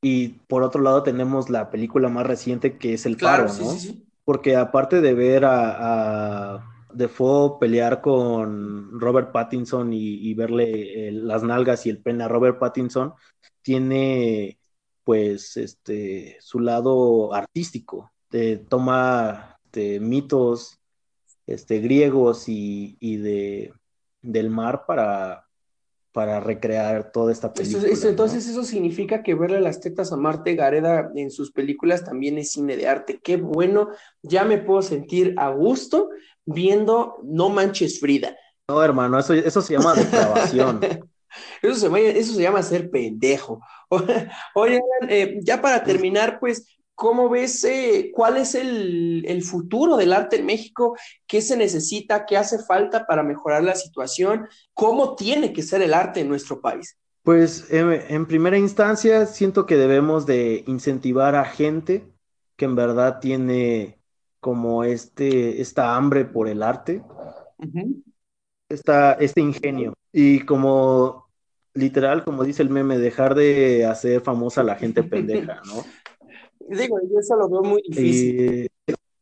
Y 0.03 0.31
por 0.49 0.65
otro 0.65 0.83
lado 0.83 1.05
tenemos 1.05 1.51
la 1.51 1.71
película 1.71 2.09
más 2.09 2.27
reciente 2.27 2.79
que 2.79 2.95
es 2.95 3.07
El 3.07 3.17
Paro, 3.17 3.45
¿no? 3.45 3.77
Porque 4.25 4.57
aparte 4.57 5.01
de 5.01 5.15
ver 5.15 5.45
a, 5.45 6.57
a 6.57 6.80
Defoe 6.95 7.59
pelear 7.59 8.01
con 8.01 9.01
Robert 9.01 9.33
Pattinson 9.33 9.93
y, 9.93 10.33
verle 10.35 11.11
las 11.13 11.43
nalgas 11.43 11.87
y 11.87 11.91
el 11.91 12.03
pene 12.03 12.25
a 12.25 12.29
Robert 12.29 12.59
Pattinson, 12.59 13.15
tiene 13.63 14.59
pues 15.05 15.57
este 15.57 16.37
su 16.41 16.61
lado 16.61 17.35
artístico, 17.35 18.11
toma 18.69 19.59
este, 19.71 20.01
mitos 20.01 20.81
este, 21.47 21.79
griegos 21.79 22.45
y, 22.49 23.17
de, 23.19 23.73
del 24.21 24.51
mar 24.51 24.85
para, 24.85 25.47
para 26.13 26.41
recrear 26.41 27.13
toda 27.13 27.31
esta 27.31 27.53
película. 27.53 27.87
entonces 27.89 28.49
eso 28.49 28.65
significa 28.65 29.23
que 29.23 29.35
verle 29.37 29.61
las 29.61 29.81
tetas 29.81 30.13
a 30.13 30.17
Marte 30.17 30.57
Gareda 30.57 31.13
en 31.15 31.31
sus 31.31 31.53
películas 31.53 32.05
también 32.05 32.37
es 32.39 32.51
cine 32.51 32.77
de 32.77 32.89
arte. 32.89 33.21
Qué 33.23 33.37
bueno, 33.37 33.91
ya 34.23 34.45
me 34.45 34.59
puedo 34.59 34.83
sentir 34.83 35.35
a 35.39 35.51
gusto 35.51 36.11
viendo 36.53 37.19
No 37.23 37.49
Manches 37.49 38.01
Frida. 38.01 38.37
No, 38.69 38.83
hermano, 38.83 39.19
eso, 39.19 39.35
eso 39.35 39.61
se 39.61 39.75
llama 39.75 39.95
depravación. 39.95 40.81
eso, 41.63 41.75
se, 41.75 42.19
eso 42.19 42.35
se 42.35 42.43
llama 42.43 42.63
ser 42.63 42.91
pendejo. 42.91 43.61
Oye, 44.55 44.81
eh, 45.09 45.39
ya 45.43 45.61
para 45.61 45.83
terminar, 45.83 46.39
pues 46.39 46.81
¿Cómo 47.01 47.31
ves 47.31 47.65
eh, 47.65 48.11
cuál 48.15 48.37
es 48.37 48.55
el, 48.55 49.43
futuro 49.43 49.97
del 49.97 50.13
arte 50.13 50.37
en 50.37 50.45
México? 50.45 50.99
¿Qué 51.27 51.41
se 51.41 51.57
necesita? 51.57 52.27
¿Qué 52.27 52.37
hace 52.37 52.59
falta 52.59 53.07
para 53.07 53.23
mejorar 53.23 53.65
la 53.65 53.75
situación? 53.75 54.47
¿Cómo 54.75 55.17
tiene 55.17 55.55
que 55.55 55.63
ser 55.63 55.81
el 55.81 55.95
arte 55.95 56.21
en 56.21 56.29
nuestro 56.29 56.61
país? 56.61 56.99
Pues 57.23 57.69
en 57.71 58.27
primera 58.27 58.59
instancia 58.59 59.25
siento 59.25 59.65
que 59.65 59.79
debemos 59.79 60.27
de 60.27 60.63
incentivar 60.67 61.37
a 61.37 61.47
gente 61.47 62.05
que 62.57 62.67
en 62.67 62.77
verdad 62.77 63.19
tiene 63.19 63.99
como 64.41 64.85
este, 64.85 65.61
esta 65.61 65.97
hambre 65.97 66.25
por 66.25 66.49
el 66.49 66.63
arte, 66.63 67.03
este 68.69 69.41
ingenio. 69.41 69.95
Y 70.13 70.41
como 70.41 71.31
literal, 71.75 72.25
como 72.25 72.45
dice 72.45 72.63
el 72.63 72.71
meme, 72.71 72.99
dejar 72.99 73.35
de 73.35 73.85
hacer 73.85 74.21
famosa 74.21 74.63
a 74.63 74.65
la 74.65 74.77
gente 74.77 75.03
pendeja, 75.03 75.61
¿no? 75.67 75.85
Digo, 76.69 76.99
yo 77.11 77.19
eso 77.19 77.37
lo 77.37 77.49
veo 77.49 77.63
muy 77.63 77.83
difícil. 77.89 78.69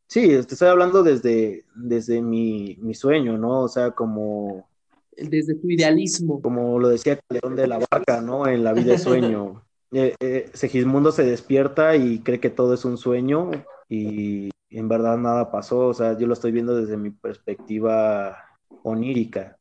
sí, 0.07 0.27
te 0.27 0.37
estoy 0.37 0.67
hablando 0.67 1.01
desde, 1.01 1.65
desde 1.75 2.21
mi, 2.21 2.77
sueño, 2.93 3.37
¿no? 3.37 3.61
O 3.61 3.67
sea, 3.67 3.91
como... 3.91 4.69
Desde 5.17 5.55
tu 5.55 5.69
idealismo. 5.69 6.41
Como 6.41 6.79
lo 6.79 6.89
decía 6.89 7.19
Calderón 7.19 7.55
de 7.55 7.67
la 7.67 7.79
Barca, 7.79 8.21
¿no? 8.21 8.47
En 8.47 8.63
La 8.63 8.73
vida 8.73 8.93
de 8.93 8.99
sueño. 8.99 9.63
Eh, 9.91 10.13
eh, 10.19 10.51
Segismundo 10.53 11.11
se 11.11 11.23
despierta 11.23 11.95
y 11.95 12.19
cree 12.19 12.39
que 12.39 12.51
todo 12.51 12.75
es 12.75 12.85
un 12.85 12.99
sueño 12.99 13.49
y 13.89 14.51
en 14.77 14.87
verdad 14.87 15.17
nada 15.17 15.51
pasó. 15.51 15.87
O 15.87 15.93
sea, 15.93 16.17
yo 16.17 16.27
lo 16.27 16.33
estoy 16.33 16.51
viendo 16.51 16.75
desde 16.75 16.97
mi 16.97 17.11
perspectiva 17.11 18.37
onírica 18.83 19.59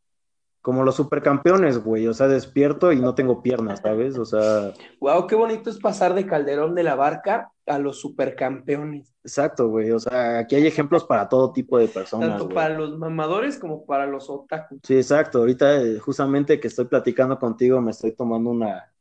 como 0.69 0.85
los 0.85 0.97
supercampeones, 0.97 1.83
güey. 1.83 2.07
O 2.09 2.13
sea, 2.13 2.29
despierto 2.29 2.93
y 2.93 3.01
no 3.01 3.15
tengo 3.15 3.43
piernas, 3.43 3.81
¿sabes? 3.81 4.19
O 4.19 4.27
sea. 4.27 4.73
Wow, 5.01 5.27
qué 5.27 5.35
bonito 5.35 5.71
es 5.71 5.79
pasar 5.79 6.13
de 6.13 6.27
Calderón 6.27 6.75
de 6.75 6.83
la 6.83 6.95
Barca 6.95 7.53
a 7.67 7.79
los 7.79 8.01
supercampeones. 8.01 9.15
Exacto, 9.25 9.69
güey. 9.69 9.91
O 9.93 9.99
sea, 9.99 10.41
aquí 10.41 10.57
hay 10.57 10.67
ejemplos 10.67 11.05
para 11.05 11.27
todo 11.27 11.53
tipo 11.53 11.79
de 11.79 11.89
personas. 11.89 12.29
Tanto 12.29 12.51
para 12.51 12.75
los 12.77 12.99
mamadores 12.99 13.59
como 13.59 13.87
para 13.87 14.07
los 14.07 14.29
otakus. 14.29 14.81
Sí, 14.83 14.97
exacto. 14.97 15.39
Ahorita, 15.39 15.81
eh, 15.81 15.99
justamente 15.99 16.61
que 16.61 16.69
estoy 16.69 16.85
platicando 16.85 17.39
contigo, 17.39 17.81
me 17.81 17.93
estoy 17.93 18.13
tomando 18.13 18.51
una 18.51 18.93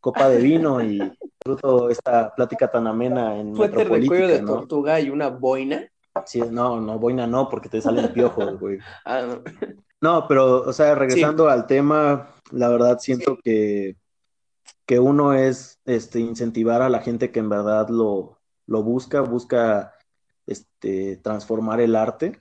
copa 0.00 0.28
de 0.28 0.38
vino 0.38 0.82
y 0.82 1.00
disfruto 1.20 1.90
esta 1.90 2.34
plática 2.34 2.70
tan 2.70 2.86
amena 2.86 3.38
en 3.38 3.54
Suéter 3.54 3.88
de 3.88 4.06
cuello 4.06 4.28
de 4.28 4.40
tortuga 4.40 5.00
y 5.00 5.10
una 5.10 5.28
boina. 5.28 5.88
Sí, 6.26 6.40
no, 6.40 6.80
no, 6.80 6.98
boina 6.98 7.26
no, 7.26 7.48
porque 7.48 7.68
te 7.68 7.80
salen 7.80 8.12
piojos, 8.12 8.58
güey. 8.58 8.78
ah, 9.04 9.22
no. 9.22 9.42
No, 10.00 10.26
pero, 10.28 10.62
o 10.62 10.72
sea, 10.72 10.94
regresando 10.94 11.48
al 11.48 11.66
tema, 11.66 12.34
la 12.52 12.68
verdad 12.68 12.98
siento 13.00 13.36
que, 13.42 13.96
que 14.86 15.00
uno 15.00 15.34
es 15.34 15.80
este, 15.84 16.20
incentivar 16.20 16.82
a 16.82 16.88
la 16.88 17.00
gente 17.00 17.32
que 17.32 17.40
en 17.40 17.48
verdad 17.48 17.88
lo, 17.88 18.38
lo 18.66 18.82
busca, 18.82 19.22
busca 19.22 19.94
este, 20.46 21.16
transformar 21.16 21.80
el 21.80 21.96
arte 21.96 22.40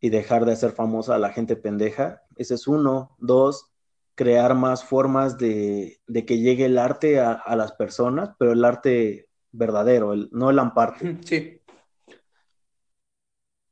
y 0.00 0.10
dejar 0.10 0.44
de 0.44 0.52
hacer 0.52 0.72
famosa 0.72 1.14
a 1.14 1.18
la 1.18 1.30
gente 1.30 1.56
pendeja. 1.56 2.22
Ese 2.36 2.54
es 2.54 2.66
uno. 2.66 3.16
Dos, 3.18 3.70
crear 4.16 4.56
más 4.56 4.84
formas 4.84 5.38
de, 5.38 6.00
de 6.08 6.26
que 6.26 6.38
llegue 6.38 6.64
el 6.64 6.78
arte 6.78 7.20
a, 7.20 7.32
a, 7.32 7.54
las 7.54 7.72
personas, 7.72 8.30
pero 8.38 8.52
el 8.52 8.64
arte 8.64 9.28
verdadero, 9.52 10.12
el, 10.12 10.28
no 10.32 10.50
el 10.50 10.58
amparte. 10.58 11.18
Sí 11.24 11.60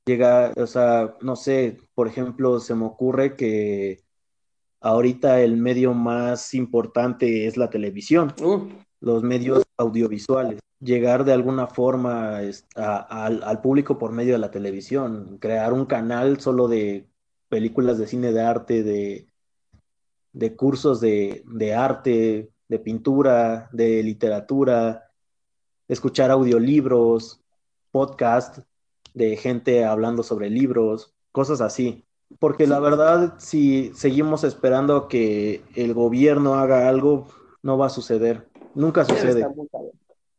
llega, 0.06 0.52
o 0.56 0.66
sea, 0.66 1.16
no 1.20 1.36
sé, 1.36 1.78
por 1.94 2.08
ejemplo, 2.08 2.60
se 2.60 2.74
me 2.74 2.84
ocurre 2.84 3.36
que 3.36 4.02
ahorita 4.80 5.40
el 5.40 5.56
medio 5.56 5.94
más 5.94 6.54
importante 6.54 7.46
es 7.46 7.56
la 7.56 7.70
televisión, 7.70 8.34
uh. 8.42 8.68
los 9.00 9.22
medios 9.22 9.64
audiovisuales. 9.76 10.60
Llegar 10.80 11.24
de 11.24 11.32
alguna 11.32 11.66
forma 11.66 12.40
al, 12.76 13.60
público 13.62 13.96
por 13.96 14.12
medio 14.12 14.34
de 14.34 14.38
la 14.38 14.50
televisión, 14.50 15.38
crear 15.40 15.72
un 15.72 15.86
canal 15.86 16.40
solo 16.40 16.68
de 16.68 17.08
películas 17.48 17.96
de 17.96 18.06
cine 18.06 18.32
de 18.32 18.42
arte, 18.42 18.82
de, 18.82 19.26
de 20.34 20.54
cursos 20.56 21.00
de, 21.00 21.42
de 21.46 21.74
arte, 21.74 22.50
de 22.68 22.78
pintura, 22.78 23.70
de 23.72 24.02
literatura, 24.02 25.10
escuchar 25.88 26.30
audiolibros, 26.30 27.40
podcast, 27.90 28.58
de 29.14 29.36
gente 29.36 29.84
hablando 29.84 30.22
sobre 30.22 30.50
libros, 30.50 31.14
cosas 31.32 31.60
así. 31.60 32.04
Porque 32.40 32.66
la 32.66 32.80
verdad, 32.80 33.34
si 33.38 33.92
seguimos 33.94 34.42
esperando 34.42 35.06
que 35.06 35.62
el 35.76 35.94
gobierno 35.94 36.54
haga 36.54 36.88
algo, 36.88 37.28
no 37.62 37.78
va 37.78 37.86
a 37.86 37.90
suceder. 37.90 38.48
Nunca 38.74 39.04
sucede. 39.04 39.46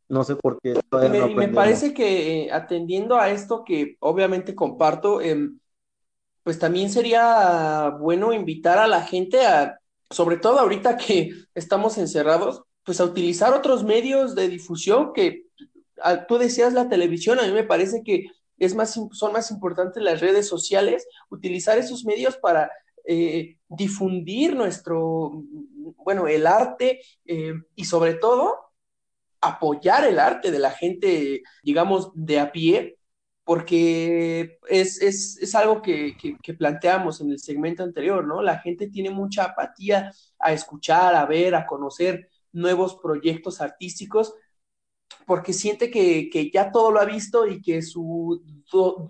No 0.10 0.24
sé 0.26 0.36
por 0.36 0.60
qué. 0.62 0.74
Me, 0.92 1.34
me, 1.34 1.48
parece 1.48 1.94
que 1.94 2.44
eh, 2.44 2.52
atendiendo 2.52 3.16
a 3.16 3.30
esto 3.30 3.64
que 3.64 3.96
obviamente 4.02 4.54
comparto, 4.54 5.22
em, 5.22 5.58
pues 6.44 6.60
también 6.60 6.90
sería 6.90 7.96
bueno 8.00 8.34
invitar 8.34 8.78
a 8.78 8.88
la 8.88 9.02
gente 9.02 9.46
a, 9.46 9.80
sobre 10.10 10.38
todo 10.38 10.60
ahorita 10.60 10.98
que 10.98 11.32
estamos 11.54 11.98
encerrados, 11.98 12.64
pues 12.84 13.00
a 13.00 13.06
utilizar 13.06 13.54
otros 13.54 13.84
medios 13.84 14.36
de 14.36 14.48
difusión 14.48 15.12
que 15.14 15.46
tú 16.28 16.38
decías 16.38 16.74
la 16.74 16.90
televisión, 16.90 17.40
a 17.40 17.44
mí 17.44 17.52
me 17.52 17.64
parece 17.64 18.04
que 18.04 18.26
es 18.58 18.76
más, 18.76 19.00
son 19.12 19.34
más 19.34 19.52
importantes 19.52 20.02
las 20.02 20.22
redes 20.22 20.48
sociales, 20.48 21.08
utilizar 21.30 21.78
esos 21.78 22.06
medios 22.06 22.38
para 22.38 22.72
eh, 23.06 23.58
difundir 23.68 24.56
nuestro, 24.56 25.44
bueno, 25.98 26.28
el 26.28 26.48
arte 26.48 27.02
eh, 27.26 27.54
y 27.76 27.86
sobre 27.86 28.16
todo 28.16 28.58
apoyar 29.42 30.06
el 30.06 30.20
arte 30.20 30.52
de 30.52 30.60
la 30.60 30.72
gente, 30.72 31.44
digamos, 31.64 32.12
de 32.16 32.40
a 32.40 32.52
pie, 32.52 32.95
porque 33.46 34.58
es, 34.68 35.56
algo 35.56 35.84
que, 35.84 36.18
que, 36.18 36.54
planteamos 36.56 37.22
en 37.22 37.30
el 37.30 37.40
segmento 37.40 37.84
anterior, 37.84 38.26
¿no? 38.26 38.42
La 38.42 38.58
gente 38.58 38.90
tiene 38.90 39.12
mucha 39.12 39.46
apatía 39.46 40.12
a 40.40 40.52
escuchar, 40.52 41.16
a 41.16 41.28
ver, 41.28 41.54
a 41.54 41.68
conocer 41.68 42.28
nuevos 42.52 42.96
proyectos 42.96 43.62
artísticos, 43.62 44.34
porque 45.28 45.54
siente 45.54 45.92
que, 45.92 46.50
ya 46.52 46.72
todo 46.72 46.92
lo 46.92 47.00
ha 47.00 47.06
visto 47.06 47.46
y 47.46 47.62
que 47.62 47.84
su 47.84 48.42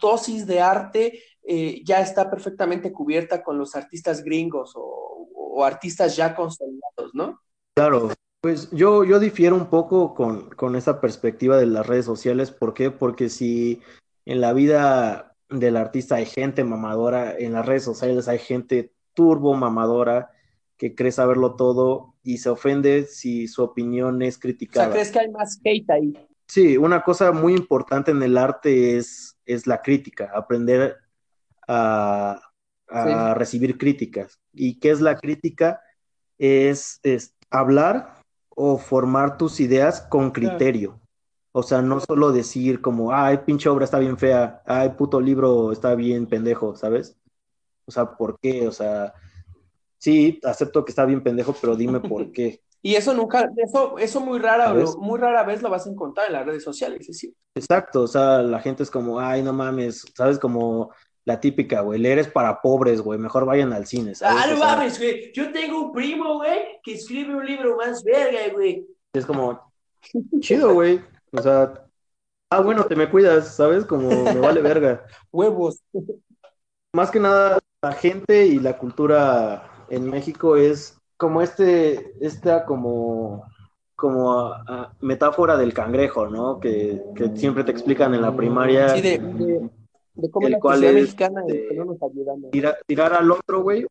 dosis 0.01 0.45
de 0.45 0.59
arte 0.59 1.23
eh, 1.41 1.81
ya 1.85 2.01
está 2.01 2.29
perfectamente 2.29 2.91
cubierta 2.91 3.41
con 3.41 3.57
los 3.57 3.73
artistas 3.73 4.21
gringos 4.21 4.73
o, 4.75 5.63
artistas 5.63 6.17
ya 6.17 6.35
consolidados, 6.35 7.11
¿no? 7.13 7.39
Claro, 7.73 8.11
pues 8.41 8.69
yo, 8.71 9.05
yo 9.05 9.19
difiero 9.19 9.55
un 9.55 9.67
poco 9.67 10.13
con, 10.13 10.49
con 10.49 10.75
esa 10.75 10.99
perspectiva 10.99 11.57
de 11.57 11.65
las 11.65 11.87
redes 11.87 12.03
sociales. 12.03 12.51
¿Por 12.51 12.73
qué? 12.73 12.91
Porque 12.91 13.29
si 13.29 13.81
en 14.25 14.41
la 14.41 14.53
vida 14.53 15.35
del 15.49 15.77
artista 15.77 16.15
hay 16.15 16.25
gente 16.25 16.63
mamadora, 16.63 17.37
en 17.37 17.53
las 17.53 17.65
redes 17.65 17.83
sociales 17.83 18.27
hay 18.27 18.39
gente 18.39 18.91
turbo 19.13 19.53
mamadora 19.53 20.31
que 20.77 20.95
cree 20.95 21.11
saberlo 21.11 21.55
todo 21.55 22.15
y 22.23 22.39
se 22.39 22.49
ofende 22.49 23.05
si 23.05 23.47
su 23.47 23.63
opinión 23.63 24.21
es 24.21 24.37
criticada. 24.37 24.87
O 24.87 24.89
sea, 24.89 24.93
¿crees 24.93 25.11
que 25.11 25.19
hay 25.19 25.31
más 25.31 25.59
hate 25.63 25.89
ahí? 25.89 26.27
Sí, 26.47 26.77
una 26.77 27.01
cosa 27.03 27.31
muy 27.31 27.53
importante 27.53 28.11
en 28.11 28.21
el 28.21 28.37
arte 28.37 28.97
es, 28.97 29.37
es 29.45 29.67
la 29.67 29.81
crítica, 29.81 30.31
aprender 30.33 30.97
a, 31.67 32.41
recibir 33.35 33.79
críticas. 33.79 34.39
¿Y 34.53 34.79
qué 34.79 34.91
es 34.91 35.01
la 35.01 35.17
crítica? 35.17 35.81
Es, 36.37 37.01
hablar 37.49 38.21
o 38.49 38.77
formar 38.77 39.37
tus 39.37 39.59
ideas 39.59 40.01
con 40.01 40.31
criterio. 40.31 41.01
O 41.57 41.63
sea, 41.63 41.81
no 41.81 42.01
solo 42.01 42.33
decir 42.33 42.81
como, 42.81 43.13
ay, 43.13 43.37
pinche 43.45 43.69
obra 43.69 43.85
está 43.85 43.97
bien 43.97 44.17
fea, 44.17 44.61
ay, 44.65 44.89
puto 44.89 45.21
libro 45.21 45.71
está 45.71 45.95
bien 45.95 46.25
pendejo, 46.25 46.75
¿sabes? 46.75 47.15
O 47.85 47.91
sea, 47.93 48.11
¿por 48.17 48.37
qué? 48.41 48.67
O 48.67 48.73
sea, 48.73 49.13
sí, 49.97 50.37
acepto 50.43 50.83
que 50.83 50.91
está 50.91 51.05
bien 51.05 51.23
pendejo, 51.23 51.55
pero 51.61 51.77
dime 51.77 52.01
por 52.01 52.29
qué. 52.33 52.59
Y 52.81 52.95
eso 52.95 53.13
nunca, 53.13 53.49
eso, 53.55 53.97
eso 53.97 54.19
muy 54.19 54.37
rara, 54.37 54.73
muy 54.97 55.17
rara 55.17 55.43
vez 55.43 55.61
lo 55.61 55.69
vas 55.69 55.87
a 55.87 55.89
encontrar 55.89 56.27
en 56.27 56.33
las 56.33 56.45
redes 56.45 56.61
sociales, 56.61 57.07
¿sí? 57.09 57.33
Exacto, 57.55 58.01
o 58.01 58.07
sea, 58.07 58.41
la 58.41 58.59
gente 58.59 58.83
es 58.83 58.91
como, 58.91 59.21
ay, 59.21 59.41
no 59.41 59.53
mames, 59.53 60.03
¿sabes? 60.13 60.37
Como 60.37 60.91
la 61.23 61.39
típica, 61.39 61.79
güey, 61.79 62.01
leer 62.01 62.19
es 62.19 62.27
para 62.27 62.61
pobres, 62.61 62.99
güey, 62.99 63.17
mejor 63.17 63.45
vayan 63.45 63.71
al 63.71 63.87
cine, 63.87 64.13
¿sabes? 64.13 64.43
Ah, 64.43 64.47
no 64.51 64.57
mames, 64.57 64.99
güey, 64.99 65.31
yo 65.31 65.53
tengo 65.53 65.85
un 65.85 65.93
primo, 65.93 66.35
güey, 66.35 66.81
que 66.83 66.95
escribe 66.95 67.33
un 67.33 67.45
libro 67.45 67.77
más 67.77 68.03
verga, 68.03 68.41
güey. 68.53 68.85
Es 69.13 69.25
como, 69.25 69.71
chido, 70.41 70.73
güey, 70.73 70.99
o 71.37 71.41
sea, 71.41 71.85
ah, 72.49 72.61
bueno, 72.61 72.85
te 72.85 72.95
me 72.95 73.09
cuidas, 73.09 73.55
¿sabes? 73.55 73.85
Como 73.85 74.09
me 74.09 74.39
vale 74.39 74.61
verga. 74.61 75.05
Huevos. 75.31 75.81
Más 76.93 77.11
que 77.11 77.19
nada, 77.19 77.59
la 77.81 77.91
gente 77.91 78.45
y 78.45 78.59
la 78.59 78.77
cultura 78.77 79.85
en 79.89 80.09
México 80.09 80.55
es 80.55 80.97
como 81.17 81.41
este, 81.41 82.13
esta 82.25 82.65
como, 82.65 83.45
como 83.95 84.53
metáfora 85.01 85.57
del 85.57 85.73
cangrejo, 85.73 86.27
¿no? 86.27 86.59
Que, 86.59 87.03
que, 87.15 87.35
siempre 87.35 87.63
te 87.63 87.71
explican 87.71 88.13
en 88.13 88.21
la 88.21 88.35
primaria. 88.35 88.89
Sí, 88.89 89.01
de, 89.01 89.69
cómo 90.31 90.47
la 90.47 90.59
cual 90.59 90.81
mexicana 90.81 91.43
no 91.75 91.85
nos 91.85 91.97
tirar 92.87 93.13
al 93.13 93.29
otro, 93.31 93.61
güey, 93.61 93.85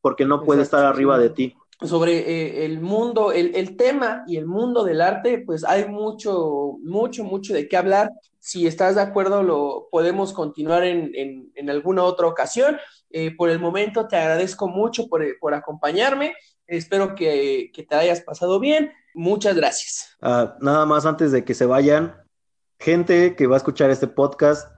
porque 0.00 0.24
no 0.24 0.44
puede 0.44 0.62
estar 0.62 0.84
arriba 0.84 1.18
de 1.18 1.30
ti 1.30 1.56
sobre 1.82 2.18
eh, 2.18 2.64
el 2.66 2.80
mundo, 2.80 3.32
el, 3.32 3.76
tema 3.76 4.24
y 4.26 4.36
el 4.36 4.46
mundo 4.46 4.84
del 4.84 5.00
arte, 5.00 5.42
pues 5.44 5.64
hay 5.64 5.86
mucho, 5.88 6.76
mucho, 6.82 7.24
mucho 7.24 7.54
de 7.54 7.68
qué 7.68 7.76
hablar. 7.76 8.10
Si 8.38 8.66
estás 8.66 8.96
de 8.96 9.02
acuerdo, 9.02 9.42
lo 9.42 9.88
podemos 9.90 10.32
continuar 10.32 10.84
en, 10.84 11.52
alguna 11.68 12.04
otra 12.04 12.26
ocasión. 12.26 12.76
Eh, 13.10 13.34
por 13.34 13.50
el 13.50 13.58
momento 13.58 14.06
te 14.06 14.16
agradezco 14.16 14.68
mucho 14.68 15.08
por, 15.08 15.54
acompañarme. 15.54 16.34
Espero 16.66 17.14
que, 17.14 17.70
te 17.88 17.94
hayas 17.94 18.20
pasado 18.20 18.60
bien. 18.60 18.92
Muchas 19.14 19.56
gracias. 19.56 20.16
Ah, 20.20 20.56
nada 20.60 20.86
más 20.86 21.06
antes 21.06 21.32
de 21.32 21.44
que 21.44 21.54
se 21.54 21.66
vayan, 21.66 22.14
gente 22.78 23.34
que 23.36 23.46
va 23.46 23.56
a 23.56 23.58
escuchar 23.58 23.90
este 23.90 24.06
podcast, 24.06 24.70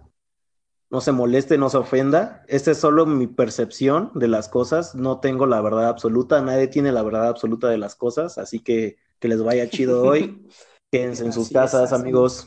no 0.92 1.00
se 1.00 1.10
moleste, 1.10 1.56
no 1.56 1.70
se 1.70 1.78
ofenda. 1.78 2.44
Esta 2.48 2.70
es 2.70 2.78
solo 2.78 3.06
mi 3.06 3.26
percepción 3.26 4.10
de 4.14 4.28
las 4.28 4.50
cosas. 4.50 4.94
No 4.94 5.20
tengo 5.20 5.46
la 5.46 5.62
verdad 5.62 5.88
absoluta. 5.88 6.42
Nadie 6.42 6.68
tiene 6.68 6.92
la 6.92 7.02
verdad 7.02 7.28
absoluta 7.28 7.70
de 7.70 7.78
las 7.78 7.96
cosas. 7.96 8.36
Así 8.36 8.60
que 8.60 8.98
que 9.18 9.28
les 9.28 9.42
vaya 9.42 9.70
chido 9.70 10.02
hoy. 10.02 10.46
Quédense 10.92 11.24
en 11.24 11.32
sus 11.32 11.48
casas, 11.48 11.94
amigos. 11.94 12.46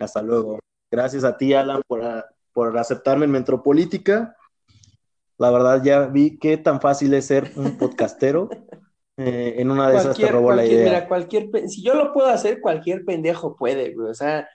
Hasta 0.00 0.20
luego. 0.20 0.58
Gracias 0.90 1.22
a 1.22 1.36
ti, 1.36 1.54
Alan, 1.54 1.82
por, 1.86 2.02
por 2.52 2.76
aceptarme 2.76 3.26
en 3.26 3.30
Metropolítica. 3.30 4.34
La 5.38 5.52
verdad, 5.52 5.80
ya 5.84 6.06
vi 6.06 6.38
qué 6.38 6.56
tan 6.56 6.80
fácil 6.80 7.14
es 7.14 7.26
ser 7.26 7.52
un 7.54 7.78
podcastero. 7.78 8.48
Eh, 9.22 9.60
en 9.60 9.70
una 9.70 9.90
de 9.90 9.98
esas 9.98 10.16
te 10.16 10.28
robó 10.28 10.50
la 10.50 10.64
idea. 10.64 10.84
Mira, 10.84 11.06
cualquier, 11.06 11.50
si 11.68 11.82
yo 11.82 11.92
lo 11.92 12.14
puedo 12.14 12.28
hacer, 12.28 12.58
cualquier 12.58 13.04
pendejo 13.04 13.54
puede, 13.54 13.94
O 13.98 14.14
sea, 14.14 14.48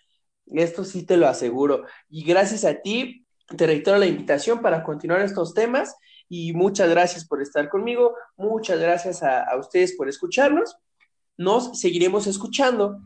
esto 0.47 0.83
sí 0.83 1.05
te 1.05 1.17
lo 1.17 1.27
aseguro. 1.27 1.85
Y 2.09 2.23
gracias 2.23 2.65
a 2.65 2.81
ti, 2.81 3.25
te 3.57 3.67
reitero 3.67 3.97
la 3.97 4.05
invitación 4.05 4.61
para 4.61 4.83
continuar 4.83 5.21
estos 5.21 5.53
temas 5.53 5.95
y 6.27 6.53
muchas 6.53 6.89
gracias 6.89 7.25
por 7.25 7.41
estar 7.41 7.69
conmigo, 7.69 8.15
muchas 8.35 8.79
gracias 8.79 9.21
a, 9.23 9.45
ustedes 9.59 9.93
por 9.95 10.09
escucharnos. 10.09 10.75
Nos 11.37 11.79
seguiremos 11.79 12.27
escuchando. 12.27 12.99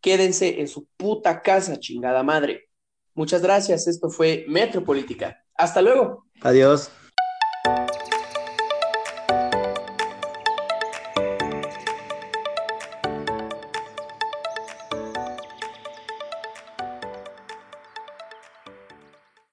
Quédense 0.00 0.60
en 0.60 0.68
su 0.68 0.86
puta 0.96 1.40
casa, 1.42 1.78
chingada 1.78 2.22
madre. 2.22 2.68
Muchas 3.14 3.42
gracias. 3.42 3.86
Esto 3.86 4.10
fue 4.10 4.44
Metropolítica. 4.48 5.42
Hasta 5.54 5.80
luego. 5.80 6.26
Adiós. 6.42 6.90